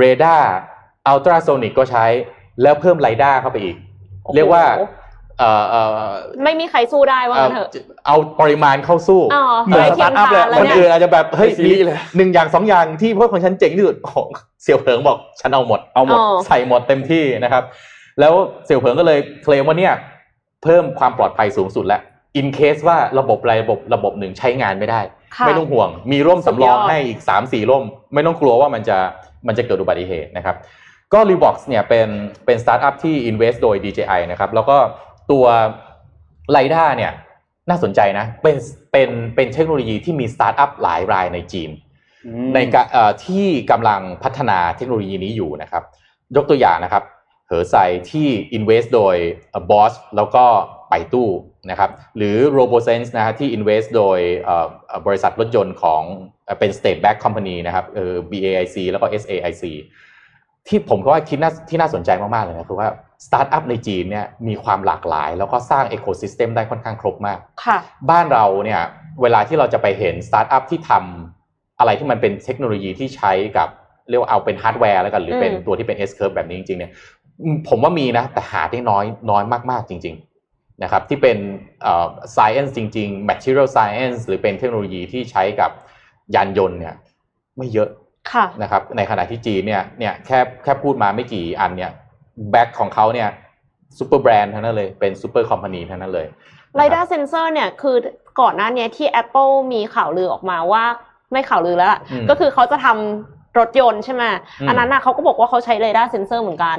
[0.00, 0.42] radar
[1.10, 2.06] ultrasonic ก็ใช้
[2.62, 3.76] แล้วเพิ่ม lidar เข้าไปอีก
[4.22, 4.64] โอ้โหเรียกว่า
[5.38, 6.12] เอ่อเอ่อ
[6.44, 7.68] ไม่มีใครสู้ได้ว่างั้นเถอะ
[8.06, 14.26] เอาปริมาณเข้าสู้อ๋อเหมือนใกล้เคียงสตาร์ทอัพเลยทางแล้วคนเนี่ยอื่นอาจจะแบบเฮ้ยเป็นซีรีส์เลยหนึ่งอย่างสองอย่างที่พวกของฉันเจ๋งที่สุดของ
[14.62, 17.64] เสี่ยวเผิงบอกฉันเอาหมดเอาหมดอ๋อใส่หมดเต็มที่นะครับ
[18.20, 18.32] แล้ว
[18.66, 19.94] เสี่ยวเผิงก็เลยเคลมว่าเนี่ย
[20.62, 22.00] เพิ่มความปลอดภัยสูงสุดแล้ว
[22.40, 25.00] in case ว่าระบบอะไรระบบระบบหนึ่งใช้งานไม่ได้
[25.36, 27.84] ค่ะไม่ต้องห่วง มีร่มสำรองสุดยอดให้อีก 3 4 ร่ม
[28.14, 28.98] ไม่ต้องกลัวว่ามันจะ
[29.46, 30.56] มันจะเกิดอุบัติเหตุนะครับ
[31.12, 32.08] ก็ Livox เนี่ยเป็น
[32.46, 34.76] เป็นสตาร์ทอัพที่ invest โดย DJI นะครับ แล้วก็
[35.30, 35.44] ตัว
[36.54, 37.12] LiDAR เนี่ย
[37.68, 38.56] น่าสนใจนะ เป็น
[38.92, 41.70] เป็นเป็นเทคโนโลยีที่มีสตาร์ทอัพหลายรายในจีน
[42.54, 45.82] ในการเอ่อที่กำลังพัฒนาเทคโนโลยีนี้อยู่นะครับ
[46.36, 47.02] ยกตัวอย่างนะครับ
[47.48, 47.76] เหอไซ
[48.10, 49.16] ที่ invest โดย
[49.70, 50.44] Bosch แล้วก็
[50.90, 51.28] ไป่ตู้
[51.70, 56.02] นะครับหรือ RoboSense นะฮะที่ invest โดยเอ่อเอ่อบริษัทรถยนต์ของ
[56.44, 59.64] เอ่อเป็น State-backed Company นะครับเออ BAIC แล้วก็ SAIC
[60.68, 62.88] ที่ผมก็ว่าคิดน่าที่น่าสนใจมาก ๆ เลยนะคือว่า
[63.26, 67.78] สตาร์ทอัพในจีนเนี่ยมีความหลากหลาย แล้วก็สร้าง Ecosystem ได้ค่อนข้างครบมากค่ะ
[68.10, 68.80] บ้านเราเนี่ย
[69.22, 73.68] เวลาที่เราจะไปเห็นสตาร์ทอัพที่ทำอะไรที่มันเป็นเทคโนโลยีที่ใช้กับ
[74.10, 77.15] เรียกว่าเอาเป็นฮาร์ดแวร์แล้วกันหรือเป็นอืมตัวที่เป็น S curve แบบนี้จริงๆเนี่ยอืม
[77.68, 80.16] ผมว่ามีนะ แต่หาได้น้อยน้อยมาก ๆ จริง
[80.48, 81.38] ๆ นะครับ ที่เป็น
[81.82, 82.06] เอ่อ
[82.36, 85.70] science จริง ๆ material science หรือเป็นเทคโนโลยีที่ใช้กับ
[86.34, 86.94] ยานยนต์เนี่ย
[87.56, 87.88] ไม่เยอะ
[88.32, 91.90] ค่ะนะครับ ในขณะที่จีนเนี่ยเนี่ยแค่แค่พูดมาไม่กี่อันเนี่ย
[92.50, 93.28] back ของเขาเนี่ย
[93.98, 96.26] super brand ทั้งนั้นเลยเป็น super company ทั้งนั้นเลย
[96.80, 97.96] r i d a r sensor เนี่ยคือ
[98.40, 100.84] ก่อนหน้าเนี้ยที่ Apple มีข่าวลือออกมาว่า
[101.32, 104.24] ไม่ข่าวลือแล้วล่ะอืมก็คือเขาจะทำ รถยนต์ใช่ไหม
[104.60, 106.78] อืมอันนั้นน่ะเขาก็บอกว่าเขาใช้ r i d a r sensor เหมือนกัน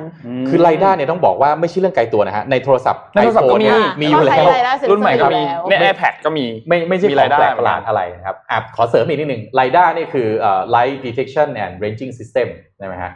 [0.49, 9.41] คือ lidar เนี่ยต้องบอกว่าไม่ใช่เรื่องไกลตัวนะฮะ ในโทรศัพท์ในโทรศัพท์ก็ iPhone มี เนี่ยอ่ามีอยู่ก็แล้ใช้ว radar sensor รุ่นใหม่ก็มีอยู่แล้วใน iPad ก็มี ไม่ไม่ใช่มีของ radar แปลกประหลาดอะไรนะครับอะขอเสริมอีกนิดหนึ่ง
[9.55, 12.47] lidar นี่คือเอ่อ light detection and ranging system
[12.77, 13.11] ใช่ไหมฮะ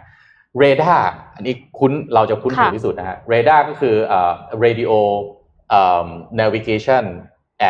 [0.59, 4.31] เรดาร์อันนี้คุ้นเราจะคุ้นหูค่ะ ที่สุดนะฮะเรดาร์ก็คือเอ่อ
[4.63, 4.91] radio
[5.69, 6.07] เอ่อ
[6.41, 7.03] navigation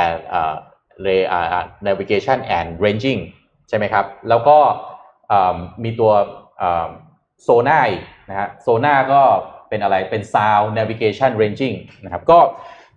[0.01, 0.55] and เอ่อ
[1.05, 3.21] re- อ่า navigation and ranging
[3.69, 4.90] ใช่ไหมครับ แล้วก็เอ่อ
[5.83, 6.11] มีตัว
[7.43, 9.21] โซน่าอีกนะฮะโซน่าก็
[9.69, 11.75] เป็นอะไรเป็น sound navigation ranging
[12.05, 12.39] นะครับก็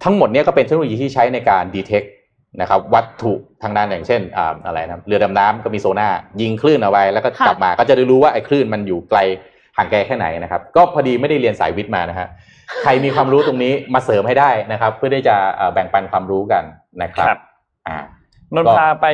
[0.05, 2.09] ทั้งหมดเนี้ก็เป็นเทคโนโลยีที่ใช้ในการ detect
[2.61, 3.33] นะครับวัตถุ
[3.63, 6.09] ทางด้านอย่างเช่นอ่าอะไรนะเรือดำน้ำก็มีโซน่า
[6.41, 9.19] ยิงคลื่นเอาไว้แล้วก็ค่ะกลับมาก็จะได้รู้ว่าไอ้คลื่นมันอยู่ไกล
[9.77, 12.29] ห่างไกลแค่ไหนนะครับ ก็พอดีไม่ได้เรียนสายวิทย์มานะฮะ
[12.83, 16.63] ใครมีความรู้ตรงนี้มาเสริมให้ได้นะครับ เพื่อที่จะเอ่อแบ่งปันความรู้กัน
[17.03, 17.41] นะครับครับ
[17.87, 17.97] อ่า
[18.55, 19.07] นนท์พาไป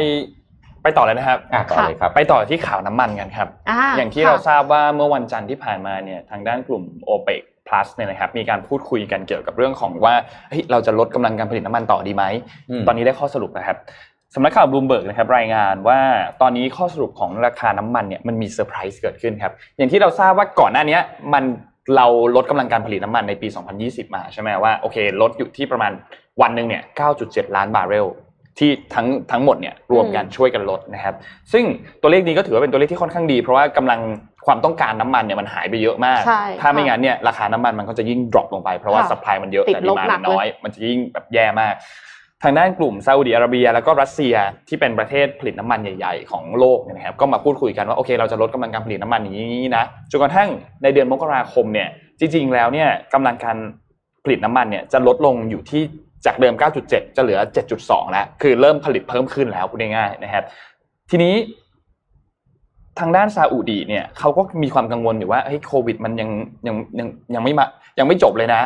[0.82, 10.14] ไปต่อเลยนะครับอ่าต่อเลยครับไปต่อที่ข่าวน้ำมันกันครับอ่าอย่างที่ค่ะเราทราบว่าเมื่อวันจันทร์ที่ผ่านมาเนี่ยทางด้านกลุ่ม o p e c plus เนี่ยนะครับมีการพูดคุยกันเกี่ยวกับเรื่องของว่า
[10.48, 13.76] เฮ้ยเราจะลดกำลังการผลิตน้ำมันต่อดีไหมตอนนี้ได้ข้อสรุปนะครับ
[14.34, 16.00] สำนักข่าวบลูมเบิร์กนะครับรายงานว่า
[16.40, 20.98] ตอนนี้ข้อสรุปของราคาน้ำมันเนี่ยมันมีเซอร์ไพรส์เกิดขึ้นครับอย่างที่เราทราบว่าก่อนหน้านี้
[21.34, 21.44] มัน
[21.96, 22.06] เรา
[22.36, 23.48] ลดกำลังการผลิตน้ำมันในปี
[23.80, 25.92] 2020 มาใช่ไหมว่าโอเคลดอยู่ที่ประมาณ
[26.42, 26.82] วันหนึ่งเนี่ย
[27.18, 28.06] 9.7 ล้านบาร์เรล
[28.58, 31.14] ที่ทั้งทั้งหมดเนี่ยรวมกันช่วยกันลดนะครับ
[31.52, 31.64] ซึ่ง
[32.02, 34.00] ตัวเลขนี้ก็ถือว่าเป็นตัวเลขที่ค่อนข้างดี เพราะว่ากำลัง
[34.46, 41.74] ความต้องการน้ำมันเนี่ยมันหายไปเยอะมากใช่ถ้าไม่ค่ะงั้นเนี่ยราคาน้ำมันมันก็จะยิ่ง drop ลงไปเพราะว่าค่ะ supply มันเยอะติดแต่ลดีบมาหนักมันน้อยเลยมันจะยิ่งแบบแย่มาก
[42.42, 44.34] ทางด้านกลุ่มซาอุดิอาระเบีย แล้วก็รัสเซีย
[44.68, 50.48] ที่เป็นประเทศผลิตน้ำมันใหญ่ ๆ ของโลกเนี่ยนะครับ ก็มาพูดคุยกันว่าโอเค เราจะลดกำลังการผลิตน้ำมันอย่างนี้นะจนกระทั่ง
[50.82, 51.88] ในเดือนมกราคมเนี่ย
[52.18, 53.56] จริง ๆ แล้วเนี่ยกำลังการ
[54.24, 55.82] ผลิตน้ำมันเนี่ยจะลดลงอยู่ที่
[56.26, 56.54] จากเดิม
[56.84, 57.38] 9.7 จะเหลือ
[57.76, 60.44] 7.2 แล้ว คือเริ่มผลิตเพิ่มขึ้นแล้วพูดง่ายๆนะครับ
[61.10, 61.34] ทีนี้
[62.98, 66.30] ทางด้านซาอุดีเนี่ยเขาก็มีความกังวลอยู่ว่าเฮ้ยโควิดมันยัง
[66.66, 67.66] ยังยังยังไม่มา
[67.98, 68.62] ยังไม่จบเลยนะ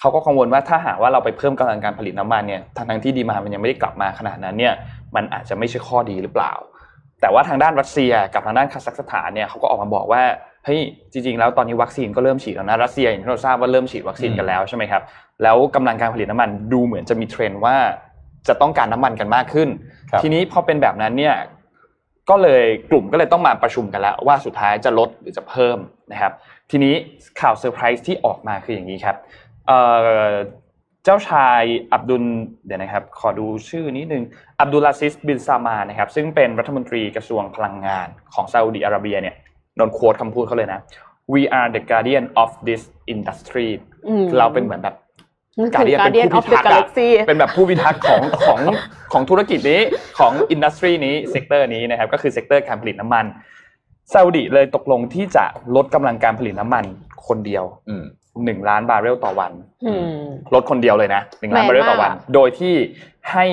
[0.00, 4.74] เขาก็กังวลว่าถ้าหากว่าเราไปเพิ่มกำลังการผลิตน้ำมันเนี่ยทางทางที่ดีมามันยังไม่ได้กลับมาขนาดนั้นเนี่ย
[5.16, 6.52] มันอาจจะไม่ใช่ข้อดีหรือเปล่า
[7.20, 10.22] แต่ว่าทางด้านรัสเซียกับทางด้านคาซัคสถานเนี่ยเขาก็ออกมาบอกว่า
[10.64, 10.80] เฮ้ย
[11.12, 15.02] จริงๆแล้วตอนนี้วัคซีนก็เริ่มฉีดแล้วนะรัสเซียอย่างที่เราทราบว่าเริ่มฉีดวัคซีนกันแล้วใช่ไหมครับ
[15.42, 17.76] แล้วกำลังการผลิตน้ำมันดูเหมือนจะมีเทรนด์ว่า
[18.48, 19.68] จะต้องการน้ำมันกันมากขึ้น
[20.10, 21.36] ครับทีนี้พอเป็นแบบนั้นเนี่ย
[22.30, 25.78] ก็เลยกลุ่มก็เลยต้องมาประชุมกันแล้ว ว่าสุดท้ายจะลดหรือจะเพิ่ม
[26.12, 26.32] นะครับ
[26.70, 26.94] ทีนี้
[27.40, 29.16] ข่าวเซอร์ไพรส์ที่ออกมาคืออย่างนี้ครับ
[29.66, 29.78] เอ่
[30.28, 30.32] อ
[31.04, 31.62] เจ้าชาย
[31.92, 32.24] อับดุล
[32.66, 34.22] เดี๋ยวนะครับ ขอดูชื่อนิดนึง
[34.60, 39.34] อับดุลอาซิซ บินซัลมานนะครับ ซึ่งเป็นรัฐมนตรีกระทรวงพลังงานของซาอุดิอาระเบียเนี่ย
[39.78, 40.80] นนท์ quote คำพูดเขาเลยนะ
[41.32, 42.82] we are the guardian of this
[43.14, 43.68] industry
[44.08, 44.96] อืมเราเป็นเหมือนแบบ
[45.58, 48.60] นึกกาถึเดีงยนเป็น Guardian ผู้ of พิ the ทักษ์อะ Galaxy เป็นแบบผู้พิทักษ์ของของ
[49.12, 49.80] ของธุรกิจนี้
[50.18, 53.24] ของ industry นี้ sector นี้นะครับก็คือ sector การผลิตน้ำมัน
[54.12, 55.44] ซาอุดิเลยตกลงที่จะ
[55.76, 56.84] ลดกำลังการผลิตน้ำมัน
[57.26, 58.04] คนเดียวอืม
[58.44, 59.52] หนึ่งล้านบาร์เรลต่อวัน
[59.86, 62.74] อืมลดคนเดียวเลยนะหนึ่งล้านบาร์เรลต่อวันแรงมากโดยที่
[63.32, 63.46] ให้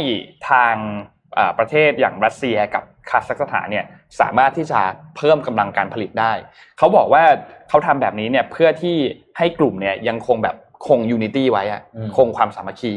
[0.49, 1.20] ทางอ่า
[1.59, 3.85] ประเทศอย่างรัสเซียกับคาซัคสถานเนี่ย
[4.19, 4.81] สามารถที่จะ
[5.17, 6.33] เพิ่มกำลังการผลิตได้
[6.77, 7.23] เขาบอกว่า
[7.69, 8.97] เขาทำแบบนี้เนี่ยเพื่อที่
[9.37, 10.55] ให้กลุ่มเนี่ยยังคงแบบ
[10.87, 12.91] คง unity ไว้อะอืมคงความสามัคคี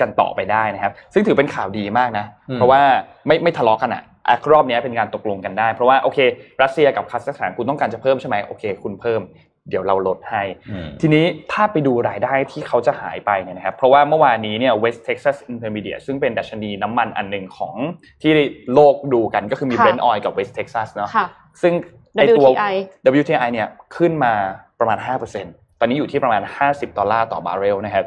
[0.00, 2.80] กันต่อไปได้นะครับ ซึ่งถือเป็นข่าวดีมากนะอืมเพราะว่า
[3.26, 6.18] ไม่ไม่ทะเลาะกันอะอะรอบนี้เป็นการตกลงกันได้ เพราะว่าโอเค
[6.62, 9.20] รัสเซียกับคาซัคสถานคุณต้องการจะเพิ่มใช่ไหมโอเค คุณเพิ่ม
[9.68, 17.74] เดี๋ยวเราลดให้อืมทีนี้ถ้าไปดูรายได้ที่เขาจะหายไปเนี่ยนะครับ เพราะว่าเมื่อวานนี้เนี่ย West Texas Intermediate ซึ่งเป็นดัชนีน้ำมันอันหนึ่งของ
[18.22, 18.32] ที่
[18.74, 21.26] โลกดูกันก็คือมีค่ะ Brent Oil กับ West Texas เนาะค่ะ
[21.62, 21.72] ซึ่ง
[22.14, 22.74] ไอตัว WTI
[23.20, 24.32] WTI เนี่ยขึ้นมา
[24.78, 24.98] ประมาณ
[25.38, 28.04] 5%ตอนนี้อยู่ที่ประมาณ 50 ดอลลาร์ต่อบาร์เรลนะครับ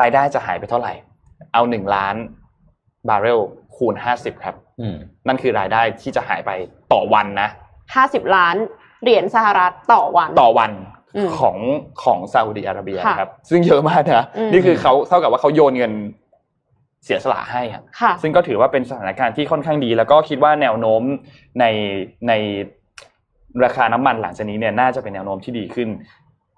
[0.00, 0.92] รายได้จะหายไปเท่าไหร่
[1.52, 2.16] เอา 1 ล้าน
[3.08, 3.40] บาร์เรล
[3.76, 4.96] คูณ 50 ครับอืม
[5.28, 6.50] นั่นคือรายได้ที่จะหายไป
[6.92, 7.48] ต่อวันนะ
[7.94, 8.56] ห้าสิบล้าน
[9.02, 10.72] เหรียญสหรัฐต่อวัน ต่อวัน
[11.16, 11.56] อืมของ
[12.02, 15.92] ของซาอุดิอาระเบียค่ะนะครับ ซึ่งเยอะมากนะอืมนี่คือเขาเท่ากับว่าเขาโยนเงิน
[17.04, 21.02] เสียสละให้อะค่ะซึ่งก็ถือว่าเป็นสถานการณ์ที่ค่อนข้างดี แล้วก็คิดว่าแนวโน้ม
[21.60, 21.64] ใน
[22.28, 22.32] ใน
[23.64, 25.88] ราคาน้ำมันหลังจากนี้เนี่ยน่าจะเป็นแนวโน้มที่ดีขึ้น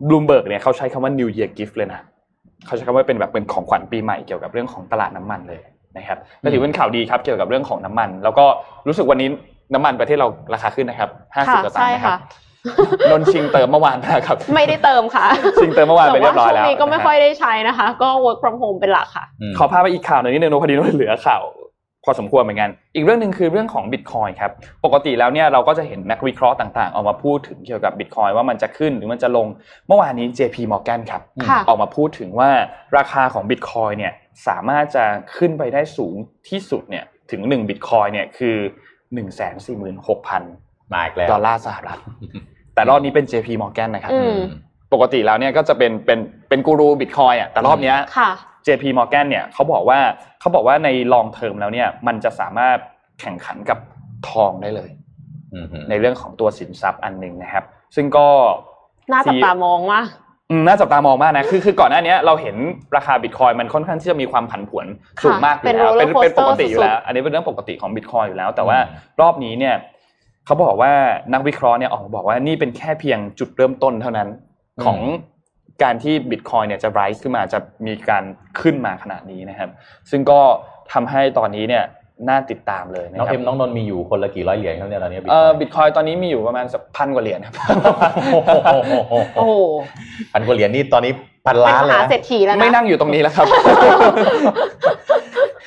[0.09, 2.01] บลูมเบิร์กเนี่ยเขาใช้คำว่า New Year Gift เลยนะ
[2.67, 5.61] เขาใช้คำว่าเป็นแบบเป็นของขวัญปีใหม่เกี่ยวกับเรื่องของตลาดน้ำมันเลย
[5.97, 8.45] นะครับก็ถือเป็นข่าวดีครับเกี่ยวกับเรื่องของน้ำมัน แล้วก็
[8.87, 9.29] รู้สึกวันนี้
[9.75, 12.17] น้ำมันประเทศเราราคาขึ้นนะครับห้าสิบกว่าตังใช่ค่ะนะครับค่ะ
[13.11, 15.27] นนท์ชิงเติมเมื่อวานนะครับ ไม่ได้เติมค่ะ
[15.61, 21.43] ชิงเติมเมื่อวานไปเรียบร้อยแล้วต่าช่วงนี้ก็ไม่ค่อยได้ใช้นะคะ ก็ work from home เป็นหลักค่ะอืมขอพาไปอีกข่าวหนึ่งนิดนึงโนพอดีโนเหลือข่าว
[22.05, 24.51] พอสมควรเหมือนกัน อีกเรื่องหนึ่งคือเรื่องของบิตคอยครับ
[24.85, 29.47] ปกติแล้วเนี่ยเราก็จะเห็นนักวิเคราะห์ต่างๆ ออกมาพูดถึงเกี่ยวกับบิตคอยว่ามันจะขึ้นหรือมันจะลง
[29.87, 32.51] เมื่อวานนี้ JP Morgan ครับค่ะออกมาพูดถึงว่า
[32.97, 34.13] ราคาของบิตคอยเนี่ย
[34.47, 35.05] สามารถจะ
[35.37, 36.15] ขึ้นไปได้สูง
[36.49, 38.57] ที่สุดเนี่ยถึง1บิตคอยเนี่ยคือ
[39.13, 41.99] 146,000มาอีกแล้วดอลลาร์สหรัฐ
[42.75, 44.39] แต่รอบนี้เป็น JP Morgan นะครับอืม
[44.93, 48.31] ปกติแล้วเนี่ยก็จะเป็นเป็นเป็นกูรูบิตคอยอะแต่รอบเนี้ยค่ะ
[48.67, 49.99] JP Morgan เนี่ยเขาบอกว่า
[50.41, 52.79] เขาบอกว่าใน long term แล้วเนี่ย มันจะสามารถ
[53.21, 53.79] แข่งขันกับ
[54.29, 54.91] ทองได้เลย
[55.55, 57.65] อืมในเรื่องของตัวสินทรัพย์อันหนึ่งนะครับ
[57.97, 58.29] ซึ่งก็
[59.13, 60.32] น่าจับตามองมากอืม
[60.67, 62.57] น่าจับตามองมากนะคือคือก่อนหน้านี้เราเห็น
[62.97, 64.87] ราคาบิตคอยมันค่อนข้างที่จะมีความผันผวน
[65.25, 68.79] สูงมากอยู่เป็นแล้ว roller เป็นเป็นปกติอยู่ coaster แล้ว อันนี้เป็นเรื่องปกติของบิตคอยอยู่แล้ว แต่ว่า
[69.21, 69.75] รอบนี้เนี่ย
[70.47, 70.93] เขาบอกว่า
[71.33, 74.29] นักวิเคราะห์เนี่ยออกมาบอกว่านี่เป็นแค่เพียงจุดเริ่มต้นเท่านั้น
[74.85, 74.99] ของ
[75.83, 78.25] การที่บิตคอยเนี่ยจะ rise ขึ้นมาจะมีการ
[78.61, 79.71] ขึ้นมาขนาดนี้นะครับ
[80.11, 80.41] ซึ่งก็
[80.93, 81.85] ทำให้ตอนนี้เนี่ย
[82.29, 87.55] น่าติดตามเลยนะน้องครัเอ็มน้องนนท์มีอยู่คนละกี่ร้อยเหรียญครับเนี่ยตอนนี้เอ่อบิตคอยตอนนี้มีอยู่ประมาณสักพันกว่าเหรียญครับ
[88.33, 89.55] โอ้โห
[90.33, 91.13] พันกว่าเหรียญนี่ตอนนี้
[91.47, 93.47] พันเป็นล้านมเลยหานะเศรษฐีแล้วนะไม่นั่งอยู่ตรงนี้แล้วครับ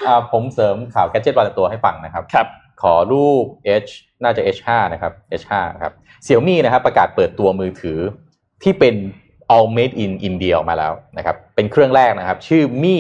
[0.08, 2.48] อ่าผมเสริมข่าวแกดเจ็ตวันตัวให้ฟังนะครับครับ
[2.82, 3.44] ขอรูป
[3.86, 3.92] H
[4.24, 5.54] น่าจะ H5 นะครับ H5
[5.84, 5.94] ครับ
[6.26, 8.00] Xiaomi นะครับประกาศเปิดตัวมือถือ
[8.64, 8.96] ที่เป็น
[9.56, 12.98] all made in India ออกมาแล้วนะครับเป็นเครื่องแรกนะครับ ชื่อ Mi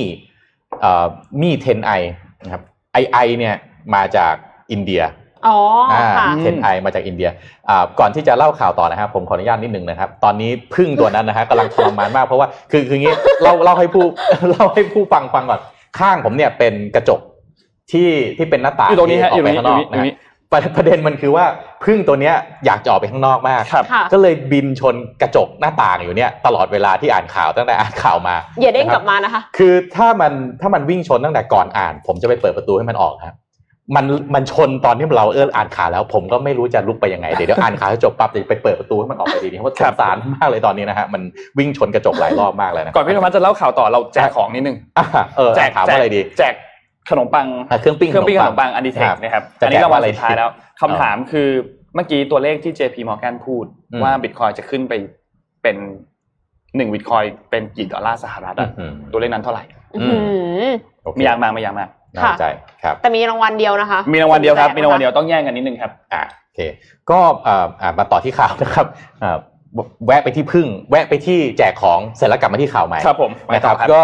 [0.81, 1.05] เอ่อ
[1.41, 2.01] Mi 10i
[2.43, 2.61] นะครับ
[3.01, 3.55] II เนี่ย
[3.95, 4.33] มาจาก
[4.71, 5.03] อินเดีย
[5.47, 5.57] อ๋อ
[5.91, 7.29] อ่าค่ะอืม 10i มาจากอินเดีย
[7.69, 14.05] อ่าก่อนที่จะเล่าข่าวต่อนะครับผมขออนุญาตนิดนึงนะครับ ตอนนี้พึ่งตัวนั้นนะฮะกำลังทรมานมากเพราะว่าคือคืองี้เล่าเล่าให้ผู้
[14.49, 15.59] เล่าให้ผู้ฟังฟังก่อน
[15.99, 17.19] ข้างผมเนี่ยเป็นกระจก
[17.91, 20.15] ที่ที่เป็นหน้าต่างอยู่ตรงนี้ฮะที่อยู่ตรงนี้กไปอยู่ข้างนอกนี้อยู่นี้นะฮะ
[20.55, 21.45] ประประเด็นมันคือว่า
[21.85, 22.35] พึ่งตัวเนี้ย
[22.65, 30.31] อยากจะออกไปข้างนอกมากครับค่ะก็เลยบินชนกระจกหน้าต่างอยู่เนี่ยตลอดเวลาที่อ่านข่าวตั้งแต่อ่านข่าวมา อย่าเด้งกลับมานะคะ คือถ้ามัน
[30.61, 33.37] ถ้ามันวิ่งชนตั้งแต่ก่อนอ่าน ผมจะไปเปิดประตูให้มันออกครับ
[33.95, 41.21] มันมันชนตอนที่เราเอออ่านข่าวแล้ว ผมก็ไม่รู้จะลุกไปยังไงเดี๋ยวเดี๋ยวอ่านข่าวให้จบปั๊บจะไปเปิดประตูให้มันออกไปดีๆเพราะสครังบสารมากเลยตอนนี้นะฮะมัน
[41.57, 45.05] วิ่งชนกระจกหลายรอบมากเลยนะก่อนพี่ธรรมะจะเล่าข่าวต่อเราแจกของนิดนึงอะ
[45.37, 46.53] เออแจกถามแจว่ากอะไรดี แจก
[47.09, 50.49] ขนมปังอะเครื่องปิ้งเครื่องปิ้งขนมปังอันดีเทคครับนะครับจะอันนี้รางวัลแจกว่าอะไรสุดท้ายแล้ว
[50.81, 51.49] คำถามคือ
[51.95, 54.93] เมื่อกี้ตัวเลขที่ JP Morgan พูดอืมว่าบิตคอยจะขึ้นไป
[55.63, 55.77] เป็น
[56.75, 59.63] หนึ่งบิตคอยเป็นกี่ดอลลาร์สหรัฐอะอืมตัวเลขนั้นเท่าไหร่
[59.95, 60.17] อือื้อหื
[60.63, 60.67] อ
[61.03, 61.85] โอเคมีอย่างมาไม่อย่างมา
[62.15, 62.45] น่าสนใจ
[62.83, 66.59] ครับแต่มีรางวัลเดียวนะคะ มีรางวัลเดียวครับแจกมีรางวัลนะคะเดียวต้องแย่งกันนิดนึงครับอ่าโอเค
[67.09, 68.85] ก็เอ่ออ่ามาต่อที่ข่าวนะครับ
[69.23, 69.37] อ่า
[70.05, 74.01] แวะไปที่พึ่ง แวะไปที่แจกของเสร็จแล้วกลับมาที่ข่าวใหม่ครับผมไปนะคต่รัอบครับก็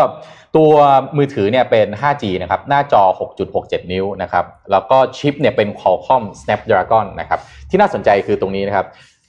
[0.58, 0.74] ตัว
[1.18, 3.04] มือถือเนี่ยเป็น 5G นะครับหน้าจอ
[3.48, 8.88] 6.67 นิ้วนะครับแล้วก็ชิปเนี่ยเป็น Qualcomm Snapdragon นะครับที่น่าสนใจคือตรงนี้นะครับ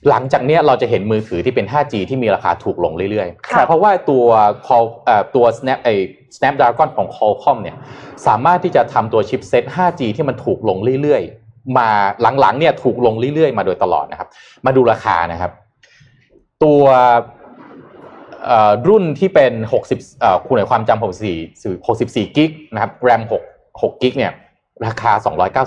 [0.08, 4.24] หลังจากเนี้ยเราจะเห็นมือถือที่เป็น 5G ที่มีราคาถูกลงเรื่อยค่ะๆเพราะว่าตัว
[4.66, 5.94] Qual เอ่อตัว Snap ไอ้
[6.36, 7.76] Snapdragon ของ Qualcomm เนี่ย
[8.26, 11.88] สามารถที่จะทำตัวชิปเซต 5G ที่มันถูกลงเรื่อยๆ มา
[12.40, 14.28] หลังๆเนี่ยถูกลงเรื่อยๆ มาโดยตลอดนะครับ
[14.66, 15.52] มาดูราคานะครับ
[16.64, 16.82] ตัว
[18.46, 19.52] เอ่อรุ่นที่เป็น
[19.88, 24.32] 60เอ่อคูณในความจำ64 64กิกนะครับ RAM 6 6กิกเนี่ย
[24.86, 25.12] ราคา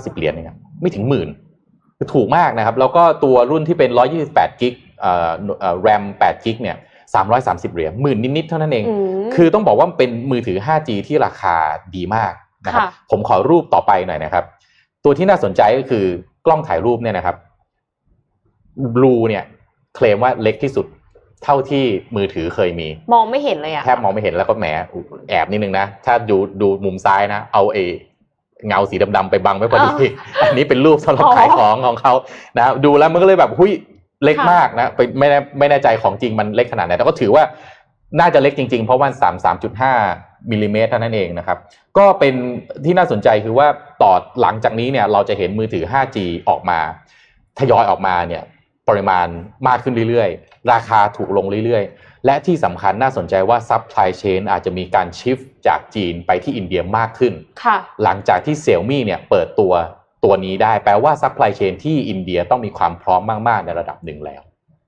[0.09, 1.29] 290 เหรียญเองครับไม่ถึงหมื่น
[1.97, 3.89] คือถูกมากนะครับ แล้วก็ตัวรุ่นที่เป็น
[4.25, 6.77] 128กิกเอ่อเอ่อ RAM 8กิกเนี่ย
[7.25, 8.93] 330 เหรียญหมื่นนิดๆเท่านั้นเองอื
[9.27, 11.55] มคือต้องบอกว่ามันเป็นมือถือ 5G ที่ราคา
[11.95, 12.33] ดีมาก
[12.65, 14.45] นะครับค่ะผมขอรูปต่อไปหน่อยนะครับ
[15.03, 16.05] ตัวที่น่าสนใจก็คือ
[16.45, 17.35] กล้องถ่ายรูปเนี่ยนะครับ
[18.95, 19.43] บลูเนี่ย
[19.95, 20.85] เคลมว่าเล็กที่สุด
[21.43, 21.83] เท่าที่
[22.15, 24.65] มือถือเคยมี มองไม่เห็นเลยอะแทบมองไม่เห็นแล้วก็แหม
[25.29, 27.77] แอบนิดนึงนะ ถ้าดูดูมุมซ้ายนะ เอาเอ
[28.67, 29.89] เงาสีดำๆไปบังไว้พอดี
[30.41, 32.13] อันนี้เป็นรูปสำหรับขายของของเขา
[32.57, 33.71] นะดูแล้วมันก็เลยแบบหุย
[34.23, 37.43] เล็กมากนะไปไม่แน่ไม่แน่ใจของจริงมันเล็กขนาดไหนแต่ก็ถือว่า
[38.19, 39.93] น่าจะเล็กจริงๆ เพราะว่าสามสามจุดห้า
[40.51, 41.57] มิลลิเมตรเท่านั้นเองนะครับ
[41.97, 42.33] ก็เป็น
[42.85, 43.67] ที่น่าสนใจคือว่า
[44.01, 46.17] ต่อหลังจากนี้เนี่ยเราจะเห็นมือถือ 5G
[46.49, 46.79] ออกมา
[47.59, 48.43] ทยอยออกมาเนี่ย
[48.87, 49.27] ปริมาณ
[49.67, 55.37] มากขึ้นเรื่อยๆ ราคาถูกลงเรื่อยๆ และที่สำคัญน่าสนใจว่า supply chain อาจจะมีการ shift
[55.67, 57.33] จากจีนไปที่อินเดียมากขึ้น
[57.63, 59.73] ค่ะหลังจากที่เสียวหมี่เนี่ยเปิดตัว
[60.23, 64.41] ตัวนี้ได้แปลว่า supply chain ที่อินเดียต้องมีความพร้อมมากๆ ในระดับหนึ่งแล้ว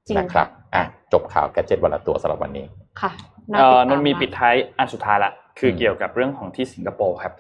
[0.08, 0.84] จริงนะครับอะ
[1.14, 2.66] จบข่าว gadget วันละตัวสำหรับวันนี้
[3.02, 3.12] ค่ะ
[3.56, 7.34] เอ่อตินตานมีากปิดท้ายอันสุดท้ายละคืออมเกี่ยวกับเรื่องของที่สิงคโปร์ครับ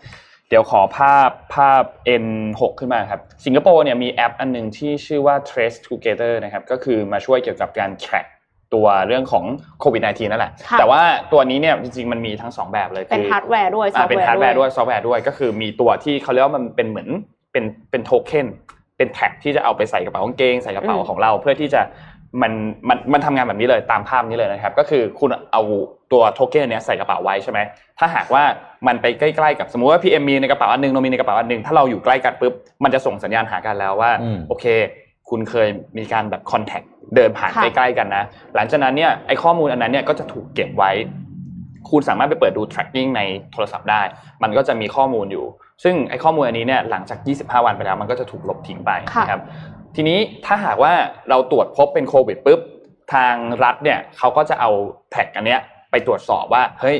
[0.49, 1.83] เดี๋ยวขอภาพภาพ
[2.23, 8.27] N6 ขึ้นมาครับ สิงคโปร์เนี่ยมีแอปอันหนึ่งที่ชื่อว่า Trace Together นะครับ ก็คือมาช่วยเกี่ยวกับการ track
[8.73, 9.45] ตัวเรื่องของ
[9.79, 11.01] โควิด -19 นั่นแหละค่ะแต่ว่า
[11.33, 17.09] ตัวนี้เนี่ยจริงๆ มันมีทั้งสองแบบเลย เป็นคือฮาร์ดแวร์ด้วยอ่าเป็นซอฟต์แวร์ฮาร์ดแวร์ด้วยซอฟต์แวร์ด้วย ก็คือมีตัวที่เขาเรียกว่ามันเป็นเหมือน
[17.51, 18.47] เป็นเป็นโทเค็น
[18.97, 21.81] เป็นแท็กที่จะเอาไปใส่กระเป๋ากางเกงใส่กระเป๋าของเราเพื่อที่จะ
[22.41, 22.51] มัน
[22.89, 25.61] มันมันทำงานแบบนี้เลยตามภาพนี้เลยนะครับ ก็คือคุณเอา
[26.11, 27.59] ตัวโทเค็นอันเนี้ยใส่กระเป๋าไว้ใช่ไหม
[27.99, 28.43] ถ้าหากว่า
[28.87, 32.53] มันไปใกล้ๆกับสมมุติว่า PM มีในกระเป๋าอันหนึงโนมีในกระเป๋าอันหนึงถ้าเราอยู่ใกล้กันปุ๊บ
[32.83, 34.65] มันจะส่งสัญญาณหากันแล้วว่าอืมโอเค
[35.29, 35.67] คุณเคย
[35.97, 36.81] มีการแบบคอนแทค
[37.15, 38.23] เดินผ่านค่ะใกล้ๆกันนะ
[38.55, 40.91] หลังจากนั้นเนี่ยไอข้อมูลอันนั้นเนี่ยก็จะถูกเก็บไว้
[41.89, 43.21] คุณสามารถไปเปิดดู tracking ใน
[43.51, 44.01] โทรศัพท์ได้
[44.43, 45.45] มันก็จะมีข้อมูลอยู่
[45.83, 49.41] ซึ่งไอข้อมูลอันนี้เนี่ยหลังจาก 25 วันไปแล้วมันก็จะถูกลบทิ้งไปค่ะนะครับ
[49.99, 50.93] ทีนี้ถ้าหากว่า
[51.29, 52.59] เราตรวจพบเป็นโควิดปุ๊บ
[53.13, 54.71] ทางรัฐเนี่ยเขาก็จะเอา
[55.11, 56.97] แท็กอันเนี้ยไปตรวจสอบว่าเฮ้ย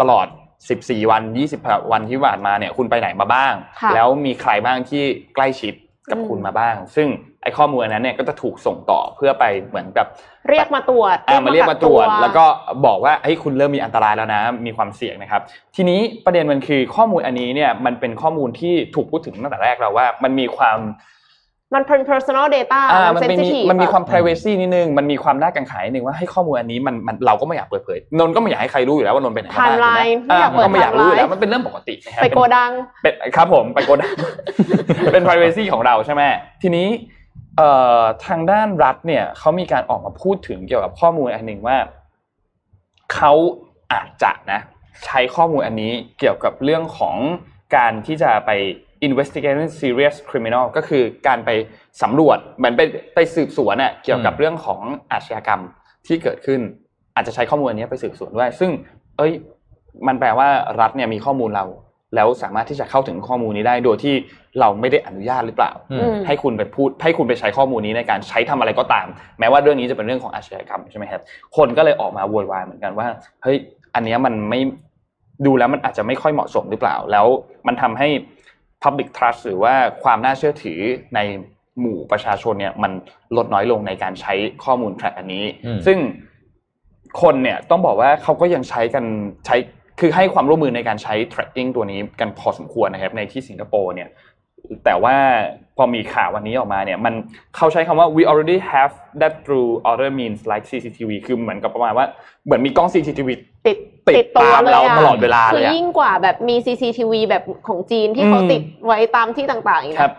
[0.00, 0.26] ตลอด
[0.68, 1.22] 14 วัน
[1.56, 5.02] 20 วันที่ผ่านมาเนี่ยคุณไปไหนมาบ้างค่ะแล้วมีใครบ้างที่
[5.34, 5.74] ใกล้ชิด
[6.10, 7.08] กับอืมคุณมาบ้าง ซึ่ง
[7.42, 10.06] ไอ้ข้อมูลอันนั้นเนี่ยก็จะถูกส่งต่อเพื่อไปเหมือนกับ
[10.48, 12.44] เรียกมาตรวจอ่ามาเรียกมาตรวจกักแล้วก็
[12.86, 15.42] บอกว่าเฮ้ยคุณเริ่มมีอันตรายแล้วนะ มีความเสี่ยงนะครับ
[15.76, 20.78] ทีนี้ประเด็นมันคือข้อมูลอันนี้เนี่ยมันเป็นข้อมูลที่ถูกพูดถึงตั้งแต่แรกแล้วว่า มันมีความ
[21.74, 32.70] มันเป็น personal data อ่ามันมันเป็นมี sensitive มันมีความอะ privacy นิดนึง มันมีความน่ากังขานิดนึงว่าให้ข้อมูลอันนี้มันมันเราก็ไม่อยากเปิดเผย นนท์ก็ไม่อยากให้ใครรู้อยู่แล้วว่านนท์ไปไหนมาบ้างถูกไหม Timeline ไม่อยากเปิดก็ไม่อยากรู้อยู่แล้ว timeline มันเป็นเรื่องปกตินะครับไปโกดัง
[33.02, 34.14] เป็นครับผมไปโกดัง
[35.12, 36.22] เป็น privacy ของเราใช่ไหม
[36.62, 36.86] ทีนี้
[37.56, 41.76] เอ่อทางด้านรัฐเนี่ยเขามีการออกมาพูดถึงเกี่ยวกับข้อมูลอันหนึ่งว่า
[43.14, 43.32] เขา
[43.92, 44.60] อาจจะนะ
[45.04, 47.16] ใช้ข้อมูลอันนี้เกี่ยวกับเรื่องของ
[47.76, 48.50] การที่จะไป
[49.06, 51.50] investigating serious criminal ก็คือการไป
[52.02, 52.80] สำรวจเหมือนไป
[53.14, 54.80] ไปสืบสวนเนี่ยเกี่ยวกับอืมเรื่องของ
[55.12, 55.60] อาชญากรรม
[56.06, 56.60] ที่เกิดขึ้น
[57.14, 58.70] อาจจะใช้ข้อมูลอันนี้ไปสืบสวนด้วย ซึ่ง
[59.18, 59.32] เอ้ย
[60.06, 60.48] มันแปลว่า
[60.80, 61.66] รัฐเนี่ยมีข้อมูลเรา
[62.16, 64.14] แล้วสามารถที่จะเข้าถึงข้อมูลนี้ได้โดยที่
[64.60, 69.06] เราไม่ได้อนุญาตหรือเปล่าอือืมมให้คุณไปพูดให้คุณไปใช้ข้อมูลนี้ในการใช้ทำอะไรก็ตาม
[69.38, 71.22] แม้ว่าเรื่องนี้จะเป็นเรื่องของอาชญากรรมใช่ไหมครับ
[71.56, 73.06] คนก็เลยออกมาโวยวายเหมือนกันว่า
[73.42, 73.58] เฮ้ย
[73.94, 74.60] อันเนี้ยมันไม่
[75.46, 77.26] ดูแล้วมันอาจจะไม่ค่อยเหมาะสมหรือเปล่า แล้ว
[77.66, 78.08] มันทำให้
[78.82, 80.80] Public Trust หรือว่าความน่าเชื่อถือ
[81.14, 81.20] ใน
[81.80, 82.92] หมู่ประชาชนเนี่ยมัน
[83.36, 85.98] ลดน้อยลงในการใช้ข้อมูล track อันนี้อืมซึ่ง
[87.22, 89.04] คนเนี่ยต้องบอกว่าเขาก็ยังใช้กัน
[89.46, 89.56] ใช้
[90.00, 94.08] คือให้ความร่วมมือในการใช้ tracking ตัวนี้กันพอสมควรนะครับในที่สิงคโปร์เนี่ย
[94.84, 95.16] แต่ว่า
[95.76, 97.14] พอมีข่าววันนี้ออกมาเนี่ยมัน
[97.56, 102.06] เขาใช้คำว่า we already have that through other means like CCTV คือเหมือนกับประมาณว่า
[102.44, 103.30] เหมือนมีกล้อง CCTV
[103.66, 103.78] ติด
[104.08, 110.14] ติดตัวตามเลยเราอะตลอดเวลาคืเลยออะยิ่งกว่าแบบมี CCTV แบบของจีนที่อืมเขาติดไว้ตามที่ต่างๆอีกครันะบ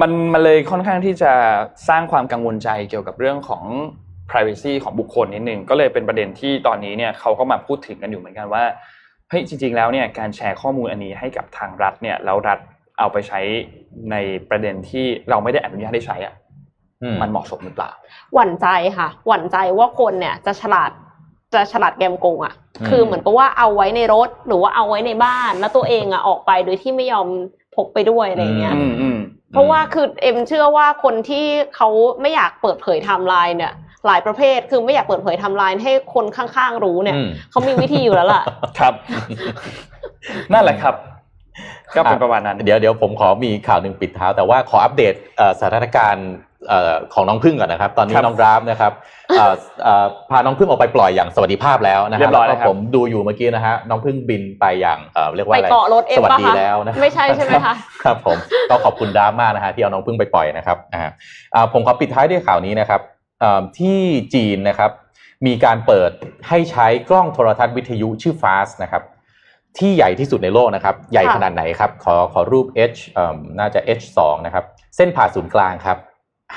[0.00, 1.32] มันมันเลยค่อนข้างที่จะ
[1.88, 3.64] สร้างความกังวลใจเกี่ยวกับเรื่องของ
[4.30, 8.64] privacy ของบุคคลนิดนึงก็เลยเป็นประเด็นที่ตอนนี้เนี่ยเขาก็มาพูดถึงกันอยู่เหมือนกันว่า
[9.28, 12.58] เฮ้ยจริง ๆ แล้วเนี่ยการแชร์ข้อมูลอันนี้ให้กับทางรัฐเนี่ยแล้วรัฐ
[12.98, 13.40] เอาไปใช้
[14.10, 14.16] ใน
[14.50, 16.34] ประเด็นที่เราไม่ได้อนุญาตให้ใช้อะ
[17.02, 17.90] อืมันเหมาะสมหรือเปล่า
[18.34, 18.66] หวั่นใจ
[18.98, 20.90] ค่ะ หวั่นใจว่าคนเนี่ยจะฉลาด
[21.54, 22.54] จะฉลาดแกมโกงอะ
[22.88, 27.28] คือเหมือนกับว่าเอาไว้ในรถหรือว่าเอาไว้ในบ้าน แล้วตัวเองอะออกไปโดยที่ไม่ยอม
[27.76, 29.18] พกไปด้วยอะไรเงี้ยอืมอืม
[29.52, 31.44] เพราะว่าคือเอ็มเชื่อว่าคนที่
[31.76, 31.88] เขา
[32.20, 33.72] ไม่อยากเปิดเผยไทม์ไลน์เนี่ย
[34.06, 38.42] หลายประเภทคือไม่อยากเปิดเผยไทม์ไลน์ให้คนข้างๆรู้เนี่ยอืมเขามีวิธีอยู่แล้วล่ะ
[38.78, 38.94] ครับ
[40.52, 40.94] นั่นแหละครับ
[41.96, 46.53] ก็เป็นประมาณนั้น เดี๋ยวเดี๋ยวผมขอมีข่าวหนึ่งปิดท้ายแต่ว่าขออัปเดตเอ่อสถานการณ์เอ่อ
[47.14, 48.92] ของน้องพึ่งก่อนนะครับ ตอนนี้ครับน้องดราฟนะครับ
[49.36, 58.38] เอ่อเอ่อพาน้องพึ่งออกไปปล่อยอย่างสวัสดิภาพแล้วนะฮะเรียบร้อยแล้วแล้วครับก็ผมดูอยู่เมื่อกี้นะฮะน้องพึ่งบินไปอย่างเอ่อเรียกว่าไปอะไรเกาะรถเอ็มปะคะสวัสดีแล้วนะไม่ใช่ใช่ไหมคะครับผม
[58.70, 61.00] ก็ขอบคุณดราฟมากนะฮะที่เอาน้องพึ่งไปปล่อยนะครับอ่า
[61.54, 63.00] อ่าผมขอปิดท้ายด้วยข่าวนี้นะครับ
[63.42, 63.98] อ่าที่
[64.34, 64.90] จีนนะครับ
[65.46, 66.10] มีการเปิด
[66.48, 69.02] ให้ใช้กล้องโทรทัศน์วิทยุชื่อ FAST นะครับ
[69.78, 74.64] ที่ใหญ่ที่สุดในโลกนะครับ ใหญ่ค่ะขนาดไหนครับ ขอขอรูป H เอ่อน่าจะ H2 นะครับ
[74.96, 75.98] เส้นผ่าศูนย์กลางครับ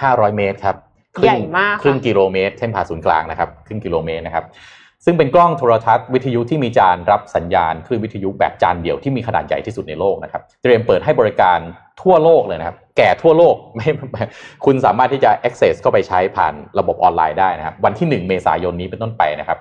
[0.02, 0.76] 500 เมตรครับ
[1.18, 4.46] ครึ่งใหญ่มากครึ่งค่ะกิโลเมตรเส้นผ่าศูนย์กลางนะครับครึ่งกิโลเมตรนะครับ
[5.06, 11.60] ซึ่งเป็นกล้องโทรทัศน์วิทยุที่มีจานรับสัญญาณคลื่นวิทยุแบบจานเดี่ยวที่มีขนาดใหญ่ที่สุดในโลกนะครับเตรียมเปิดให้บริการ
[12.02, 14.24] ทั่วโลกเลยนะครับ แก่ทั่วโลกไม่ไม่
[14.66, 19.60] คุณสามารถที่จะ access เข้าไปใช้ผ่านระบบออนไลน์ได้นะครับ วันที่ 1 เมษายนนี้เป็นต้นไปนะครับ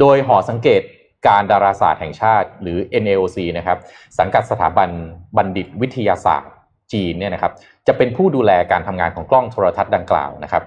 [0.00, 0.82] โดยหอสังเกต
[1.28, 3.78] การดาราศาสตร์แห่งชาติหรือ NAOC นะครับ
[4.18, 4.88] สังกัดสถาบัน
[5.36, 6.50] บัณฑิตวิทยาศาสตร์
[6.92, 7.52] จีนเนี่ยนะครับ
[7.86, 10.62] จะเป็นผู้ดูแลการทำงานของกล้องโทรทัศน์ดังกล่าวนะครับ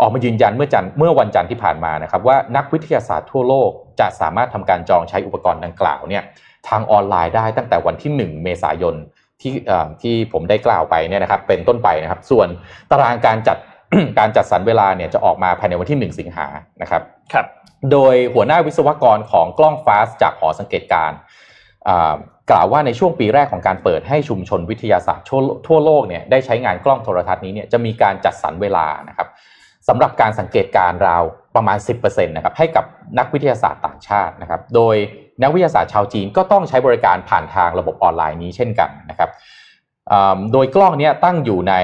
[0.00, 3.70] ออกมายืนยันเมื่อจันทร์เมื่อวันจันทร์ที่ผ่านมานะครับ ว่านักวิทยาศาสตร์ทั่วโลก
[4.00, 6.22] จะสามารถทำการจองใช้อุปกรณ์ดังกล่าวเนี่ย
[6.68, 8.94] ทางออนไลน์ได้ตั้งแต่วันที่ 1 เมษายน
[9.40, 12.48] ที่เอ่อที่ผมได้กล่าวไปเนี่ยนะครับ เป็นต้นไปนะครับ ส่วน
[12.90, 13.58] ตารางการจัด
[14.18, 16.46] การจัดสรรเวลาเนี่ยจะออกมาภายในวันที่ 1 สิงหา
[16.82, 17.02] นะครับ
[17.32, 17.46] ครับ
[17.92, 21.18] โดยหัวหน้าวิศวกรของกล้องฟาสจากหอสังเกตการณ์
[21.88, 22.14] อ่า
[22.50, 25.26] กล่าวว่าในช่วงปีแรกของการเปิดให้ชุมชนวิทยาศาสตร์
[25.66, 29.28] ทั่วโลกเนี่ยได้ใช้งานกล้องโทรทัศน์นี้เนี่ยจะมีการจัดสรรเวลานะครับ
[29.88, 31.22] สำหรับการสังเกตการณ์ราว
[31.56, 32.84] ประมาณ 10%นะครับให้กับ
[33.18, 34.96] นักวิทยาศาสตร์ต่างชาตินะครับ โดย
[35.42, 39.30] นักวิทยาศาสตร์ชาวจีนก็ต้องใช้บริการผ่านทางระบบออนไลน์นี้เช่นกันนะครับ
[40.52, 41.74] โดยกล้องนี้ตั้งอยู่ใน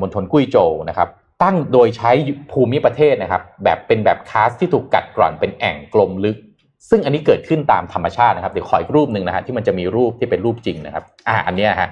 [0.00, 1.08] มณฑลกุ้ยโจวนะครับ
[1.42, 2.12] ตั้งโดยใช้
[2.52, 6.36] ภูมิประเทศนะครับแบบเป็นแบบคาสที่ถูกกัดกร่อนเป็นแอ่งกลมลึก
[6.88, 11.90] ซึ่งอันนี้เกิดขึ้นตามธรรมชาตินะครับเดี๋ยวขออีกรูปหนึ่งนะฮะที่มันจะมีรูปที่เป็นรูปจริงนะครับ อ่าอันเนี้ยฮะ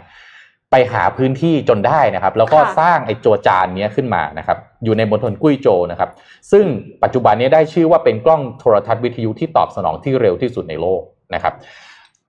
[0.71, 6.11] ไปหาพื้นที่จนได้นะครับ แล้วก็ค่ะสร้างไอ้โจจานเนี้ยขึ้นมานะครับ อยู่ในมณฑลกุ้ยโจวนะครับ
[6.53, 6.65] ซึ่ง
[7.03, 11.01] ปัจจุบันนี้ได้ชื่อว่าเป็นกล้องโทรทัศน์วิทยุที่ตอบสนองที่เร็วที่สุดในโลก
[11.35, 11.55] นะครับ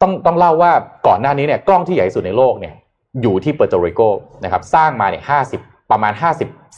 [0.02, 0.72] ต้องต้องเล่าว่า
[1.08, 2.74] ก่อนหน้านี้เนี่ยกล้องที่ใหญ่ที่สุดในโลกเนี่ย
[3.22, 4.02] อยู่ที่เปอร์โตริโก
[4.44, 6.14] นะครับ สร้างมาเนี่ยห้าสิบประมาณ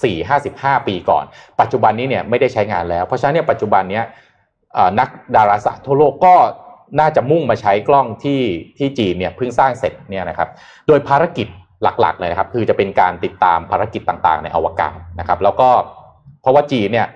[0.01, 1.23] 54 55 ปีก่อน
[1.59, 4.19] ปัจจุบันนี้เนี่ยไม่ได้ใช้งานแล้ว เพราะฉะนั้นเนี่ยปัจจุบันเนี้ยเอ่อ
[4.99, 6.36] นักดาราศาสตร์ทั่วโลกก็
[6.99, 8.41] น่าจะมุ่งมาใช้กล้องที่
[8.78, 10.49] ที่จีนเนี่ยเพิ่งสร้างเสร็จเนี่ยนะครับ
[10.88, 11.47] โดยภารกิจ
[11.84, 15.69] หลักๆเลยนะครับ คือจะเป็นการติดตามภารกิจต่างๆ ในอวกาศนะครับ แล้วก็
[16.41, 17.07] เพราะว่าจีนเนี่ย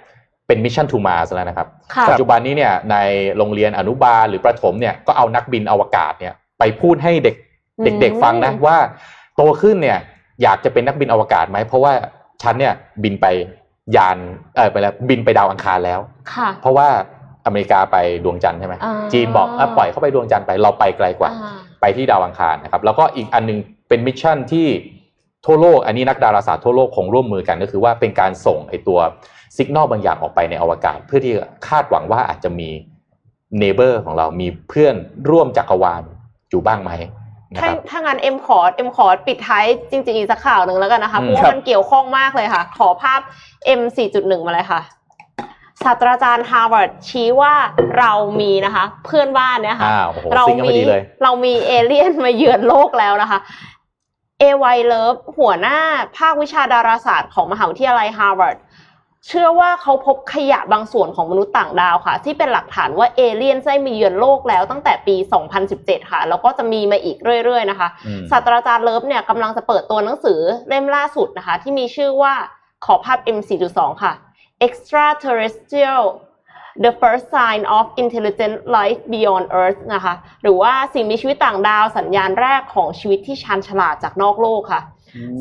[0.47, 2.95] เป็น mission to Mars แล้วนะครับค่ะปัจจุบันนี้เนี่ยใน
[3.38, 7.36] โรงเรียนอนุบาลหรือประถมเนี่ยก็เอานักบินอวกาศเนี่ยไปพูดให้เด็ก
[7.80, 8.78] อืมเด็กๆฟังนะว่า
[9.36, 10.00] โตขึ้นเนี่ย
[10.43, 11.93] อยากจะเป็นนักบินอวกาศไหมเพราะว่า
[12.42, 12.74] ฉันเนี่ย
[13.04, 13.25] บินไป
[13.96, 14.17] ยาน
[14.55, 16.00] เออไปแล้วบินไปดาวอังคารแล้ว
[16.34, 16.88] ค่ะเพราะว่า
[17.46, 23.58] อเมริกาไปดวงจันทร์ใช่ไหมอ่าจีนบอกอะปล่อยเข้าไปดวงจันทร์ไปเราไปไกลกว่าอ่าไปที่ดาวอังคารนะครับแล้วก็อีกอันหนึ่ง
[23.89, 24.67] เป็น mission ที่
[25.46, 29.00] ทั่วโลกอันนี้นักดาราศาสตร์ทั่วโลกคงร่วมมือกันก็คือว่าเป็นการส่งไอตัว
[29.58, 31.34] สัญญาณบางอย่างออกไปในอวกาศ เพื่อที่
[31.67, 32.70] คาดหวังว่าอาจจะมี
[33.59, 34.96] neighbor ของเรามีเพื่อน
[35.30, 36.04] ร่วมจักรวาล
[36.50, 36.92] อยู่บ้างไหม
[37.54, 43.20] นะถ้าครับถ้างั้นเอ็มขอเอ็มขอปิดท้ายจริงๆอีกสักข่าวหนึ่งแล้วกันนะคะอืเพมราะครัว่ามันเกี่ยวข้องมากเลยค่ะ ขอภาพ
[43.80, 43.82] M
[44.16, 44.82] 4.1 มาเลยค่ะ
[45.84, 47.54] ศาสตราจารย์ฮาร์วาร์ดชี้ว่า
[47.97, 48.12] เรา
[48.42, 53.39] มีนะคะ เพื่อนบ้านเนี่ยค่ะอ้าวโอ้โหเรา sync กันพอดีเลยเรามีเอเลี่ยนมาเยือนโลกแล้วนะคะ
[54.39, 55.78] Avi Loeb หัวหน้า
[56.18, 58.58] ภาควิชาดาราศาสตร์ของมหาวิทยาลัยฮาร์วาร์ด
[59.28, 65.16] เชื่อว่าเขาพบขยะบางส่วนของมนุษย์ต่างดาวค่ะ ที่เป็นหลักฐานว่าเอเลี่ยนได้มาเยือนโลกแล้วตั้งแต่ปี
[65.64, 72.34] 2017 ค่ะ แล้วก็จะมีมาอีกเรื่อยๆนะคะอืมศาสตราจารย์ Loeb เนี่ยกำลังจะเปิดตัวหนังสือเล่มล่าสุดนะคะ ที่มีชื่อว่า
[72.86, 74.14] ขอภาพ M4.2 ค่ะ
[74.62, 76.04] Extraterrestrial
[76.84, 84.82] The First Sign of Intelligent Life Beyond Earth นะคะ หรือว่าสิ่งมีชีวิตต่างดาวสัญญาณแรกของชีวิตที่ชาญฉลาดจากนอกโลกค่ะ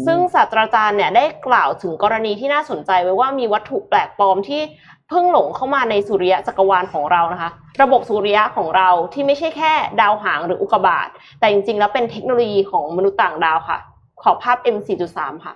[0.06, 4.60] ซึ่งศาสตราจารย์เนี่ยได้กล่าวถึงกรณีที่น่าสนใจไว้ว่ามีวัตถุแปลกปลอมที่
[5.08, 7.50] เพิ่งหลงเข้ามาในสุริยะจักรวาลของเรานะคะ
[7.82, 11.08] ระบบสุริยะของเราที่ไม่ใช่แค่ดาวหางหรืออุกกาบาต
[11.38, 13.78] แต่จริงๆ แล้วเป็นเทคโนโลยีของมนุษย์ต่างดาวค่ะ
[14.22, 15.54] ขอภาพ M4.3 ค่ะ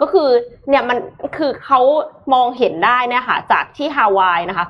[0.00, 0.28] ก็คือ
[0.68, 0.98] เนี่ยมัน
[1.38, 1.80] คือเขา
[2.32, 4.66] มองเห็นได้เนยคะจากที่ฮาวายนะคะ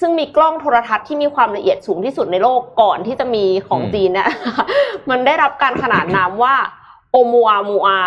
[0.00, 4.28] ซึ่งมีกล้องโทรทรรศน์ที่มีความละเอียดสูงที่สุดในโลกก่อนที่จะมีของอืมจีนเนี่ย
[5.10, 6.54] มันได้รับการขนานนามว่า
[7.10, 8.00] โอมัวมูอา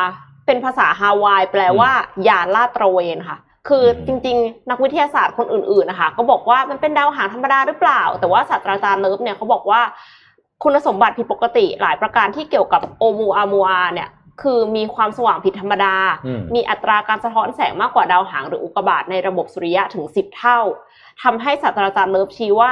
[0.45, 1.91] เป็นภาษาฮาวาย แปลว่า
[2.27, 3.37] ยานลาดตระเวนค่ะ
[3.67, 9.81] คือจริงๆ นักวิทยาศาสตร์คนอื่นๆนะคะ ก็บอกว่ามันเป็นดาวหางธรรมดาหรือเปล่า แต่ว่าศาสตราจารย์ Loeb เนี่ยเขาบอกว่า
[10.63, 14.09] คุณสมบัติผิดปกติหลายประการที่เกี่ยวกับโอมูอามูอาเนี่ย
[14.41, 15.95] คือมีความสว่างผิดธรรมดา
[16.25, 20.59] อืมมีอัตราการสะท้อนแสงมากกว่าดาวหางหรืออุกกาบาตในระบบสุริยะถึง 10 เท่า
[21.23, 22.71] ทำให้ศาสตราจารย์เลิฟชี้ว่า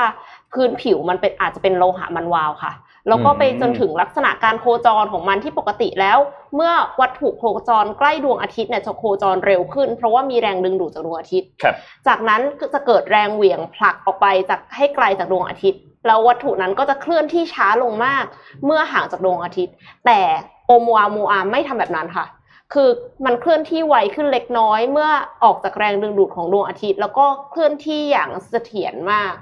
[0.54, 2.74] พื้นผิวมันเป็นอาจจะเป็นโลหะมันวาวค่ะ
[3.08, 6.18] แล้วก็ไปจนถึงลักษณะการโคจรของมันที่ปกติแล้ว
[6.56, 11.76] เมื่อวัตถุโคจรใกล้ดวงอาทิตย์เนี่ยจะโคจรเร็วขึ้น เพราะว่ามีแรงดึงดูดจากดวงอาทิตย์ครับ
[12.08, 18.24] จากนั้นก็จะเกิดแรงเหวี่ยงผลักออกไปจากให้ไกลจากดวงอาทิตย์แล้ววัตถุนั้นก็จะเคลื่อนที่ช้าลงมาก
[18.66, 19.74] เมื่อห่างจากดวงอาทิตย์
[20.06, 20.22] แต่
[20.68, 22.26] โอมัวมูอาไม่ทำแบบนั้นค่ะ
[22.74, 22.90] คือ
[23.26, 25.10] มันเคลื่อนที่ไวขึ้นเล็กน้อยเมื่อ
[25.44, 29.34] ออกจากแรงดึงดูดของดวงอาทิตย์ แล้วก็เคลื่อนที่อย่างเสถียรมาก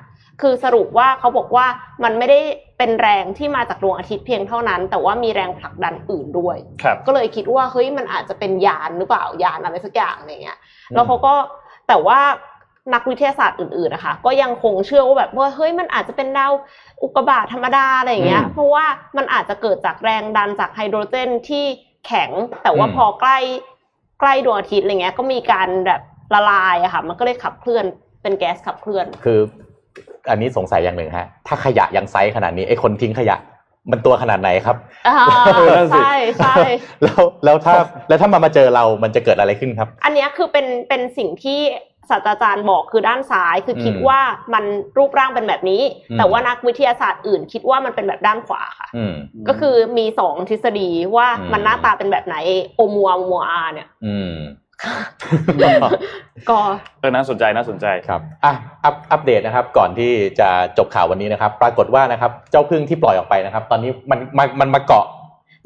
[0.41, 1.65] คือสรุปว่าเขาบอกว่า
[2.03, 2.39] มันไม่ได้
[2.77, 10.59] เป็นแรงที่มาจากดวงอาทิตย์เพียงเท่านั้น แต่ว่ามีแรงผลักดันอื่นด้วยครับก็เลยคิดว่าเฮ้ยมันอาจจะเป็นยานหรือเปล่ายานอะไรสักอย่างอะไรเงี้ย
[10.93, 11.33] แล้วเขาก็
[11.87, 12.19] แต่ว่า
[12.93, 16.51] นักวิทยาศาสตร์อื่นๆนะคะ ก็ยังคงเชื่อว่าแบบว่าเฮ้ยมันอาจจะเป็นดาว
[17.03, 18.85] อุกกาบาตธรรมดาอะไรอย่างเงี้ยอืมเพราะว่า
[19.17, 21.65] มันอาจจะเกิดจากแรงดันจากไฮโดรเจนที่
[22.07, 22.29] แข็ง
[22.63, 23.37] แต่ว่าอืมพอใกล้
[24.19, 26.01] ใกล้ดวงอาทิตย์อะไรเงี้ยก็มีการแบบ
[26.33, 27.85] ละลายอะค่ะ มันก็เลยขับเคลื่อน
[28.21, 29.39] เป็นแก๊สขับเคลื่อน คือ
[30.29, 33.37] อันนี้สงสัยอย่างหนึ่งฮะ ถ้าขยะยังไซส์ขนาดนี้ไอ้คนทิ้งขยะ
[33.91, 35.15] มันตัวขนาดไหนครับอ่า
[35.53, 36.55] เออนั่นสิใช่ใช่
[37.03, 37.73] แล้วแล้วถ้า
[38.07, 41.59] แล้วถ้ามันมาเจอเรามันจะเกิดอะไรขึ้นครับ อันเนี้ยคือเป็นเป็นสิ่งที่
[42.09, 44.19] ศาสตราจารย์บอกคือด้านซ้ายคือคิดอืมว่า
[44.53, 44.63] มัน
[44.97, 49.13] รูปร่างเป็นแบบนี้อืมแต่ว่านักวิทยาศาสตร์อื่นคิดว่ามันเป็นแบบด้านขวาค่ะอืม
[49.47, 52.35] ก็คือมีสองทฤษฎีว่าอืมมันหน้าตาเป็นแบบไหน
[52.75, 54.35] โอมัวมัวอาเนี่ยอืม
[56.49, 56.57] ก็
[57.01, 58.53] เออน่าสนใจน่าสนใจครับอะ
[58.83, 65.05] อัปอัปเดตนะครับ ก่อนที่จะจบข่าววันนี้นะครับ ปรากฏว่านะครับ เจ้าพึ่งที่ปล่อยออกไปนะครับ ตอนนี้มันมันมันมาเกาะ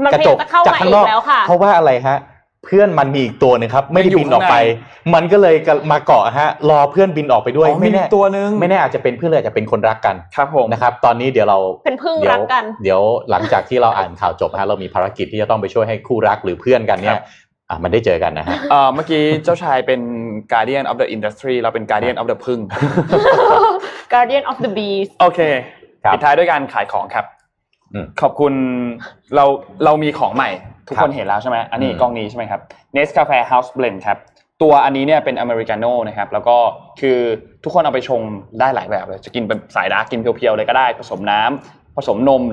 [0.04, 2.18] มันกระพยาจยากมจะเข้าจากมาข้างอีนอกกแล้วค่ะเพราะว่าอะไรฮะ
[2.66, 5.56] เพื่อนมันมีอีกตัวหนึงครับไม่ได้มันอยู่บินออกไปข้างมันก็เลย
[5.92, 17.24] มาเกาะฮะรอเพื่อนบินออกไปด้วยอ๋อไม่แน่มีตัวหนึ่งไม่แน่อาจจะเป็นเพื่อนเลยอาจจะเป็นคนรักกันครับผม นะครับ ตอนนี้เดี๋ยวเราเป็นพึ่งเดี๋ยรัวกกัน เดี๋ยวหลังจากที่เราอ่านข่าวจบฮะเรามีภารกิจที่จะต้องไปช่วยให้คู่รักหรือเพื่อนกันเนี่คยรับ
[17.70, 20.02] อะมันได้เจอกันนะฮะ เอ่อเมื่อกี้เจ้าชายเป็น
[20.52, 22.60] Guardian of the Industry เราเป็น Guardian of the พึ่ง
[24.14, 25.40] Guardian of the Bees โอเค
[26.04, 27.26] ครับปิดท้ายด้วยการขายของครับ
[27.94, 28.54] อืม ขอบคุณ
[29.36, 29.46] เรา
[29.86, 30.50] เรามีของใหม่
[30.90, 32.62] ทุกครัคบนเห็นแล้วใช่ไหมอันนี้อืมกล้องนี้ใช่ไหมครับ
[32.96, 34.18] Nescafe House Blend ครับ
[34.62, 36.58] ตัวอันนี้เนี่ยเป็นอเมริกาโน่นะครับแล้วก็
[37.00, 37.18] คือ
[37.64, 38.22] ทุกคนเอาไปชง
[38.60, 42.44] ได้หลายแบบเลยจะกินเป็นสาย dark กินเพียวๆเลยก็ได้ ผสมน้ำผสมนม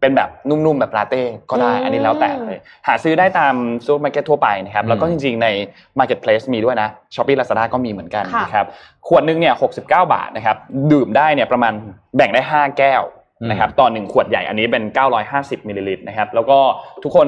[0.00, 3.54] เป็นแบบนุ่มๆแบบลาเต้ก็ได้อืมอันนี้แล้วแต่เลยหาซื้อได้ตาม
[3.84, 5.48] ซูเปอร์มาร์เก็ตทั่วไปนะครับ แล้วก็อืมจริงๆใน
[5.98, 8.66] Marketplace มีด้วยนะ Shopee Lazada ก็มีเหมือนกันค่ะนะครับ
[9.06, 10.56] ขวดหนึ่งเนี่ย69 บาทนะครับ
[10.92, 11.72] ดื่มได้เนี่ยประมาณ
[12.16, 14.84] แบ่งได้ 5 แก้วอืม นะครับต่อหนึ่งขวดใหญ่อันนี้เป็น
[15.26, 16.58] 950มิลลิลิตรนะครับแล้วก็
[17.02, 17.26] ทุกคน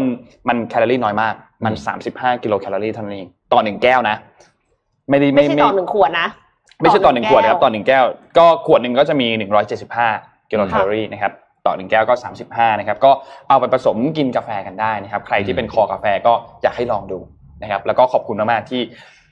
[0.48, 1.34] มันแคลอรี่น้อยมาก
[1.64, 1.74] มัน
[2.08, 4.16] 35 กิโลแคลอรี่เท่านั้นเองต่อหนึ่งแก้วนะ
[5.10, 6.28] ไม่ได้ไม่ใช่ต่อหนึ่งขวดนะ
[6.80, 8.04] ไม่ใช่ต่อหนึ่งขวดนะครับแก้ต่อหนึ่งแก้ว
[8.38, 9.28] ก็ขวดหนึ่งก็จะมี
[9.88, 11.32] 175 กิโลแคลอรี่นะครับ
[11.66, 12.14] ต่อหนึ่งแก้วก็
[12.46, 13.10] 35นะครับก็
[13.48, 16.32] เอาไปผสมกินกาแฟกันได้นะครับ ใครที่เป็นคอกาแฟก็
[16.62, 17.18] อยากให้ลองดู
[17.62, 18.82] นะครับ แล้วก็ขอบคุณมากๆที่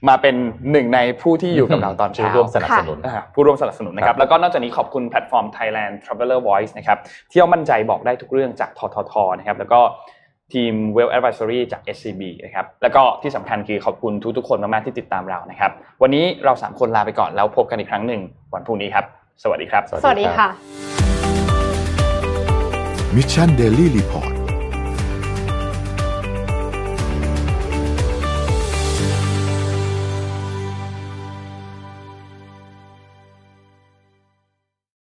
[0.09, 0.35] มาเป็น
[0.73, 6.99] หนึ่งในผู้ที่อยู่กับเราตอนเช้าผู้ร่วมสนับสนุนอ่าผู้ร่วมสนับสนุนนะครับครับแล้วก็นอกจากนี้ขอบคุณแพลตฟอร์ม Thailand Traveler Voice นะครับ
[7.31, 9.81] เที่ยวมั่นใจบอกได้ทุกเรื่องจากทททนะครับแล้วก็
[10.53, 15.70] ทีม Well Advisory จาก SCB นะครับ แล้วก็ที่สำคัญคือขอบคุณทุกๆ คนมากๆ ที่ติดตามเรานะครับ
[16.03, 18.20] วันนี้เราสามคนลาไปก่อนแล้วพบกันอีกครั้งหนึ่ง
[18.55, 19.05] วันพรุ่งนี้ครับ
[19.43, 20.49] สวัสดีครับ สวัสดีค่ะ
[23.16, 23.45] มิชชั